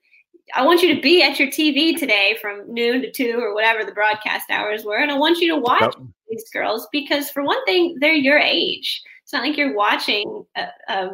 I 0.53 0.63
want 0.65 0.81
you 0.81 0.93
to 0.93 1.01
be 1.01 1.23
at 1.23 1.39
your 1.39 1.47
TV 1.47 1.97
today 1.97 2.37
from 2.41 2.71
noon 2.71 3.01
to 3.01 3.11
two 3.11 3.37
or 3.39 3.53
whatever 3.53 3.83
the 3.83 3.91
broadcast 3.91 4.49
hours 4.51 4.85
were, 4.85 4.97
and 4.97 5.11
I 5.11 5.17
want 5.17 5.39
you 5.39 5.49
to 5.53 5.59
watch 5.59 5.81
yep. 5.81 6.07
these 6.29 6.49
girls 6.51 6.87
because, 6.91 7.29
for 7.29 7.43
one 7.43 7.63
thing, 7.65 7.97
they're 7.99 8.13
your 8.13 8.37
age. 8.37 9.01
It's 9.23 9.33
not 9.33 9.43
like 9.43 9.57
you're 9.57 9.75
watching 9.75 10.45
a, 10.55 10.67
a 10.87 11.09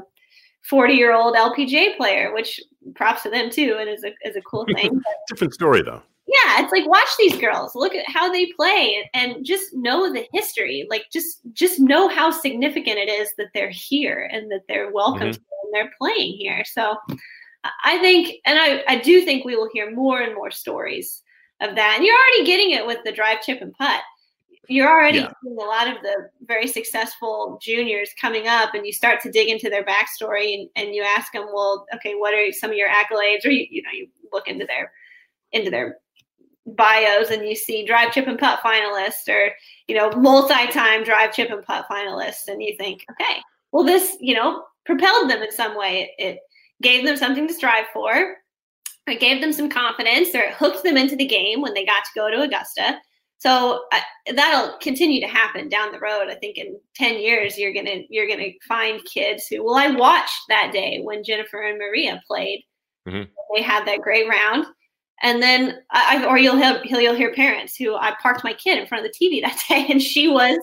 40 0.64 0.94
year 0.94 1.14
old 1.14 1.36
LPGA 1.36 1.96
player, 1.96 2.34
which 2.34 2.60
props 2.96 3.24
to 3.24 3.30
them 3.30 3.50
too, 3.50 3.78
and 3.80 3.90
is 3.90 4.04
a 4.04 4.12
is 4.28 4.36
a 4.36 4.42
cool 4.42 4.66
thing. 4.76 5.02
Different 5.30 5.54
story 5.54 5.82
though 5.82 6.02
yeah 6.32 6.64
it's 6.64 6.72
like 6.72 6.88
watch 6.88 7.10
these 7.18 7.38
girls 7.38 7.76
look 7.76 7.94
at 7.94 8.08
how 8.08 8.32
they 8.32 8.46
play 8.56 9.10
and 9.14 9.44
just 9.44 9.74
know 9.74 10.12
the 10.12 10.26
history 10.34 10.88
like 10.90 11.06
just 11.12 11.42
just 11.54 11.80
know 11.80 12.08
how 12.08 12.32
significant 12.32 12.98
it 12.98 13.10
is 13.10 13.34
that 13.38 13.48
they're 13.54 13.70
here 13.70 14.30
and 14.32 14.50
that 14.52 14.62
they're 14.68 14.92
welcome 14.92 15.30
mm-hmm. 15.30 15.64
and 15.64 15.74
they're 15.74 15.92
playing 15.98 16.38
here 16.38 16.64
so 16.64 16.96
i 17.84 17.98
think 18.00 18.38
and 18.46 18.58
i 18.60 18.84
i 18.88 18.98
do 18.98 19.24
think 19.24 19.46
we 19.46 19.56
will 19.56 19.70
hear 19.72 19.94
more 19.94 20.22
and 20.22 20.36
more 20.36 20.52
stories 20.52 21.22
of 21.62 21.76
that. 21.76 21.94
And 21.96 22.06
you're 22.06 22.16
already 22.16 22.46
getting 22.46 22.72
it 22.72 22.86
with 22.86 23.00
the 23.06 23.12
drive 23.12 23.42
chip 23.42 23.62
and 23.62 23.74
putt. 23.74 24.02
You're 24.68 24.90
already 24.90 25.20
yeah. 25.20 25.32
seeing 25.44 25.58
a 25.58 25.64
lot 25.64 25.88
of 25.88 26.02
the 26.02 26.30
very 26.46 26.68
successful 26.68 27.60
juniors 27.62 28.10
coming 28.20 28.48
up 28.48 28.74
and 28.74 28.86
you 28.86 28.94
start 28.94 29.20
to 29.22 29.32
dig 29.32 29.50
into 29.50 29.70
their 29.70 29.84
backstory 29.84 30.54
and, 30.54 30.70
and 30.76 30.96
you 30.96 31.04
ask 31.04 31.34
them 31.34 31.48
well 31.54 31.86
okay 31.94 32.14
what 32.14 32.34
are 32.34 32.52
some 32.52 32.72
of 32.72 32.78
your 32.78 32.90
accolades? 32.90 33.46
Or 33.46 33.50
you, 33.50 33.68
you 33.70 33.82
know 33.82 33.90
you 33.92 34.08
look 34.32 34.48
into 34.48 34.66
their 34.66 34.92
into 35.52 35.70
their 35.70 35.98
bios 36.66 37.32
and 37.32 37.46
you 37.48 37.56
see 37.56 37.86
drive 37.86 38.14
chip 38.14 38.28
and 38.28 38.40
putt 38.40 38.60
finalists 38.64 39.28
or 39.28 39.52
you 39.88 39.96
know 39.96 40.12
multi-time 40.12 41.04
drive 41.04 41.34
chip 41.34 41.50
and 41.50 41.64
putt 41.64 41.86
finalists 41.92 42.48
and 42.48 42.62
you 42.62 42.78
think 42.78 43.04
okay 43.12 43.42
well 43.72 43.84
this 43.84 44.16
you 44.22 44.34
know 44.34 44.64
propelled 44.86 45.30
them 45.30 45.42
in 45.42 45.52
some 45.52 45.78
way. 45.78 46.14
It, 46.18 46.24
it 46.24 46.40
gave 46.82 47.06
them 47.06 47.18
something 47.18 47.48
to 47.48 47.54
strive 47.54 47.86
for 47.94 48.36
it 49.08 49.20
gave 49.20 49.42
them 49.42 49.52
some 49.52 49.70
confidence 49.70 50.34
or 50.36 50.42
it 50.42 50.54
hooked 50.54 50.84
them 50.84 50.98
into 50.98 51.16
the 51.16 51.26
game 51.26 51.62
when 51.62 51.74
they 51.74 51.86
got 51.86 52.04
to 52.04 52.12
go 52.16 52.30
to 52.30 52.42
augusta 52.42 52.98
so 53.38 53.84
uh, 53.92 54.00
that'll 54.36 54.78
continue 54.78 55.20
to 55.20 55.28
happen 55.28 55.70
down 55.70 55.92
the 55.92 56.00
road 56.00 56.28
i 56.30 56.36
think 56.36 56.58
in 56.58 56.80
10 56.96 57.20
years 57.20 57.58
you're 57.58 57.74
gonna 57.74 58.02
you're 58.10 58.28
gonna 58.28 58.50
find 58.68 59.04
kids 59.06 59.48
who 59.48 59.64
well 59.64 59.76
i 59.76 59.90
watched 59.90 60.42
that 60.50 60.72
day 60.72 61.00
when 61.04 61.24
jennifer 61.24 61.62
and 61.62 61.78
maria 61.78 62.22
played 62.28 62.64
mm-hmm. 63.08 63.24
they 63.56 63.62
had 63.62 63.86
that 63.86 64.02
great 64.02 64.30
round 64.30 64.66
and 65.22 65.42
then 65.42 65.80
I, 65.92 66.26
or 66.26 66.38
you'll 66.38 66.58
hear 66.58 66.82
you'll 66.84 67.16
hear 67.16 67.34
parents 67.34 67.76
who 67.76 67.96
I 67.96 68.16
parked 68.22 68.44
my 68.44 68.54
kid 68.54 68.80
in 68.80 68.88
front 68.88 69.06
of 69.06 69.12
the 69.12 69.26
TV 69.26 69.42
that 69.42 69.60
day, 69.70 69.86
and 69.90 70.02
she 70.02 70.28
was, 70.28 70.58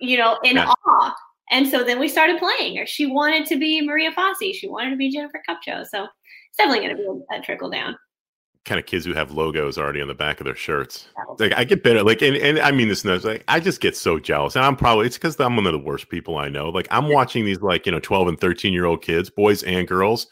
you 0.00 0.18
know, 0.18 0.38
in 0.44 0.56
yeah. 0.56 0.72
awe. 0.86 1.14
And 1.50 1.68
so 1.68 1.84
then 1.84 1.98
we 1.98 2.08
started 2.08 2.38
playing, 2.38 2.78
or 2.78 2.86
she 2.86 3.06
wanted 3.06 3.46
to 3.46 3.56
be 3.56 3.82
Maria 3.82 4.12
Fassi, 4.12 4.54
she 4.54 4.68
wanted 4.68 4.90
to 4.90 4.96
be 4.96 5.10
Jennifer 5.10 5.42
Kupcho. 5.48 5.86
So 5.86 6.04
it's 6.04 6.56
definitely 6.56 6.86
going 6.86 6.96
to 6.96 7.02
be 7.02 7.36
a, 7.36 7.42
trickle 7.42 7.70
down. 7.70 7.96
Kind 8.64 8.78
of 8.78 8.86
kids 8.86 9.04
who 9.04 9.12
have 9.12 9.30
logos 9.30 9.76
already 9.76 10.00
on 10.00 10.08
the 10.08 10.14
back 10.14 10.40
of 10.40 10.46
their 10.46 10.54
shirts. 10.54 11.08
Like 11.38 11.52
I 11.52 11.64
get 11.64 11.82
better, 11.82 12.02
like, 12.02 12.22
and, 12.22 12.34
and 12.36 12.58
I 12.58 12.70
mean 12.70 12.88
this, 12.88 13.04
like 13.04 13.44
I 13.46 13.60
just 13.60 13.82
get 13.82 13.94
so 13.94 14.18
jealous, 14.18 14.56
and 14.56 14.64
I'm 14.64 14.74
probably 14.74 15.06
it's 15.06 15.18
because 15.18 15.38
I'm 15.38 15.56
one 15.56 15.66
of 15.66 15.72
the 15.72 15.78
worst 15.78 16.08
people 16.08 16.38
I 16.38 16.48
know. 16.48 16.70
Like 16.70 16.88
I'm 16.90 17.10
watching 17.10 17.44
these 17.44 17.60
like 17.60 17.84
you 17.84 17.92
know 17.92 18.00
12 18.00 18.28
and 18.28 18.40
13 18.40 18.72
year 18.72 18.86
old 18.86 19.02
kids, 19.02 19.28
boys 19.28 19.62
and 19.64 19.86
girls 19.86 20.28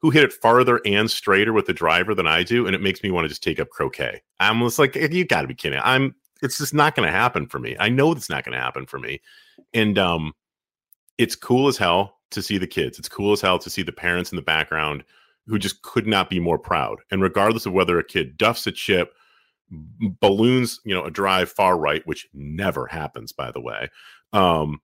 who 0.00 0.10
hit 0.10 0.24
it 0.24 0.32
farther 0.32 0.80
and 0.84 1.10
straighter 1.10 1.52
with 1.52 1.66
the 1.66 1.72
driver 1.72 2.14
than 2.14 2.26
I 2.26 2.42
do, 2.42 2.66
and 2.66 2.74
it 2.74 2.82
makes 2.82 3.02
me 3.02 3.10
want 3.10 3.24
to 3.24 3.28
just 3.28 3.42
take 3.42 3.58
up 3.60 3.70
croquet. 3.70 4.22
I'm 4.38 4.60
just 4.60 4.78
like, 4.78 4.94
you 4.94 5.24
got 5.24 5.42
to 5.42 5.48
be 5.48 5.54
kidding. 5.54 5.80
I'm. 5.82 6.14
It's 6.40 6.58
just 6.58 6.72
not 6.72 6.94
going 6.94 7.06
to 7.06 7.12
happen 7.12 7.48
for 7.48 7.58
me. 7.58 7.76
I 7.80 7.88
know 7.88 8.12
it's 8.12 8.30
not 8.30 8.44
going 8.44 8.56
to 8.56 8.62
happen 8.62 8.86
for 8.86 9.00
me, 9.00 9.20
and 9.74 9.98
um, 9.98 10.32
it's 11.18 11.36
cool 11.36 11.68
as 11.68 11.76
hell 11.76 12.18
to 12.30 12.42
see 12.42 12.58
the 12.58 12.66
kids. 12.66 12.98
It's 12.98 13.08
cool 13.08 13.32
as 13.32 13.40
hell 13.40 13.58
to 13.58 13.70
see 13.70 13.82
the 13.82 13.92
parents 13.92 14.32
in 14.32 14.36
the 14.36 14.42
background 14.42 15.04
who 15.46 15.58
just 15.58 15.82
could 15.82 16.06
not 16.06 16.30
be 16.30 16.38
more 16.38 16.58
proud. 16.58 16.98
And 17.10 17.22
regardless 17.22 17.66
of 17.66 17.72
whether 17.72 17.98
a 17.98 18.04
kid 18.04 18.36
duffs 18.36 18.66
a 18.66 18.72
chip, 18.72 19.14
balloons, 19.70 20.80
you 20.84 20.94
know, 20.94 21.04
a 21.04 21.10
drive 21.10 21.50
far 21.50 21.78
right, 21.78 22.06
which 22.06 22.28
never 22.32 22.86
happens, 22.86 23.32
by 23.32 23.50
the 23.50 23.60
way, 23.60 23.88
um, 24.32 24.80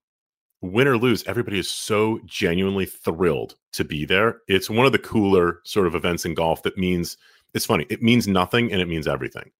win 0.62 0.88
or 0.88 0.97
lose, 0.97 1.23
everybody 1.27 1.59
is 1.59 1.70
so 1.70 2.20
genuinely 2.25 2.87
thrilled 2.87 3.57
to 3.73 3.85
be 3.85 4.05
there. 4.05 4.40
It's 4.49 4.70
one 4.70 4.87
of 4.87 4.92
the 4.92 4.99
cooler 4.99 5.61
sort 5.64 5.87
of 5.87 5.94
events 5.94 6.25
in 6.25 6.35
golf 6.35 6.62
that 6.62 6.79
means 6.79 7.18
it's 7.53 7.66
funny. 7.66 7.87
It 7.90 8.03
means 8.03 8.27
nothing 8.27 8.73
and 8.73 8.81
it 8.81 8.88
means 8.88 9.07
everything. 9.07 9.51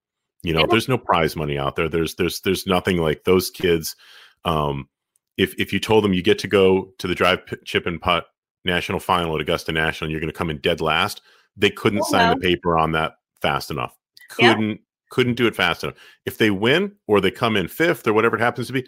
You 0.43 0.53
know, 0.53 0.67
there's 0.69 0.89
no 0.89 0.99
prize 0.99 1.37
money 1.37 1.59
out 1.59 1.77
there. 1.77 1.89
There's 1.89 2.17
there's 2.17 2.41
there's 2.41 2.67
nothing 2.67 2.99
like 2.99 3.25
those 3.25 3.51
kids. 3.51 3.97
Um, 4.45 4.89
if 5.37 5.55
if 5.59 5.73
you 5.73 5.81
told 5.81 6.05
them 6.05 6.13
you 6.13 6.23
get 6.23 6.39
to 6.41 6.49
go 6.49 6.93
to 6.99 7.07
the 7.07 7.15
drive 7.15 7.41
chip 7.65 7.87
and 7.87 8.01
putt 8.01 8.27
national 8.65 9.01
final 9.01 9.35
at 9.35 9.41
Augusta 9.41 9.73
National, 9.73 10.07
and 10.07 10.13
you're 10.13 10.21
going 10.21 10.33
to 10.33 10.37
come 10.37 10.51
in 10.51 10.59
dead 10.59 10.81
last, 10.81 11.21
they 11.57 11.71
couldn't 11.71 12.01
oh, 12.01 12.11
sign 12.11 12.29
no. 12.29 12.35
the 12.35 12.41
paper 12.41 12.79
on 12.79 12.93
that 12.93 13.17
fast 13.43 13.71
enough. 13.71 13.97
Couldn't 14.31 14.71
yeah. 14.71 14.77
couldn't 15.11 15.35
do 15.35 15.47
it 15.47 15.57
fast 15.57 15.85
enough. 15.85 15.97
If 16.25 16.39
they 16.39 16.51
win 16.51 16.93
or 17.07 17.21
they 17.21 17.31
come 17.31 17.57
in 17.57 17.69
fifth 17.69 18.07
or 18.07 18.13
whatever 18.13 18.37
it 18.37 18.43
happens 18.43 18.69
to 18.69 18.73
be, 18.73 18.87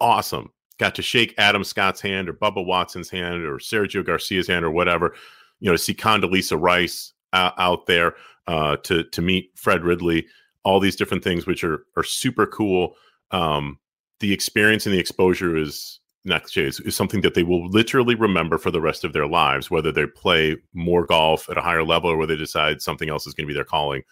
awesome 0.00 0.50
got 0.80 0.94
to 0.94 1.02
shake 1.02 1.34
Adam 1.36 1.62
Scott's 1.62 2.00
hand 2.00 2.28
or 2.28 2.32
Bubba 2.32 2.64
Watson's 2.64 3.10
hand 3.10 3.44
or 3.44 3.58
Sergio 3.58 4.04
Garcia's 4.04 4.48
hand 4.48 4.64
or 4.64 4.70
whatever, 4.70 5.14
you 5.60 5.66
know, 5.66 5.76
to 5.76 5.78
see 5.78 5.94
Condoleezza 5.94 6.60
Rice 6.60 7.12
out, 7.34 7.52
out 7.58 7.86
there, 7.86 8.16
uh, 8.48 8.76
to 8.78 9.04
to 9.04 9.22
meet 9.22 9.52
Fred 9.54 9.84
Ridley, 9.84 10.26
all 10.64 10.80
these 10.80 10.96
different 10.96 11.22
things 11.22 11.46
which 11.46 11.62
are 11.62 11.84
are 11.96 12.02
super 12.02 12.46
cool. 12.46 12.96
Um, 13.30 13.78
the 14.20 14.32
experience 14.32 14.86
and 14.86 14.94
the 14.94 15.00
exposure 15.00 15.56
is 15.56 16.00
next 16.24 16.56
is, 16.56 16.80
is 16.80 16.94
something 16.94 17.22
that 17.22 17.34
they 17.34 17.42
will 17.42 17.68
literally 17.68 18.14
remember 18.14 18.58
for 18.58 18.70
the 18.70 18.80
rest 18.80 19.04
of 19.04 19.12
their 19.12 19.26
lives, 19.26 19.70
whether 19.70 19.90
they 19.90 20.06
play 20.06 20.56
more 20.74 21.06
golf 21.06 21.48
at 21.48 21.58
a 21.58 21.62
higher 21.62 21.84
level 21.84 22.10
or 22.10 22.16
whether 22.16 22.34
they 22.34 22.38
decide 22.38 22.82
something 22.82 23.08
else 23.08 23.26
is 23.26 23.34
going 23.34 23.46
to 23.46 23.48
be 23.48 23.54
their 23.54 23.64
calling. 23.64 24.02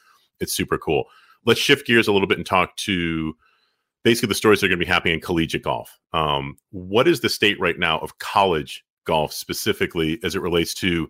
It's 0.41 0.55
super 0.55 0.79
cool. 0.79 1.05
Let's 1.45 1.61
shift 1.61 1.87
gears 1.87 2.09
a 2.09 2.13
little 2.13 2.27
bit 2.27 2.39
and 2.39 2.47
talk 2.47 2.77
to 2.77 3.35
basically 4.05 4.29
the 4.29 4.35
stories 4.35 4.61
that 4.61 4.67
are 4.67 4.71
going 4.71 4.81
to 4.81 4.85
be 4.85 4.91
happening 4.91 5.15
in 5.15 5.21
collegiate 5.21 5.63
golf. 5.63 5.99
Um, 6.13 6.57
what 6.71 7.07
is 7.07 7.21
the 7.21 7.29
state 7.29 7.61
right 7.61 7.79
now 7.79 7.99
of 7.99 8.19
college 8.19 8.85
golf 9.05 9.33
specifically 9.33 10.19
as 10.23 10.35
it 10.35 10.43
relates 10.43 10.75
to 10.75 11.09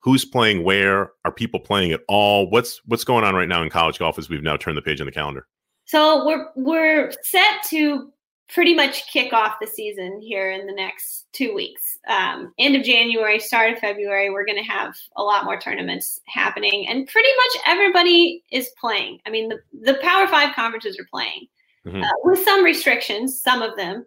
who's 0.00 0.24
playing 0.24 0.64
where? 0.64 1.12
Are 1.24 1.32
people 1.32 1.60
playing 1.60 1.92
at 1.92 2.00
all? 2.08 2.50
What's 2.50 2.80
what's 2.86 3.04
going 3.04 3.24
on 3.24 3.34
right 3.34 3.48
now 3.48 3.62
in 3.62 3.70
college 3.70 3.98
golf 3.98 4.18
as 4.18 4.28
we've 4.28 4.42
now 4.42 4.56
turned 4.56 4.76
the 4.76 4.82
page 4.82 5.00
on 5.00 5.06
the 5.06 5.12
calendar? 5.12 5.46
So 5.84 6.24
we're 6.26 6.46
we're 6.56 7.12
set 7.22 7.62
to 7.68 8.11
pretty 8.52 8.74
much 8.74 9.06
kick 9.10 9.32
off 9.32 9.56
the 9.60 9.66
season 9.66 10.20
here 10.20 10.50
in 10.50 10.66
the 10.66 10.72
next 10.72 11.26
two 11.32 11.54
weeks. 11.54 11.98
Um, 12.08 12.52
end 12.58 12.76
of 12.76 12.82
January, 12.82 13.38
start 13.38 13.72
of 13.72 13.78
February, 13.78 14.30
we're 14.30 14.44
going 14.44 14.62
to 14.62 14.70
have 14.70 14.94
a 15.16 15.22
lot 15.22 15.44
more 15.44 15.58
tournaments 15.58 16.20
happening, 16.26 16.86
and 16.88 17.06
pretty 17.06 17.28
much 17.36 17.62
everybody 17.66 18.42
is 18.50 18.70
playing. 18.80 19.18
I 19.26 19.30
mean, 19.30 19.48
the 19.48 19.60
the 19.82 19.98
Power 20.02 20.26
Five 20.26 20.54
conferences 20.54 20.98
are 20.98 21.06
playing 21.10 21.46
mm-hmm. 21.86 22.02
uh, 22.02 22.08
with 22.24 22.44
some 22.44 22.64
restrictions, 22.64 23.40
some 23.40 23.62
of 23.62 23.76
them. 23.76 24.04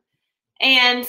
And 0.62 1.06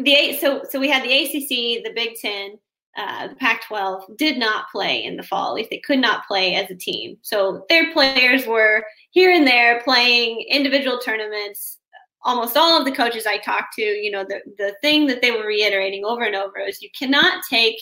the 0.00 0.14
eight, 0.14 0.40
so 0.40 0.64
so 0.68 0.80
we 0.80 0.88
had 0.88 1.02
the 1.02 1.12
ACC, 1.12 1.84
the 1.84 1.92
Big 1.94 2.16
Ten, 2.16 2.58
uh, 2.98 3.28
the 3.28 3.34
Pac 3.36 3.64
12 3.66 4.16
did 4.16 4.38
not 4.38 4.70
play 4.72 5.04
in 5.04 5.16
the 5.16 5.22
fall. 5.22 5.50
At 5.50 5.54
least 5.54 5.70
they 5.70 5.78
could 5.78 6.00
not 6.00 6.26
play 6.26 6.56
as 6.56 6.68
a 6.70 6.74
team. 6.74 7.16
So 7.22 7.64
their 7.68 7.92
players 7.92 8.44
were 8.46 8.84
here 9.10 9.30
and 9.30 9.46
there 9.46 9.80
playing 9.82 10.44
individual 10.50 10.98
tournaments. 10.98 11.77
Almost 12.24 12.56
all 12.56 12.78
of 12.78 12.84
the 12.84 12.92
coaches 12.92 13.26
I 13.26 13.38
talked 13.38 13.74
to, 13.74 13.82
you 13.82 14.10
know, 14.10 14.24
the, 14.24 14.40
the 14.58 14.76
thing 14.82 15.06
that 15.06 15.22
they 15.22 15.30
were 15.30 15.46
reiterating 15.46 16.04
over 16.04 16.24
and 16.24 16.34
over 16.34 16.58
is 16.58 16.82
you 16.82 16.90
cannot 16.98 17.42
take 17.48 17.78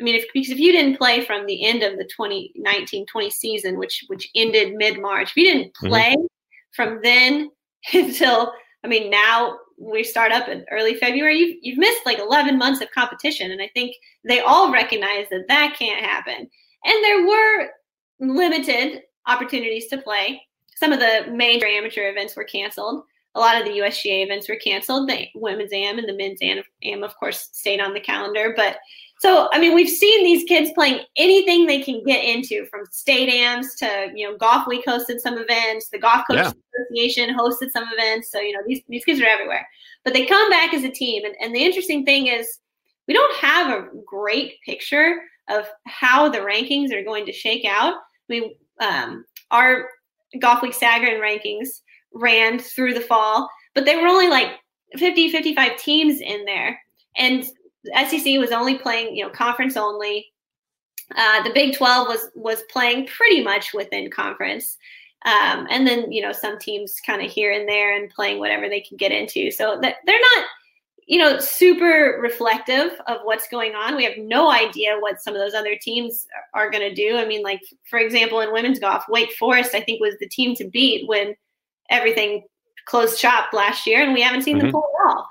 I 0.00 0.04
mean, 0.04 0.14
if 0.14 0.26
because 0.32 0.50
if 0.50 0.58
you 0.58 0.72
didn't 0.72 0.96
play 0.96 1.24
from 1.24 1.46
the 1.46 1.64
end 1.64 1.82
of 1.82 1.98
the 1.98 2.08
2019-20 2.18 3.32
season, 3.32 3.78
which 3.78 4.04
which 4.06 4.30
ended 4.34 4.74
mid-March, 4.74 5.30
if 5.30 5.36
you 5.36 5.44
didn't 5.44 5.72
mm-hmm. 5.74 5.88
play 5.88 6.14
mm-hmm. 6.14 6.26
from 6.72 7.00
then 7.02 7.50
until 7.92 8.52
I 8.84 8.88
mean 8.88 9.10
now 9.10 9.58
we 9.76 10.04
start 10.04 10.32
up 10.32 10.48
in 10.48 10.64
early 10.70 10.94
February, 10.94 11.38
you've 11.38 11.56
you've 11.62 11.78
missed 11.78 12.06
like 12.06 12.18
11 12.18 12.58
months 12.58 12.80
of 12.80 12.90
competition, 12.92 13.50
and 13.50 13.60
I 13.60 13.70
think 13.74 13.96
they 14.24 14.40
all 14.40 14.72
recognize 14.72 15.26
that 15.30 15.46
that 15.48 15.76
can't 15.78 16.04
happen. 16.04 16.48
And 16.84 17.04
there 17.04 17.26
were 17.26 17.68
limited 18.20 19.02
opportunities 19.26 19.88
to 19.88 19.98
play. 19.98 20.42
Some 20.76 20.92
of 20.92 21.00
the 21.00 21.26
major 21.32 21.66
amateur 21.66 22.08
events 22.08 22.36
were 22.36 22.44
canceled. 22.44 23.02
A 23.34 23.40
lot 23.40 23.58
of 23.58 23.64
the 23.64 23.78
USGA 23.78 24.24
events 24.24 24.48
were 24.48 24.56
canceled. 24.56 25.08
The 25.08 25.26
women's 25.34 25.72
AM 25.72 25.98
and 25.98 26.08
the 26.08 26.16
men's 26.16 26.40
AM, 26.42 27.02
of 27.02 27.16
course, 27.16 27.48
stayed 27.52 27.80
on 27.80 27.94
the 27.94 28.00
calendar, 28.00 28.52
but 28.56 28.78
so, 29.20 29.48
I 29.52 29.58
mean, 29.58 29.74
we've 29.74 29.88
seen 29.88 30.24
these 30.24 30.44
kids 30.44 30.70
playing 30.74 31.00
anything 31.16 31.66
they 31.66 31.82
can 31.82 32.04
get 32.04 32.24
into 32.24 32.66
from 32.66 32.86
state 32.92 33.28
AMs 33.28 33.74
to, 33.76 34.12
you 34.14 34.30
know, 34.30 34.36
Golf 34.36 34.68
Week 34.68 34.84
hosted 34.86 35.18
some 35.18 35.38
events, 35.38 35.88
the 35.88 35.98
Golf 35.98 36.22
Coaches 36.28 36.54
yeah. 36.54 36.84
Association 36.84 37.36
hosted 37.36 37.70
some 37.72 37.84
events. 37.92 38.30
So, 38.30 38.38
you 38.38 38.52
know, 38.52 38.60
these, 38.64 38.80
these 38.88 39.04
kids 39.04 39.20
are 39.20 39.26
everywhere. 39.26 39.66
But 40.04 40.14
they 40.14 40.24
come 40.24 40.48
back 40.50 40.72
as 40.72 40.84
a 40.84 40.88
team. 40.88 41.24
And, 41.24 41.34
and 41.40 41.52
the 41.52 41.64
interesting 41.64 42.04
thing 42.04 42.28
is, 42.28 42.60
we 43.08 43.14
don't 43.14 43.36
have 43.38 43.70
a 43.70 43.88
great 44.06 44.60
picture 44.64 45.16
of 45.48 45.66
how 45.86 46.28
the 46.28 46.38
rankings 46.38 46.92
are 46.92 47.02
going 47.02 47.26
to 47.26 47.32
shake 47.32 47.64
out. 47.64 47.94
I 47.94 48.00
mean, 48.28 48.54
um, 48.80 49.24
our 49.50 49.88
Golf 50.38 50.62
Week 50.62 50.74
Sagarin 50.74 51.20
rankings 51.20 51.80
ran 52.14 52.58
through 52.58 52.94
the 52.94 53.00
fall, 53.00 53.48
but 53.74 53.84
they 53.84 53.96
were 53.96 54.08
only 54.08 54.28
like 54.28 54.52
50, 54.96 55.30
55 55.30 55.76
teams 55.76 56.20
in 56.20 56.44
there. 56.44 56.80
And 57.16 57.44
SEC 58.08 58.38
was 58.38 58.52
only 58.52 58.78
playing, 58.78 59.16
you 59.16 59.24
know, 59.24 59.30
conference 59.30 59.76
only. 59.76 60.26
Uh, 61.16 61.42
the 61.42 61.52
Big 61.54 61.74
12 61.74 62.08
was 62.08 62.28
was 62.34 62.62
playing 62.70 63.06
pretty 63.06 63.42
much 63.42 63.72
within 63.72 64.10
conference. 64.10 64.76
Um, 65.24 65.66
and 65.70 65.86
then, 65.86 66.12
you 66.12 66.22
know, 66.22 66.32
some 66.32 66.58
teams 66.58 67.00
kind 67.04 67.22
of 67.24 67.30
here 67.30 67.52
and 67.52 67.68
there 67.68 67.96
and 67.96 68.10
playing 68.10 68.38
whatever 68.38 68.68
they 68.68 68.80
can 68.80 68.96
get 68.96 69.10
into. 69.10 69.50
So 69.50 69.78
that 69.80 69.96
they're 70.06 70.20
not, 70.20 70.44
you 71.06 71.18
know, 71.18 71.38
super 71.38 72.20
reflective 72.22 72.92
of 73.08 73.18
what's 73.24 73.48
going 73.48 73.74
on. 73.74 73.96
We 73.96 74.04
have 74.04 74.18
no 74.18 74.50
idea 74.50 74.96
what 75.00 75.20
some 75.20 75.34
of 75.34 75.40
those 75.40 75.54
other 75.54 75.76
teams 75.80 76.26
are 76.54 76.70
going 76.70 76.88
to 76.88 76.94
do. 76.94 77.16
I 77.16 77.24
mean, 77.24 77.42
like, 77.42 77.62
for 77.88 77.98
example, 77.98 78.40
in 78.40 78.52
women's 78.52 78.78
golf, 78.78 79.04
Wake 79.08 79.32
Forest, 79.32 79.74
I 79.74 79.80
think, 79.80 80.00
was 80.00 80.14
the 80.20 80.28
team 80.28 80.54
to 80.56 80.68
beat 80.68 81.08
when 81.08 81.34
everything 81.90 82.44
closed 82.86 83.18
shop 83.18 83.52
last 83.52 83.86
year, 83.86 84.02
and 84.02 84.14
we 84.14 84.22
haven't 84.22 84.42
seen 84.42 84.56
mm-hmm. 84.56 84.66
them 84.66 84.72
pull 84.72 84.90
at 85.00 85.08
all 85.08 85.28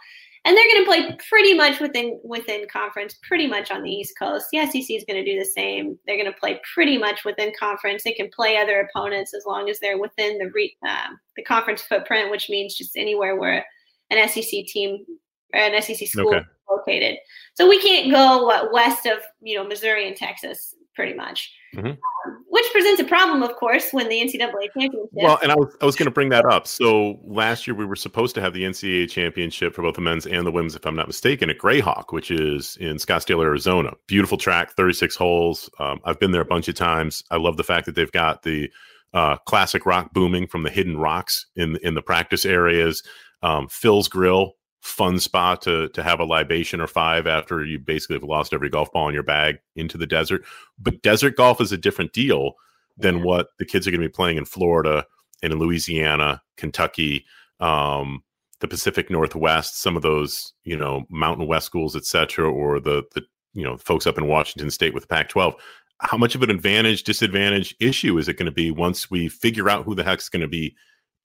and 0.47 0.55
they're 0.55 0.64
going 0.64 0.86
to 0.86 0.89
play 0.89 1.18
pretty 1.28 1.53
much 1.53 1.82
within 1.82 2.22
within 2.24 2.66
conference, 2.72 3.18
pretty 3.22 3.47
much 3.47 3.70
on 3.70 3.84
the 3.84 3.91
East 3.91 4.14
Coast. 4.18 4.47
The 4.49 4.66
SEC 4.66 4.89
is 4.89 5.03
going 5.05 5.22
to 5.22 5.26
do 5.26 5.38
the 5.38 5.45
same. 5.45 5.99
They're 6.08 6.16
going 6.16 6.32
to 6.32 6.39
play 6.39 6.62
pretty 6.74 6.97
much 6.97 7.26
within 7.26 7.51
conference. 7.60 8.03
They 8.03 8.14
can 8.14 8.30
play 8.34 8.55
other 8.55 8.80
opponents 8.80 9.34
as 9.34 9.43
long 9.45 9.70
as 9.70 9.80
they're 9.82 9.99
within 9.99 10.38
the 10.38 10.49
re, 10.53 10.74
uh, 10.88 11.10
the 11.36 11.43
conference 11.43 11.82
footprint, 11.82 12.32
which 12.32 12.49
means 12.49 12.76
just 12.76 12.95
anywhere 12.95 13.36
where 13.36 13.66
an 14.10 14.26
SEC 14.30 14.66
team 14.68 15.05
or 15.53 15.60
an 15.60 15.82
SEC 15.82 16.08
school 16.08 16.30
okay. 16.30 16.38
is 16.38 16.45
located. 16.70 17.18
So 17.55 17.68
we 17.68 17.82
can't 17.82 18.10
go 18.10 18.45
what, 18.45 18.72
west 18.72 19.05
of 19.05 19.18
you 19.41 19.58
know 19.58 19.68
Missouri 19.68 20.08
and 20.08 20.16
Texas, 20.16 20.76
pretty 20.95 21.14
much. 21.14 21.53
Mm-hmm. 21.78 21.88
Um, 21.88 22.45
which 22.47 22.65
presents 22.71 22.99
a 22.99 23.03
problem, 23.03 23.43
of 23.43 23.55
course, 23.55 23.91
when 23.91 24.09
the 24.09 24.19
NCAA 24.19 24.49
championship. 24.73 25.09
Well, 25.11 25.38
and 25.43 25.51
I 25.51 25.55
was, 25.55 25.75
I 25.80 25.86
was 25.86 25.95
going 25.95 26.07
to 26.07 26.11
bring 26.11 26.30
that 26.30 26.45
up. 26.45 26.65
So 26.65 27.19
last 27.23 27.67
year 27.67 27.75
we 27.75 27.86
were 27.86 27.95
supposed 27.95 28.34
to 28.36 28.41
have 28.41 28.53
the 28.53 28.63
NCAA 28.63 29.09
championship 29.09 29.75
for 29.75 29.84
both 29.84 29.95
the 29.95 30.01
men's 30.01 30.25
and 30.25 30.45
the 30.45 30.51
women's, 30.51 30.75
if 30.75 30.86
I'm 30.86 30.95
not 30.95 31.07
mistaken, 31.07 31.49
at 31.49 31.59
Grayhawk, 31.59 32.11
which 32.11 32.32
is 32.32 32.78
in 32.80 32.95
Scottsdale, 32.95 33.43
Arizona. 33.43 33.93
Beautiful 34.07 34.38
track, 34.38 34.71
36 34.71 35.15
holes. 35.15 35.69
Um, 35.80 35.99
I've 36.03 36.19
been 36.19 36.32
there 36.32 36.41
a 36.41 36.45
bunch 36.45 36.67
of 36.67 36.75
times. 36.75 37.23
I 37.30 37.38
love 37.38 37.57
the 37.57 37.63
fact 37.63 37.86
that 37.86 37.95
they've 37.95 38.11
got 38.11 38.41
the 38.41 38.71
uh, 39.13 39.38
classic 39.38 39.86
rock 39.86 40.13
booming 40.13 40.47
from 40.47 40.63
the 40.63 40.69
hidden 40.69 40.97
rocks 40.97 41.45
in 41.55 41.78
in 41.84 41.93
the 41.93 42.01
practice 42.01 42.45
areas. 42.45 43.03
Um, 43.43 43.67
Phil's 43.69 44.07
Grill 44.07 44.57
fun 44.88 45.19
spot 45.19 45.61
to 45.61 45.89
to 45.89 46.01
have 46.01 46.19
a 46.19 46.25
libation 46.25 46.79
or 46.79 46.88
five 46.88 47.27
after 47.27 47.63
you 47.63 47.77
basically 47.77 48.15
have 48.15 48.23
lost 48.23 48.53
every 48.53 48.69
golf 48.69 48.91
ball 48.91 49.07
in 49.07 49.13
your 49.13 49.23
bag 49.23 49.59
into 49.75 49.97
the 49.97 50.07
desert. 50.07 50.43
But 50.79 51.01
desert 51.01 51.35
golf 51.35 51.59
is 51.59 51.71
a 51.71 51.77
different 51.77 52.13
deal 52.13 52.53
than 52.97 53.21
what 53.21 53.49
the 53.59 53.65
kids 53.65 53.85
are 53.85 53.91
going 53.91 54.01
to 54.01 54.07
be 54.07 54.11
playing 54.11 54.38
in 54.38 54.45
Florida 54.45 55.05
and 55.43 55.53
in 55.53 55.59
Louisiana, 55.59 56.41
Kentucky, 56.55 57.25
um, 57.59 58.23
the 58.59 58.67
Pacific 58.67 59.09
Northwest, 59.11 59.79
some 59.79 59.95
of 59.95 60.01
those 60.01 60.53
you 60.63 60.77
know 60.77 61.05
Mountain 61.09 61.47
West 61.47 61.65
schools, 61.65 61.95
etc., 61.95 62.49
or 62.49 62.79
the 62.79 63.03
the 63.13 63.23
you 63.53 63.63
know 63.63 63.77
folks 63.77 64.07
up 64.07 64.17
in 64.17 64.27
Washington 64.27 64.71
State 64.71 64.93
with 64.93 65.09
Pac-12. 65.09 65.55
How 65.99 66.17
much 66.17 66.35
of 66.35 66.43
an 66.43 66.49
advantage 66.51 67.03
disadvantage 67.03 67.75
issue 67.79 68.17
is 68.17 68.27
it 68.27 68.38
going 68.38 68.45
to 68.45 68.51
be 68.51 68.71
once 68.71 69.11
we 69.11 69.27
figure 69.27 69.69
out 69.69 69.83
who 69.83 69.95
the 69.95 70.03
heck's 70.03 70.29
going 70.29 70.41
to 70.41 70.47
be 70.47 70.75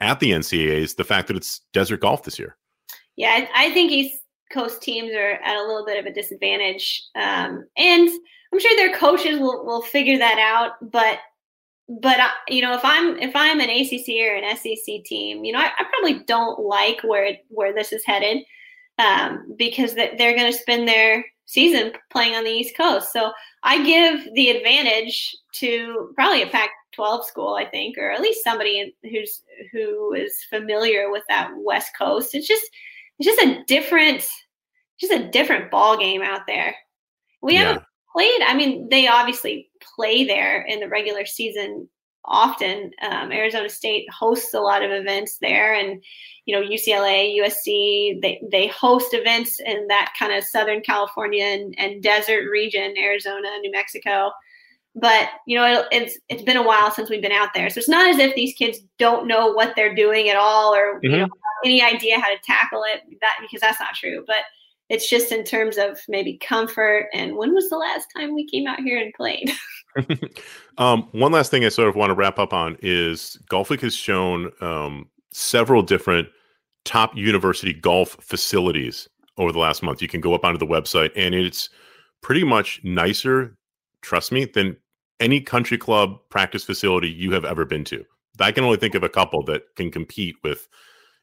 at 0.01 0.19
the 0.19 0.33
NCAA's? 0.33 0.95
The 0.95 1.05
fact 1.05 1.29
that 1.29 1.37
it's 1.37 1.61
desert 1.73 2.01
golf 2.01 2.25
this 2.25 2.39
year. 2.39 2.57
Yeah, 3.17 3.47
I 3.55 3.71
think 3.73 3.93
East 3.93 4.23
Coast 4.53 4.83
teams 4.83 5.13
are 5.15 5.33
at 5.33 5.57
a 5.57 5.67
little 5.67 5.85
bit 5.85 5.99
of 5.99 6.07
a 6.07 6.13
disadvantage, 6.13 7.03
um, 7.15 7.67
and 7.77 8.09
I'm 8.53 8.61
sure 8.61 8.77
their 8.77 8.97
coaches 8.97 9.39
will 9.39 9.65
will 9.65 9.83
figure 9.83 10.19
that 10.19 10.39
out. 10.39 10.91
But 10.91 11.19
but 11.89 12.19
you 12.49 12.63
know, 12.63 12.75
if 12.75 12.85
I'm 12.85 13.19
if 13.19 13.35
I'm 13.35 13.61
an 13.61 13.71
ACC 13.71 14.09
or 14.21 14.37
an 14.37 14.57
SEC 14.57 15.05
team, 15.05 15.45
you 15.45 15.53
know, 15.53 15.59
I, 15.59 15.71
I 15.79 15.85
probably 15.91 16.25
don't 16.25 16.61
like 16.61 17.01
where 17.03 17.37
where 17.49 17.75
this 17.75 17.93
is 17.93 18.05
headed 18.05 18.45
um, 18.99 19.55
because 19.57 19.95
they're 19.95 20.37
going 20.37 20.53
to 20.53 20.59
spend 20.59 20.87
their 20.87 21.25
season 21.47 21.93
playing 22.11 22.35
on 22.35 22.45
the 22.45 22.51
East 22.51 22.77
Coast. 22.77 23.13
So 23.13 23.33
I 23.63 23.85
give 23.85 24.27
the 24.35 24.51
advantage 24.51 25.37
to 25.55 26.13
probably 26.15 26.43
a 26.43 26.47
Pac-12 26.47 27.25
school, 27.25 27.55
I 27.55 27.67
think, 27.67 27.99
or 27.99 28.11
at 28.11 28.21
least 28.21 28.45
somebody 28.45 28.95
who's 29.03 29.43
who 29.71 30.15
is 30.15 30.45
familiar 30.49 31.11
with 31.11 31.25
that 31.29 31.51
West 31.57 31.91
Coast. 31.99 32.35
It's 32.35 32.49
just 32.49 32.71
it's 33.19 33.29
just 33.29 33.43
a 33.43 33.65
different 33.67 34.29
just 34.99 35.13
a 35.13 35.29
different 35.31 35.71
ball 35.71 35.99
game 35.99 36.23
out 36.23 36.43
there. 36.47 36.75
We 37.43 37.55
yeah. 37.55 37.61
haven't 37.65 37.85
played. 38.13 38.43
I 38.43 38.55
mean, 38.55 38.89
they 38.89 39.09
obviously 39.09 39.69
play 39.97 40.25
there 40.25 40.63
in 40.63 40.81
the 40.81 40.89
regular 40.89 41.27
season 41.27 41.89
often. 42.25 42.93
Um, 43.03 43.33
Arizona 43.33 43.69
State 43.69 44.09
hosts 44.11 44.55
a 44.55 44.61
lot 44.61 44.83
of 44.83 44.91
events 44.91 45.39
there, 45.41 45.75
and 45.75 46.03
you 46.47 46.55
know 46.55 46.67
UCLA, 46.67 47.37
USC, 47.39 48.21
they 48.23 48.41
they 48.51 48.69
host 48.69 49.13
events 49.13 49.59
in 49.61 49.87
that 49.89 50.15
kind 50.19 50.33
of 50.33 50.45
Southern 50.45 50.81
California 50.81 51.45
and, 51.45 51.75
and 51.79 52.03
desert 52.03 52.49
region, 52.51 52.95
Arizona, 52.97 53.49
New 53.61 53.73
Mexico. 53.73 54.31
But 54.95 55.31
you 55.47 55.57
know 55.57 55.65
it, 55.65 55.87
it's 55.91 56.19
it's 56.29 56.43
been 56.43 56.57
a 56.57 56.63
while 56.63 56.91
since 56.91 57.09
we've 57.09 57.23
been 57.23 57.33
out 57.33 57.55
there, 57.55 57.71
so 57.71 57.79
it's 57.79 57.89
not 57.89 58.09
as 58.09 58.19
if 58.19 58.35
these 58.35 58.55
kids 58.55 58.79
don't 58.99 59.27
know 59.27 59.51
what 59.53 59.75
they're 59.75 59.95
doing 59.95 60.29
at 60.29 60.37
all, 60.37 60.75
or 60.75 60.97
mm-hmm. 60.97 61.07
you 61.07 61.17
know 61.19 61.29
any 61.65 61.83
idea 61.83 62.21
how 62.21 62.29
to 62.29 62.39
tackle 62.45 62.83
it 62.85 63.03
that 63.21 63.37
because 63.41 63.61
that's 63.61 63.81
not 63.81 63.95
true. 63.95 64.23
But 64.27 64.39
it's 64.89 65.09
just 65.09 65.33
in 65.33 65.45
terms 65.45 65.79
of 65.79 65.99
maybe 66.09 66.37
comfort 66.37 67.09
and 67.15 67.37
when 67.37 67.55
was 67.55 67.71
the 67.71 67.79
last 67.79 68.07
time 68.15 68.35
we 68.35 68.47
came 68.47 68.67
out 68.67 68.81
here 68.81 68.99
and 68.99 69.13
played? 69.15 69.53
Um, 70.79 71.07
one 71.13 71.33
last 71.33 71.51
thing 71.51 71.67
i 71.67 71.69
sort 71.69 71.91
of 71.91 71.97
want 71.97 72.09
to 72.09 72.15
wrap 72.15 72.39
up 72.39 72.55
on 72.55 72.79
is 72.81 73.39
golf 73.51 73.69
week 73.69 73.83
has 73.83 73.95
shown 73.95 74.51
um, 74.63 75.07
several 75.35 75.83
different 75.83 76.29
top 76.87 77.15
university 77.15 77.75
golf 77.75 78.17
facilities 78.23 79.07
over 79.37 79.53
the 79.53 79.59
last 79.59 79.83
month. 79.83 80.01
You 80.01 80.09
can 80.09 80.23
go 80.23 80.35
up 80.35 80.47
onto 80.47 80.59
the 80.59 80.67
website 80.67 81.11
and 81.15 81.35
it's 81.35 81.69
pretty 82.23 82.43
much 82.43 82.81
nicer 82.83 83.55
trust 84.01 84.33
me 84.33 84.47
than 84.47 84.77
any 85.23 85.41
country 85.41 85.79
club 85.79 86.19
practice 86.29 86.65
facility 86.65 87.09
you 87.09 87.33
have 87.33 87.45
ever 87.45 87.65
been 87.65 87.85
to. 87.85 88.05
I 88.41 88.51
can 88.51 88.65
only 88.65 88.77
think 88.77 88.95
of 88.95 89.05
a 89.05 89.09
couple 89.09 89.45
that 89.45 89.63
can 89.77 89.91
compete 89.91 90.37
with 90.43 90.69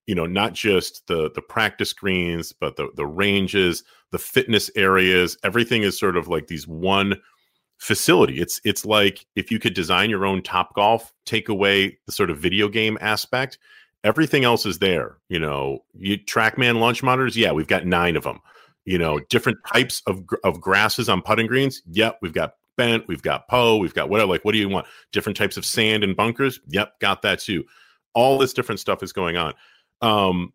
you 0.08 0.16
know 0.16 0.26
not 0.26 0.54
just 0.54 1.06
the 1.08 1.30
the 1.36 1.42
practice 1.42 1.94
greens 1.94 2.54
but 2.54 2.78
the 2.78 2.90
the 2.96 3.06
ranges 3.06 3.84
the 4.12 4.18
fitness 4.18 4.72
areas. 4.76 5.38
Everything 5.44 5.84
is 5.84 6.00
sort 6.00 6.18
of 6.18 6.28
like 6.28 6.48
these 6.48 6.68
one 6.68 7.16
facility. 7.78 8.40
It's 8.40 8.62
it's 8.64 8.86
like 8.86 9.26
if 9.36 9.52
you 9.52 9.60
could 9.60 9.74
design 9.74 10.10
your 10.10 10.26
own 10.26 10.42
top 10.42 10.74
golf 10.76 11.14
take 11.26 11.50
away 11.50 11.98
the 12.06 12.12
sort 12.12 12.30
of 12.30 12.38
video 12.38 12.68
game 12.70 12.98
aspect 13.02 13.58
everything 14.06 14.46
else 14.46 14.66
is 14.66 14.80
there 14.80 15.18
you 15.28 15.40
know. 15.40 15.80
You 15.94 16.18
trackman 16.18 16.80
launch 16.80 17.04
monitors 17.04 17.36
yeah 17.36 17.52
we've 17.52 17.68
got 17.68 17.86
nine 17.86 18.16
of 18.16 18.24
them 18.24 18.40
you 18.86 18.98
know 18.98 19.20
different 19.30 19.58
types 19.72 20.02
of 20.08 20.24
of 20.44 20.62
grasses 20.62 21.10
on 21.10 21.22
putting 21.22 21.48
greens 21.48 21.82
yep 21.86 22.18
we've 22.22 22.34
got 22.34 22.54
bent 22.80 23.08
we've 23.08 23.22
got 23.22 23.48
Poa, 23.48 23.78
we've 23.78 23.94
got 23.94 24.10
whatever 24.10 24.32
like 24.32 24.44
what 24.46 24.54
do 24.54 24.58
you 24.58 24.70
want 24.70 24.88
different 25.12 25.38
types 25.38 25.58
of 25.58 25.66
sand 25.66 26.04
and 26.04 26.16
bunkers 26.16 26.60
yep 26.68 27.00
got 27.00 27.22
that 27.22 27.40
too 27.40 27.64
all 28.16 28.38
this 28.38 28.54
different 28.54 28.80
stuff 28.80 29.04
is 29.04 29.14
going 29.14 29.38
on 29.38 29.54
um, 30.02 30.54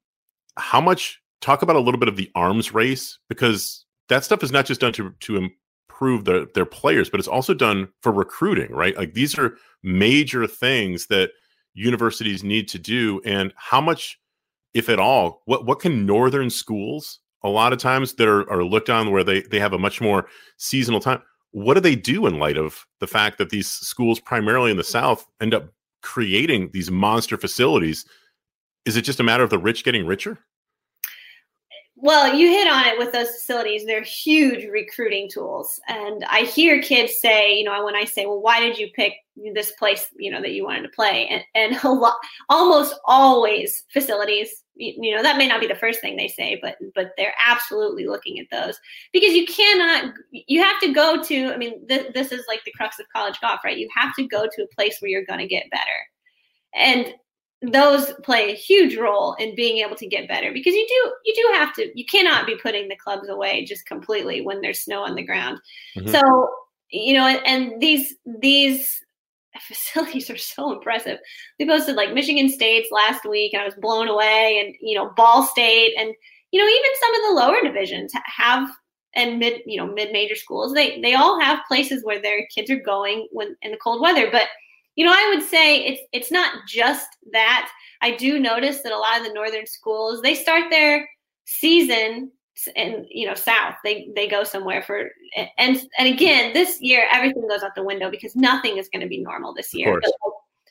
how 0.56 0.80
much? 0.80 1.20
Talk 1.40 1.62
about 1.62 1.76
a 1.76 1.80
little 1.80 2.00
bit 2.00 2.08
of 2.08 2.16
the 2.16 2.30
arms 2.34 2.72
race 2.72 3.18
because 3.28 3.84
that 4.08 4.24
stuff 4.24 4.42
is 4.42 4.52
not 4.52 4.64
just 4.64 4.80
done 4.80 4.92
to 4.94 5.12
to 5.20 5.50
improve 5.90 6.24
their 6.24 6.46
their 6.54 6.64
players, 6.64 7.10
but 7.10 7.20
it's 7.20 7.28
also 7.28 7.52
done 7.52 7.88
for 8.00 8.12
recruiting, 8.12 8.72
right? 8.72 8.96
Like 8.96 9.12
these 9.12 9.38
are 9.38 9.58
major 9.82 10.46
things 10.46 11.06
that 11.08 11.30
universities 11.74 12.42
need 12.42 12.68
to 12.68 12.78
do, 12.78 13.20
and 13.26 13.52
how 13.56 13.80
much, 13.80 14.18
if 14.72 14.88
at 14.88 14.98
all, 14.98 15.42
what 15.44 15.66
what 15.66 15.80
can 15.80 16.06
northern 16.06 16.48
schools 16.48 17.20
a 17.42 17.48
lot 17.48 17.74
of 17.74 17.78
times 17.78 18.14
that 18.14 18.26
are, 18.26 18.50
are 18.50 18.64
looked 18.64 18.88
on 18.88 19.10
where 19.10 19.24
they 19.24 19.42
they 19.42 19.60
have 19.60 19.74
a 19.74 19.78
much 19.78 20.00
more 20.00 20.26
seasonal 20.56 21.00
time. 21.00 21.20
What 21.54 21.74
do 21.74 21.80
they 21.80 21.94
do 21.94 22.26
in 22.26 22.40
light 22.40 22.56
of 22.56 22.84
the 22.98 23.06
fact 23.06 23.38
that 23.38 23.50
these 23.50 23.70
schools, 23.70 24.18
primarily 24.18 24.72
in 24.72 24.76
the 24.76 24.82
South, 24.82 25.24
end 25.40 25.54
up 25.54 25.68
creating 26.02 26.70
these 26.72 26.90
monster 26.90 27.36
facilities? 27.36 28.04
Is 28.84 28.96
it 28.96 29.02
just 29.02 29.20
a 29.20 29.22
matter 29.22 29.44
of 29.44 29.50
the 29.50 29.58
rich 29.58 29.84
getting 29.84 30.04
richer? 30.04 30.40
Well, 31.96 32.34
you 32.34 32.48
hit 32.48 32.66
on 32.66 32.86
it 32.86 32.98
with 32.98 33.12
those 33.12 33.30
facilities. 33.30 33.86
They're 33.86 34.02
huge 34.02 34.64
recruiting 34.64 35.30
tools. 35.30 35.80
And 35.86 36.24
I 36.24 36.40
hear 36.40 36.82
kids 36.82 37.20
say, 37.20 37.56
you 37.56 37.64
know, 37.64 37.84
when 37.84 37.94
I 37.94 38.04
say, 38.04 38.26
well, 38.26 38.40
why 38.40 38.58
did 38.58 38.76
you 38.78 38.88
pick 38.94 39.14
this 39.54 39.70
place, 39.72 40.08
you 40.16 40.30
know, 40.30 40.40
that 40.40 40.52
you 40.52 40.64
wanted 40.64 40.82
to 40.82 40.88
play? 40.88 41.28
And, 41.28 41.44
and 41.54 41.80
a 41.84 41.88
lot, 41.88 42.16
almost 42.48 42.98
always 43.04 43.84
facilities, 43.92 44.64
you, 44.74 45.14
know, 45.14 45.22
that 45.22 45.36
may 45.36 45.46
not 45.46 45.60
be 45.60 45.68
the 45.68 45.76
first 45.76 46.00
thing 46.00 46.16
they 46.16 46.26
say, 46.26 46.58
but, 46.60 46.76
but 46.96 47.12
they're 47.16 47.34
absolutely 47.46 48.08
looking 48.08 48.40
at 48.40 48.46
those 48.50 48.76
because 49.12 49.32
you 49.32 49.46
cannot, 49.46 50.14
you 50.32 50.60
have 50.60 50.80
to 50.80 50.92
go 50.92 51.22
to, 51.22 51.52
I 51.54 51.56
mean, 51.56 51.86
th- 51.86 52.12
this 52.12 52.32
is 52.32 52.44
like 52.48 52.64
the 52.64 52.72
crux 52.72 52.98
of 52.98 53.06
college 53.14 53.40
golf, 53.40 53.60
right? 53.64 53.78
You 53.78 53.88
have 53.96 54.16
to 54.16 54.26
go 54.26 54.48
to 54.50 54.62
a 54.64 54.74
place 54.74 54.96
where 54.98 55.12
you're 55.12 55.24
going 55.24 55.38
to 55.38 55.46
get 55.46 55.70
better. 55.70 55.84
And 56.74 57.14
those 57.62 58.12
play 58.22 58.50
a 58.50 58.56
huge 58.56 58.96
role 58.96 59.34
in 59.34 59.54
being 59.54 59.78
able 59.78 59.96
to 59.96 60.06
get 60.06 60.28
better 60.28 60.52
because 60.52 60.74
you 60.74 60.86
do 60.86 61.12
you 61.24 61.34
do 61.34 61.54
have 61.54 61.72
to 61.74 61.90
you 61.98 62.04
cannot 62.04 62.46
be 62.46 62.56
putting 62.56 62.88
the 62.88 62.96
clubs 62.96 63.28
away 63.28 63.64
just 63.64 63.86
completely 63.86 64.40
when 64.40 64.60
there's 64.60 64.84
snow 64.84 65.02
on 65.02 65.14
the 65.14 65.24
ground 65.24 65.58
mm-hmm. 65.96 66.08
so 66.08 66.50
you 66.90 67.14
know 67.14 67.26
and, 67.26 67.40
and 67.46 67.80
these 67.80 68.14
these 68.40 69.02
facilities 69.60 70.28
are 70.30 70.36
so 70.36 70.72
impressive 70.72 71.18
we 71.58 71.66
posted 71.66 71.96
like 71.96 72.12
michigan 72.12 72.48
state's 72.48 72.90
last 72.90 73.24
week 73.24 73.54
and 73.54 73.62
i 73.62 73.64
was 73.64 73.74
blown 73.80 74.08
away 74.08 74.60
and 74.62 74.74
you 74.80 74.96
know 74.96 75.10
ball 75.16 75.44
state 75.44 75.94
and 75.96 76.12
you 76.50 76.60
know 76.60 76.68
even 76.68 76.90
some 77.00 77.14
of 77.14 77.20
the 77.22 77.40
lower 77.40 77.62
divisions 77.62 78.12
have 78.26 78.68
and 79.14 79.38
mid 79.38 79.60
you 79.64 79.76
know 79.76 79.86
mid 79.86 80.12
major 80.12 80.34
schools 80.34 80.74
they 80.74 81.00
they 81.00 81.14
all 81.14 81.40
have 81.40 81.60
places 81.68 82.04
where 82.04 82.20
their 82.20 82.46
kids 82.54 82.70
are 82.70 82.80
going 82.80 83.28
when 83.30 83.56
in 83.62 83.70
the 83.70 83.78
cold 83.78 84.02
weather 84.02 84.28
but 84.30 84.48
you 84.96 85.04
know, 85.04 85.12
I 85.12 85.32
would 85.34 85.44
say 85.44 85.84
it's 85.84 86.02
it's 86.12 86.30
not 86.30 86.66
just 86.68 87.06
that. 87.32 87.70
I 88.00 88.16
do 88.16 88.38
notice 88.38 88.82
that 88.82 88.92
a 88.92 88.98
lot 88.98 89.18
of 89.18 89.26
the 89.26 89.32
northern 89.32 89.66
schools 89.66 90.20
they 90.22 90.34
start 90.34 90.70
their 90.70 91.08
season 91.46 92.30
in 92.76 93.06
you 93.10 93.26
know 93.26 93.34
south. 93.34 93.74
They 93.82 94.08
they 94.14 94.28
go 94.28 94.44
somewhere 94.44 94.82
for 94.82 95.10
and 95.58 95.80
and 95.98 96.08
again 96.08 96.52
this 96.52 96.80
year 96.80 97.06
everything 97.10 97.48
goes 97.48 97.62
out 97.62 97.74
the 97.74 97.82
window 97.82 98.10
because 98.10 98.36
nothing 98.36 98.76
is 98.76 98.88
going 98.88 99.02
to 99.02 99.08
be 99.08 99.22
normal 99.22 99.54
this 99.54 99.74
year. 99.74 100.00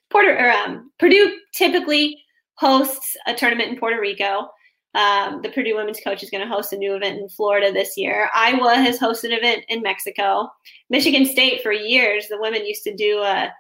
Porter 0.10 0.38
or 0.38 0.52
um, 0.52 0.92
Purdue 1.00 1.38
typically 1.54 2.24
hosts 2.56 3.16
a 3.26 3.34
tournament 3.34 3.70
in 3.70 3.80
Puerto 3.80 4.00
Rico. 4.00 4.50
Um, 4.96 5.42
the 5.42 5.50
Purdue 5.50 5.76
women's 5.76 6.00
coach 6.02 6.22
is 6.22 6.30
going 6.30 6.48
to 6.48 6.54
host 6.54 6.72
a 6.72 6.78
new 6.78 6.96
event 6.96 7.18
in 7.18 7.28
Florida 7.28 7.72
this 7.72 7.98
year. 7.98 8.30
Iowa 8.32 8.76
has 8.76 9.00
hosted 9.00 9.32
an 9.32 9.40
event 9.40 9.66
in 9.68 9.82
Mexico. 9.82 10.50
Michigan 10.92 11.26
State 11.26 11.64
for 11.64 11.72
years, 11.72 12.28
the 12.28 12.40
women 12.40 12.64
used 12.64 12.84
to 12.84 12.96
do 12.96 13.22
a 13.22 13.52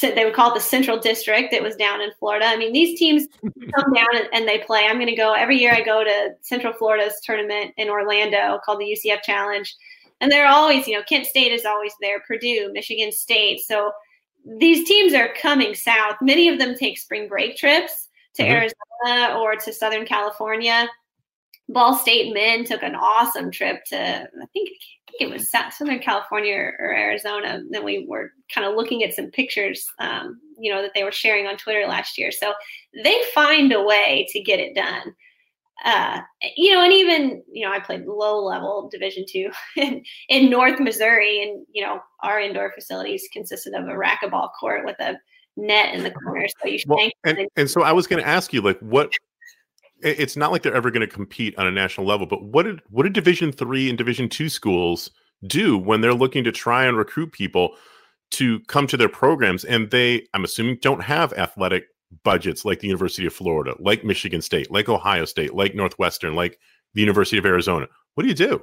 they 0.00 0.24
would 0.24 0.34
call 0.34 0.50
it 0.50 0.54
the 0.54 0.60
Central 0.60 0.98
District. 0.98 1.52
It 1.52 1.62
was 1.62 1.76
down 1.76 2.00
in 2.00 2.10
Florida. 2.18 2.46
I 2.46 2.56
mean, 2.56 2.72
these 2.72 2.98
teams 2.98 3.26
come 3.74 3.92
down 3.94 4.08
and, 4.14 4.28
and, 4.32 4.48
they 4.48 4.58
play. 4.58 4.86
I'm 4.88 4.96
going 4.96 5.06
to 5.06 5.16
go 5.16 5.34
every 5.34 5.58
year. 5.58 5.72
I 5.72 5.82
go 5.82 6.02
to 6.02 6.30
Central 6.40 6.72
Florida's 6.72 7.20
tournament 7.22 7.72
in 7.76 7.88
Orlando 7.90 8.58
called 8.64 8.80
the 8.80 8.96
UCF 8.96 9.22
Challenge, 9.22 9.74
and 10.20 10.32
they're 10.32 10.48
always, 10.48 10.86
you 10.86 10.96
know, 10.96 11.02
Kent 11.04 11.26
State 11.26 11.52
is 11.52 11.64
always 11.64 11.92
there, 12.00 12.20
Purdue, 12.20 12.70
Michigan 12.72 13.12
State. 13.12 13.60
So 13.60 13.92
these 14.58 14.88
teams 14.88 15.14
are 15.14 15.34
coming 15.34 15.74
south. 15.74 16.16
Many 16.22 16.48
of 16.48 16.58
them 16.58 16.74
take 16.74 16.98
spring 16.98 17.28
break 17.28 17.56
trips 17.56 18.08
to 18.34 18.42
mm-hmm. 18.42 18.52
Arizona 18.52 19.38
or 19.38 19.56
to 19.56 19.72
Southern 19.72 20.06
California. 20.06 20.88
Ball 21.68 21.94
State 21.94 22.34
men 22.34 22.64
took 22.64 22.82
an 22.82 22.94
awesome 22.94 23.50
trip 23.50 23.84
to, 23.86 23.96
I 23.96 24.46
think, 24.52 24.70
I 25.08 25.18
think 25.18 25.20
it 25.20 25.30
was 25.30 25.50
Southern 25.50 25.98
California 26.00 26.54
or, 26.54 26.92
Arizona. 26.94 27.62
Then 27.70 27.84
we 27.84 28.06
were 28.06 28.32
kind 28.52 28.66
of 28.66 28.74
looking 28.74 29.02
at 29.04 29.14
some 29.14 29.30
pictures, 29.30 29.86
um, 29.98 30.40
you 30.58 30.72
know, 30.72 30.82
that 30.82 30.92
they 30.94 31.04
were 31.04 31.12
sharing 31.12 31.46
on 31.46 31.56
Twitter 31.56 31.86
last 31.86 32.18
year. 32.18 32.30
So 32.30 32.52
they 33.02 33.16
find 33.34 33.72
a 33.72 33.82
way 33.82 34.26
to 34.30 34.40
get 34.40 34.60
it 34.60 34.74
done. 34.74 35.14
Uh, 35.84 36.20
you 36.56 36.72
know, 36.72 36.84
and 36.84 36.92
even 36.92 37.42
you 37.50 37.66
know, 37.66 37.72
I 37.72 37.80
played 37.80 38.04
low 38.06 38.44
level 38.44 38.88
Division 38.88 39.24
two 39.28 39.50
in, 39.76 40.04
in 40.28 40.48
North 40.50 40.78
Missouri, 40.78 41.42
and 41.42 41.66
you 41.72 41.82
know, 41.82 42.00
our 42.22 42.40
indoor 42.40 42.70
facilities 42.72 43.28
consisted 43.32 43.74
of 43.74 43.84
a 43.84 43.92
racquetball 43.92 44.50
court 44.58 44.84
with 44.84 44.96
a 45.00 45.16
net 45.56 45.94
in 45.94 46.04
the 46.04 46.10
corner. 46.10 46.46
So 46.60 46.68
you 46.68 46.78
should 46.78 46.88
well, 46.88 47.10
and, 47.24 47.48
and 47.56 47.68
so 47.68 47.82
I 47.82 47.92
was 47.92 48.06
going 48.06 48.22
to 48.22 48.28
ask 48.28 48.52
you, 48.52 48.60
like, 48.60 48.78
what 48.78 49.12
it's 50.02 50.36
not 50.36 50.52
like 50.52 50.62
they're 50.62 50.74
ever 50.74 50.90
going 50.90 51.06
to 51.06 51.12
compete 51.12 51.56
on 51.58 51.66
a 51.66 51.70
national 51.70 52.06
level 52.06 52.26
but 52.26 52.42
what 52.44 52.64
did 52.64 52.80
what 52.90 53.04
did 53.04 53.12
division 53.12 53.52
three 53.52 53.88
and 53.88 53.98
division 53.98 54.28
two 54.28 54.48
schools 54.48 55.10
do 55.46 55.76
when 55.76 56.00
they're 56.00 56.14
looking 56.14 56.44
to 56.44 56.52
try 56.52 56.84
and 56.84 56.96
recruit 56.96 57.32
people 57.32 57.74
to 58.30 58.60
come 58.60 58.86
to 58.86 58.96
their 58.96 59.08
programs? 59.08 59.64
And 59.64 59.90
they 59.90 60.26
i'm 60.34 60.44
assuming 60.44 60.78
don't 60.80 61.02
have 61.02 61.32
athletic 61.34 61.84
budgets 62.24 62.64
like 62.64 62.80
the 62.80 62.86
university 62.88 63.26
of 63.26 63.32
florida 63.32 63.74
like 63.78 64.04
michigan 64.04 64.42
state 64.42 64.70
like 64.70 64.86
ohio 64.86 65.24
state 65.24 65.54
like 65.54 65.74
northwestern 65.74 66.34
like 66.34 66.58
the 66.92 67.00
university 67.00 67.38
of 67.38 67.46
arizona. 67.46 67.86
What 68.14 68.24
do 68.24 68.28
you 68.28 68.34
do? 68.34 68.62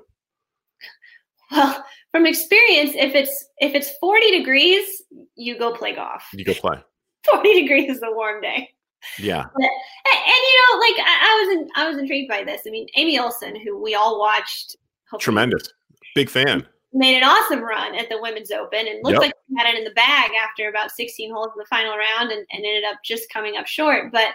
Well 1.51 1.83
from 2.11 2.25
experience 2.25 2.91
if 2.95 3.15
it's 3.15 3.47
if 3.59 3.75
it's 3.75 3.91
40 3.99 4.31
degrees 4.31 5.03
you 5.35 5.57
go 5.57 5.73
play 5.73 5.95
golf. 5.95 6.23
You 6.33 6.45
go 6.45 6.53
play. 6.53 6.79
40 7.29 7.61
degrees 7.61 7.97
is 7.97 8.01
a 8.03 8.11
warm 8.11 8.41
day 8.41 8.69
yeah. 9.17 9.41
And, 9.41 9.63
and, 9.63 10.41
you 10.43 10.55
know, 10.59 10.79
like 10.79 11.07
I, 11.07 11.17
I, 11.21 11.45
was 11.45 11.57
in, 11.57 11.69
I 11.75 11.89
was 11.89 11.97
intrigued 11.97 12.29
by 12.29 12.43
this. 12.43 12.61
I 12.67 12.69
mean, 12.69 12.87
Amy 12.95 13.19
Olson, 13.19 13.55
who 13.55 13.81
we 13.81 13.95
all 13.95 14.19
watched, 14.19 14.75
tremendous, 15.19 15.73
big 16.15 16.29
fan, 16.29 16.65
made 16.93 17.17
an 17.17 17.23
awesome 17.23 17.61
run 17.61 17.95
at 17.95 18.09
the 18.09 18.21
Women's 18.21 18.51
Open 18.51 18.87
and 18.87 18.99
looked 19.03 19.13
yep. 19.13 19.21
like 19.21 19.33
she 19.47 19.55
had 19.57 19.73
it 19.73 19.77
in 19.77 19.83
the 19.83 19.91
bag 19.91 20.31
after 20.41 20.69
about 20.69 20.91
16 20.91 21.31
holes 21.31 21.49
in 21.55 21.59
the 21.59 21.65
final 21.65 21.97
round 21.97 22.31
and, 22.31 22.45
and 22.51 22.65
ended 22.65 22.83
up 22.83 22.97
just 23.03 23.31
coming 23.31 23.57
up 23.57 23.67
short. 23.67 24.11
But 24.11 24.29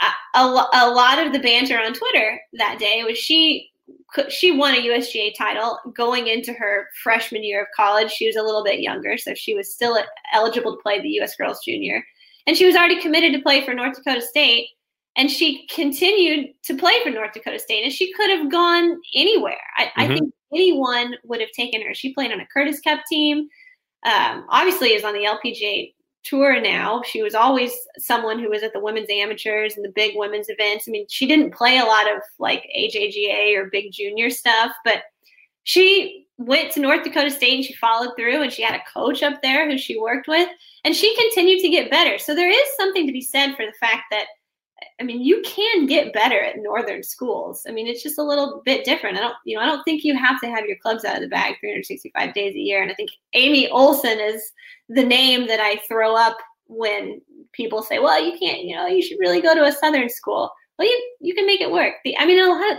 uh, 0.00 0.10
a, 0.34 0.38
a, 0.40 0.68
a 0.74 0.90
lot 0.90 1.24
of 1.24 1.32
the 1.32 1.38
banter 1.38 1.78
on 1.78 1.94
Twitter 1.94 2.40
that 2.54 2.78
day 2.78 3.04
was 3.04 3.18
she 3.18 3.70
she 4.28 4.50
won 4.50 4.74
a 4.74 4.78
USGA 4.78 5.34
title 5.36 5.78
going 5.94 6.26
into 6.26 6.52
her 6.52 6.88
freshman 7.02 7.44
year 7.44 7.62
of 7.62 7.68
college. 7.76 8.10
She 8.10 8.26
was 8.26 8.36
a 8.36 8.42
little 8.42 8.64
bit 8.64 8.80
younger, 8.80 9.16
so 9.16 9.34
she 9.34 9.54
was 9.54 9.72
still 9.72 9.98
eligible 10.32 10.76
to 10.76 10.82
play 10.82 11.00
the 11.00 11.20
US 11.20 11.36
Girls 11.36 11.60
Junior 11.64 12.04
and 12.46 12.56
she 12.56 12.66
was 12.66 12.76
already 12.76 13.00
committed 13.00 13.32
to 13.32 13.42
play 13.42 13.64
for 13.64 13.74
North 13.74 13.96
Dakota 13.96 14.22
State. 14.22 14.68
And 15.18 15.30
she 15.30 15.66
continued 15.68 16.48
to 16.64 16.76
play 16.76 17.02
for 17.02 17.08
North 17.08 17.32
Dakota 17.32 17.58
State, 17.58 17.82
and 17.84 17.92
she 17.92 18.12
could 18.12 18.28
have 18.28 18.50
gone 18.50 19.00
anywhere. 19.14 19.56
I, 19.78 19.84
mm-hmm. 19.84 20.00
I 20.00 20.08
think 20.08 20.34
anyone 20.52 21.14
would 21.24 21.40
have 21.40 21.52
taken 21.52 21.80
her. 21.82 21.94
She 21.94 22.12
played 22.12 22.32
on 22.32 22.40
a 22.40 22.46
Curtis 22.46 22.80
Cup 22.80 23.00
team. 23.08 23.48
Um, 24.04 24.44
obviously, 24.50 24.90
is 24.90 25.04
on 25.04 25.14
the 25.14 25.24
LPGA 25.24 25.94
tour 26.22 26.60
now. 26.60 27.02
She 27.02 27.22
was 27.22 27.34
always 27.34 27.72
someone 27.98 28.38
who 28.38 28.50
was 28.50 28.62
at 28.62 28.72
the 28.72 28.80
women's 28.80 29.08
amateurs 29.10 29.76
and 29.76 29.84
the 29.84 29.92
big 29.94 30.12
women's 30.16 30.48
events. 30.48 30.86
I 30.86 30.90
mean, 30.90 31.06
she 31.08 31.26
didn't 31.26 31.54
play 31.54 31.78
a 31.78 31.84
lot 31.84 32.12
of 32.12 32.20
like 32.38 32.68
AJGA 32.76 33.56
or 33.56 33.70
big 33.70 33.92
junior 33.92 34.28
stuff, 34.28 34.72
but 34.84 35.04
she 35.64 36.25
went 36.38 36.70
to 36.72 36.80
North 36.80 37.02
Dakota 37.02 37.30
State 37.30 37.56
and 37.56 37.64
she 37.64 37.74
followed 37.74 38.14
through 38.16 38.42
and 38.42 38.52
she 38.52 38.62
had 38.62 38.74
a 38.74 38.84
coach 38.92 39.22
up 39.22 39.40
there 39.42 39.70
who 39.70 39.78
she 39.78 39.98
worked 39.98 40.28
with 40.28 40.48
and 40.84 40.94
she 40.94 41.14
continued 41.16 41.60
to 41.60 41.68
get 41.68 41.90
better. 41.90 42.18
So 42.18 42.34
there 42.34 42.50
is 42.50 42.76
something 42.76 43.06
to 43.06 43.12
be 43.12 43.22
said 43.22 43.54
for 43.54 43.64
the 43.64 43.72
fact 43.80 44.04
that 44.10 44.26
I 45.00 45.04
mean 45.04 45.22
you 45.22 45.42
can 45.46 45.86
get 45.86 46.12
better 46.12 46.38
at 46.38 46.58
northern 46.58 47.02
schools. 47.02 47.64
I 47.66 47.72
mean 47.72 47.86
it's 47.86 48.02
just 48.02 48.18
a 48.18 48.22
little 48.22 48.60
bit 48.66 48.84
different. 48.84 49.16
I 49.16 49.20
don't 49.20 49.34
you 49.46 49.56
know 49.56 49.62
I 49.62 49.66
don't 49.66 49.82
think 49.84 50.04
you 50.04 50.14
have 50.16 50.40
to 50.42 50.48
have 50.48 50.66
your 50.66 50.76
clubs 50.76 51.04
out 51.04 51.16
of 51.16 51.22
the 51.22 51.28
bag 51.28 51.56
365 51.60 52.34
days 52.34 52.54
a 52.54 52.58
year 52.58 52.82
and 52.82 52.90
I 52.90 52.94
think 52.94 53.10
Amy 53.32 53.68
Olson 53.70 54.18
is 54.20 54.52
the 54.90 55.04
name 55.04 55.46
that 55.46 55.60
I 55.60 55.80
throw 55.88 56.14
up 56.14 56.36
when 56.68 57.20
people 57.52 57.80
say, 57.82 58.00
"Well, 58.00 58.22
you 58.22 58.36
can't, 58.38 58.64
you 58.64 58.74
know, 58.74 58.86
you 58.86 59.00
should 59.00 59.18
really 59.20 59.40
go 59.40 59.54
to 59.54 59.64
a 59.64 59.72
southern 59.72 60.08
school." 60.08 60.50
Well, 60.78 60.88
you 60.88 61.16
you 61.20 61.34
can 61.34 61.46
make 61.46 61.60
it 61.60 61.70
work. 61.70 61.94
The, 62.04 62.18
I 62.18 62.26
mean, 62.26 62.38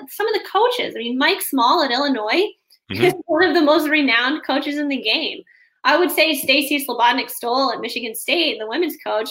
some 0.09 0.27
of 0.27 0.33
the 0.33 0.47
coaches. 0.51 0.93
I 0.95 0.99
mean, 0.99 1.17
Mike 1.17 1.41
Small 1.41 1.83
at 1.83 1.91
Illinois 1.91 2.47
mm-hmm. 2.91 3.17
one 3.25 3.43
of 3.43 3.53
the 3.53 3.61
most 3.61 3.89
renowned 3.89 4.43
coaches 4.45 4.77
in 4.77 4.87
the 4.87 5.01
game. 5.01 5.43
I 5.83 5.97
would 5.97 6.11
say 6.11 6.35
Stacy 6.35 6.85
Slobodnik 6.85 7.29
Stoll 7.29 7.71
at 7.71 7.79
Michigan 7.79 8.13
State, 8.15 8.59
the 8.59 8.67
women's 8.67 8.97
coach, 9.05 9.29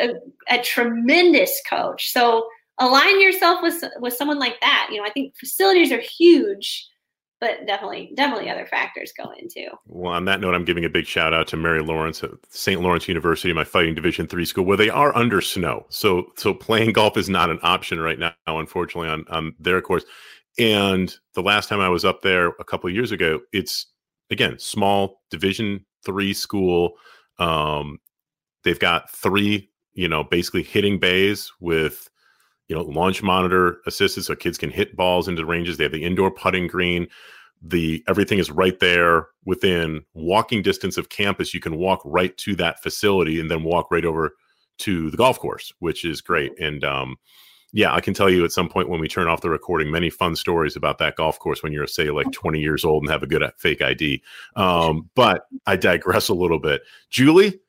a, 0.00 0.14
a, 0.48 0.62
tremendous 0.62 1.60
coach. 1.68 2.12
So 2.12 2.46
align 2.78 3.20
yourself 3.20 3.62
with 3.62 3.82
with 3.98 4.14
someone 4.14 4.38
like 4.38 4.60
that. 4.60 4.88
You 4.90 4.98
know, 4.98 5.04
I 5.04 5.10
think 5.10 5.36
facilities 5.36 5.90
are 5.90 6.00
huge, 6.00 6.86
but 7.40 7.66
definitely 7.66 8.12
definitely 8.14 8.50
other 8.50 8.66
factors 8.66 9.12
go 9.16 9.32
into. 9.38 9.66
Well, 9.86 10.12
on 10.12 10.24
that 10.26 10.40
note, 10.40 10.54
I'm 10.54 10.64
giving 10.64 10.84
a 10.84 10.90
big 10.90 11.06
shout 11.06 11.34
out 11.34 11.48
to 11.48 11.56
Mary 11.56 11.82
Lawrence 11.82 12.22
at 12.22 12.30
St. 12.50 12.80
Lawrence 12.80 13.08
University, 13.08 13.52
my 13.52 13.64
fighting 13.64 13.94
Division 13.94 14.26
three 14.26 14.44
school, 14.44 14.64
where 14.64 14.76
they 14.76 14.90
are 14.90 15.16
under 15.16 15.40
snow. 15.40 15.86
So 15.88 16.32
so 16.36 16.54
playing 16.54 16.92
golf 16.92 17.16
is 17.16 17.28
not 17.28 17.50
an 17.50 17.58
option 17.62 18.00
right 18.00 18.18
now, 18.18 18.34
unfortunately, 18.46 19.08
on 19.08 19.24
on 19.30 19.54
their 19.58 19.80
course. 19.80 20.04
And 20.58 21.14
the 21.34 21.42
last 21.42 21.68
time 21.68 21.80
I 21.80 21.88
was 21.88 22.04
up 22.04 22.22
there 22.22 22.48
a 22.48 22.64
couple 22.64 22.88
of 22.88 22.94
years 22.94 23.12
ago, 23.12 23.40
it's 23.52 23.86
again, 24.30 24.58
small 24.58 25.22
Division 25.30 25.84
three 26.04 26.34
school. 26.34 26.94
Um, 27.38 27.98
they've 28.64 28.78
got 28.78 29.10
three, 29.10 29.70
you 29.92 30.08
know, 30.08 30.24
basically 30.24 30.62
hitting 30.62 30.98
bays 30.98 31.52
with 31.60 32.10
you 32.68 32.76
know 32.76 32.82
launch 32.82 33.22
monitor 33.22 33.78
assisted, 33.86 34.24
so 34.24 34.34
kids 34.34 34.58
can 34.58 34.70
hit 34.70 34.96
balls 34.96 35.28
into 35.28 35.42
the 35.42 35.46
ranges. 35.46 35.76
They 35.76 35.84
have 35.84 35.92
the 35.92 36.04
indoor 36.04 36.30
putting 36.30 36.66
green. 36.66 37.08
The 37.60 38.04
everything 38.06 38.38
is 38.38 38.50
right 38.50 38.78
there 38.78 39.28
within 39.44 40.02
walking 40.14 40.62
distance 40.62 40.96
of 40.96 41.08
campus. 41.08 41.54
You 41.54 41.60
can 41.60 41.76
walk 41.76 42.00
right 42.04 42.36
to 42.38 42.54
that 42.56 42.82
facility 42.82 43.40
and 43.40 43.50
then 43.50 43.64
walk 43.64 43.90
right 43.90 44.04
over 44.04 44.34
to 44.78 45.10
the 45.10 45.16
golf 45.16 45.40
course, 45.40 45.72
which 45.80 46.04
is 46.04 46.20
great. 46.20 46.52
And 46.60 46.84
um, 46.84 47.16
yeah, 47.72 47.94
I 47.94 48.00
can 48.00 48.14
tell 48.14 48.30
you 48.30 48.44
at 48.44 48.52
some 48.52 48.68
point 48.68 48.88
when 48.88 49.00
we 49.00 49.08
turn 49.08 49.28
off 49.28 49.42
the 49.42 49.50
recording, 49.50 49.90
many 49.90 50.08
fun 50.10 50.36
stories 50.36 50.74
about 50.74 50.98
that 50.98 51.16
golf 51.16 51.38
course 51.38 51.62
when 51.62 51.72
you're, 51.72 51.86
say, 51.86 52.10
like 52.10 52.30
20 52.32 52.60
years 52.60 52.84
old 52.84 53.02
and 53.02 53.10
have 53.10 53.22
a 53.22 53.26
good 53.26 53.42
uh, 53.42 53.50
fake 53.58 53.82
ID. 53.82 54.22
Um, 54.56 55.10
but 55.14 55.46
I 55.66 55.76
digress 55.76 56.28
a 56.28 56.34
little 56.34 56.58
bit. 56.58 56.82
Julie, 57.10 57.60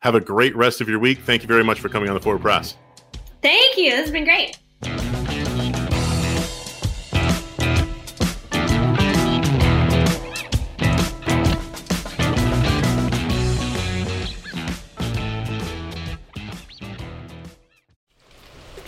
have 0.00 0.14
a 0.14 0.20
great 0.20 0.54
rest 0.54 0.80
of 0.80 0.88
your 0.88 0.98
week. 0.98 1.20
Thank 1.20 1.42
you 1.42 1.48
very 1.48 1.64
much 1.64 1.80
for 1.80 1.88
coming 1.88 2.08
on 2.08 2.14
the 2.14 2.20
Forward 2.20 2.42
Press. 2.42 2.76
Thank 3.42 3.78
you. 3.78 3.90
This 3.90 4.00
has 4.00 4.10
been 4.10 4.24
great. 4.24 4.58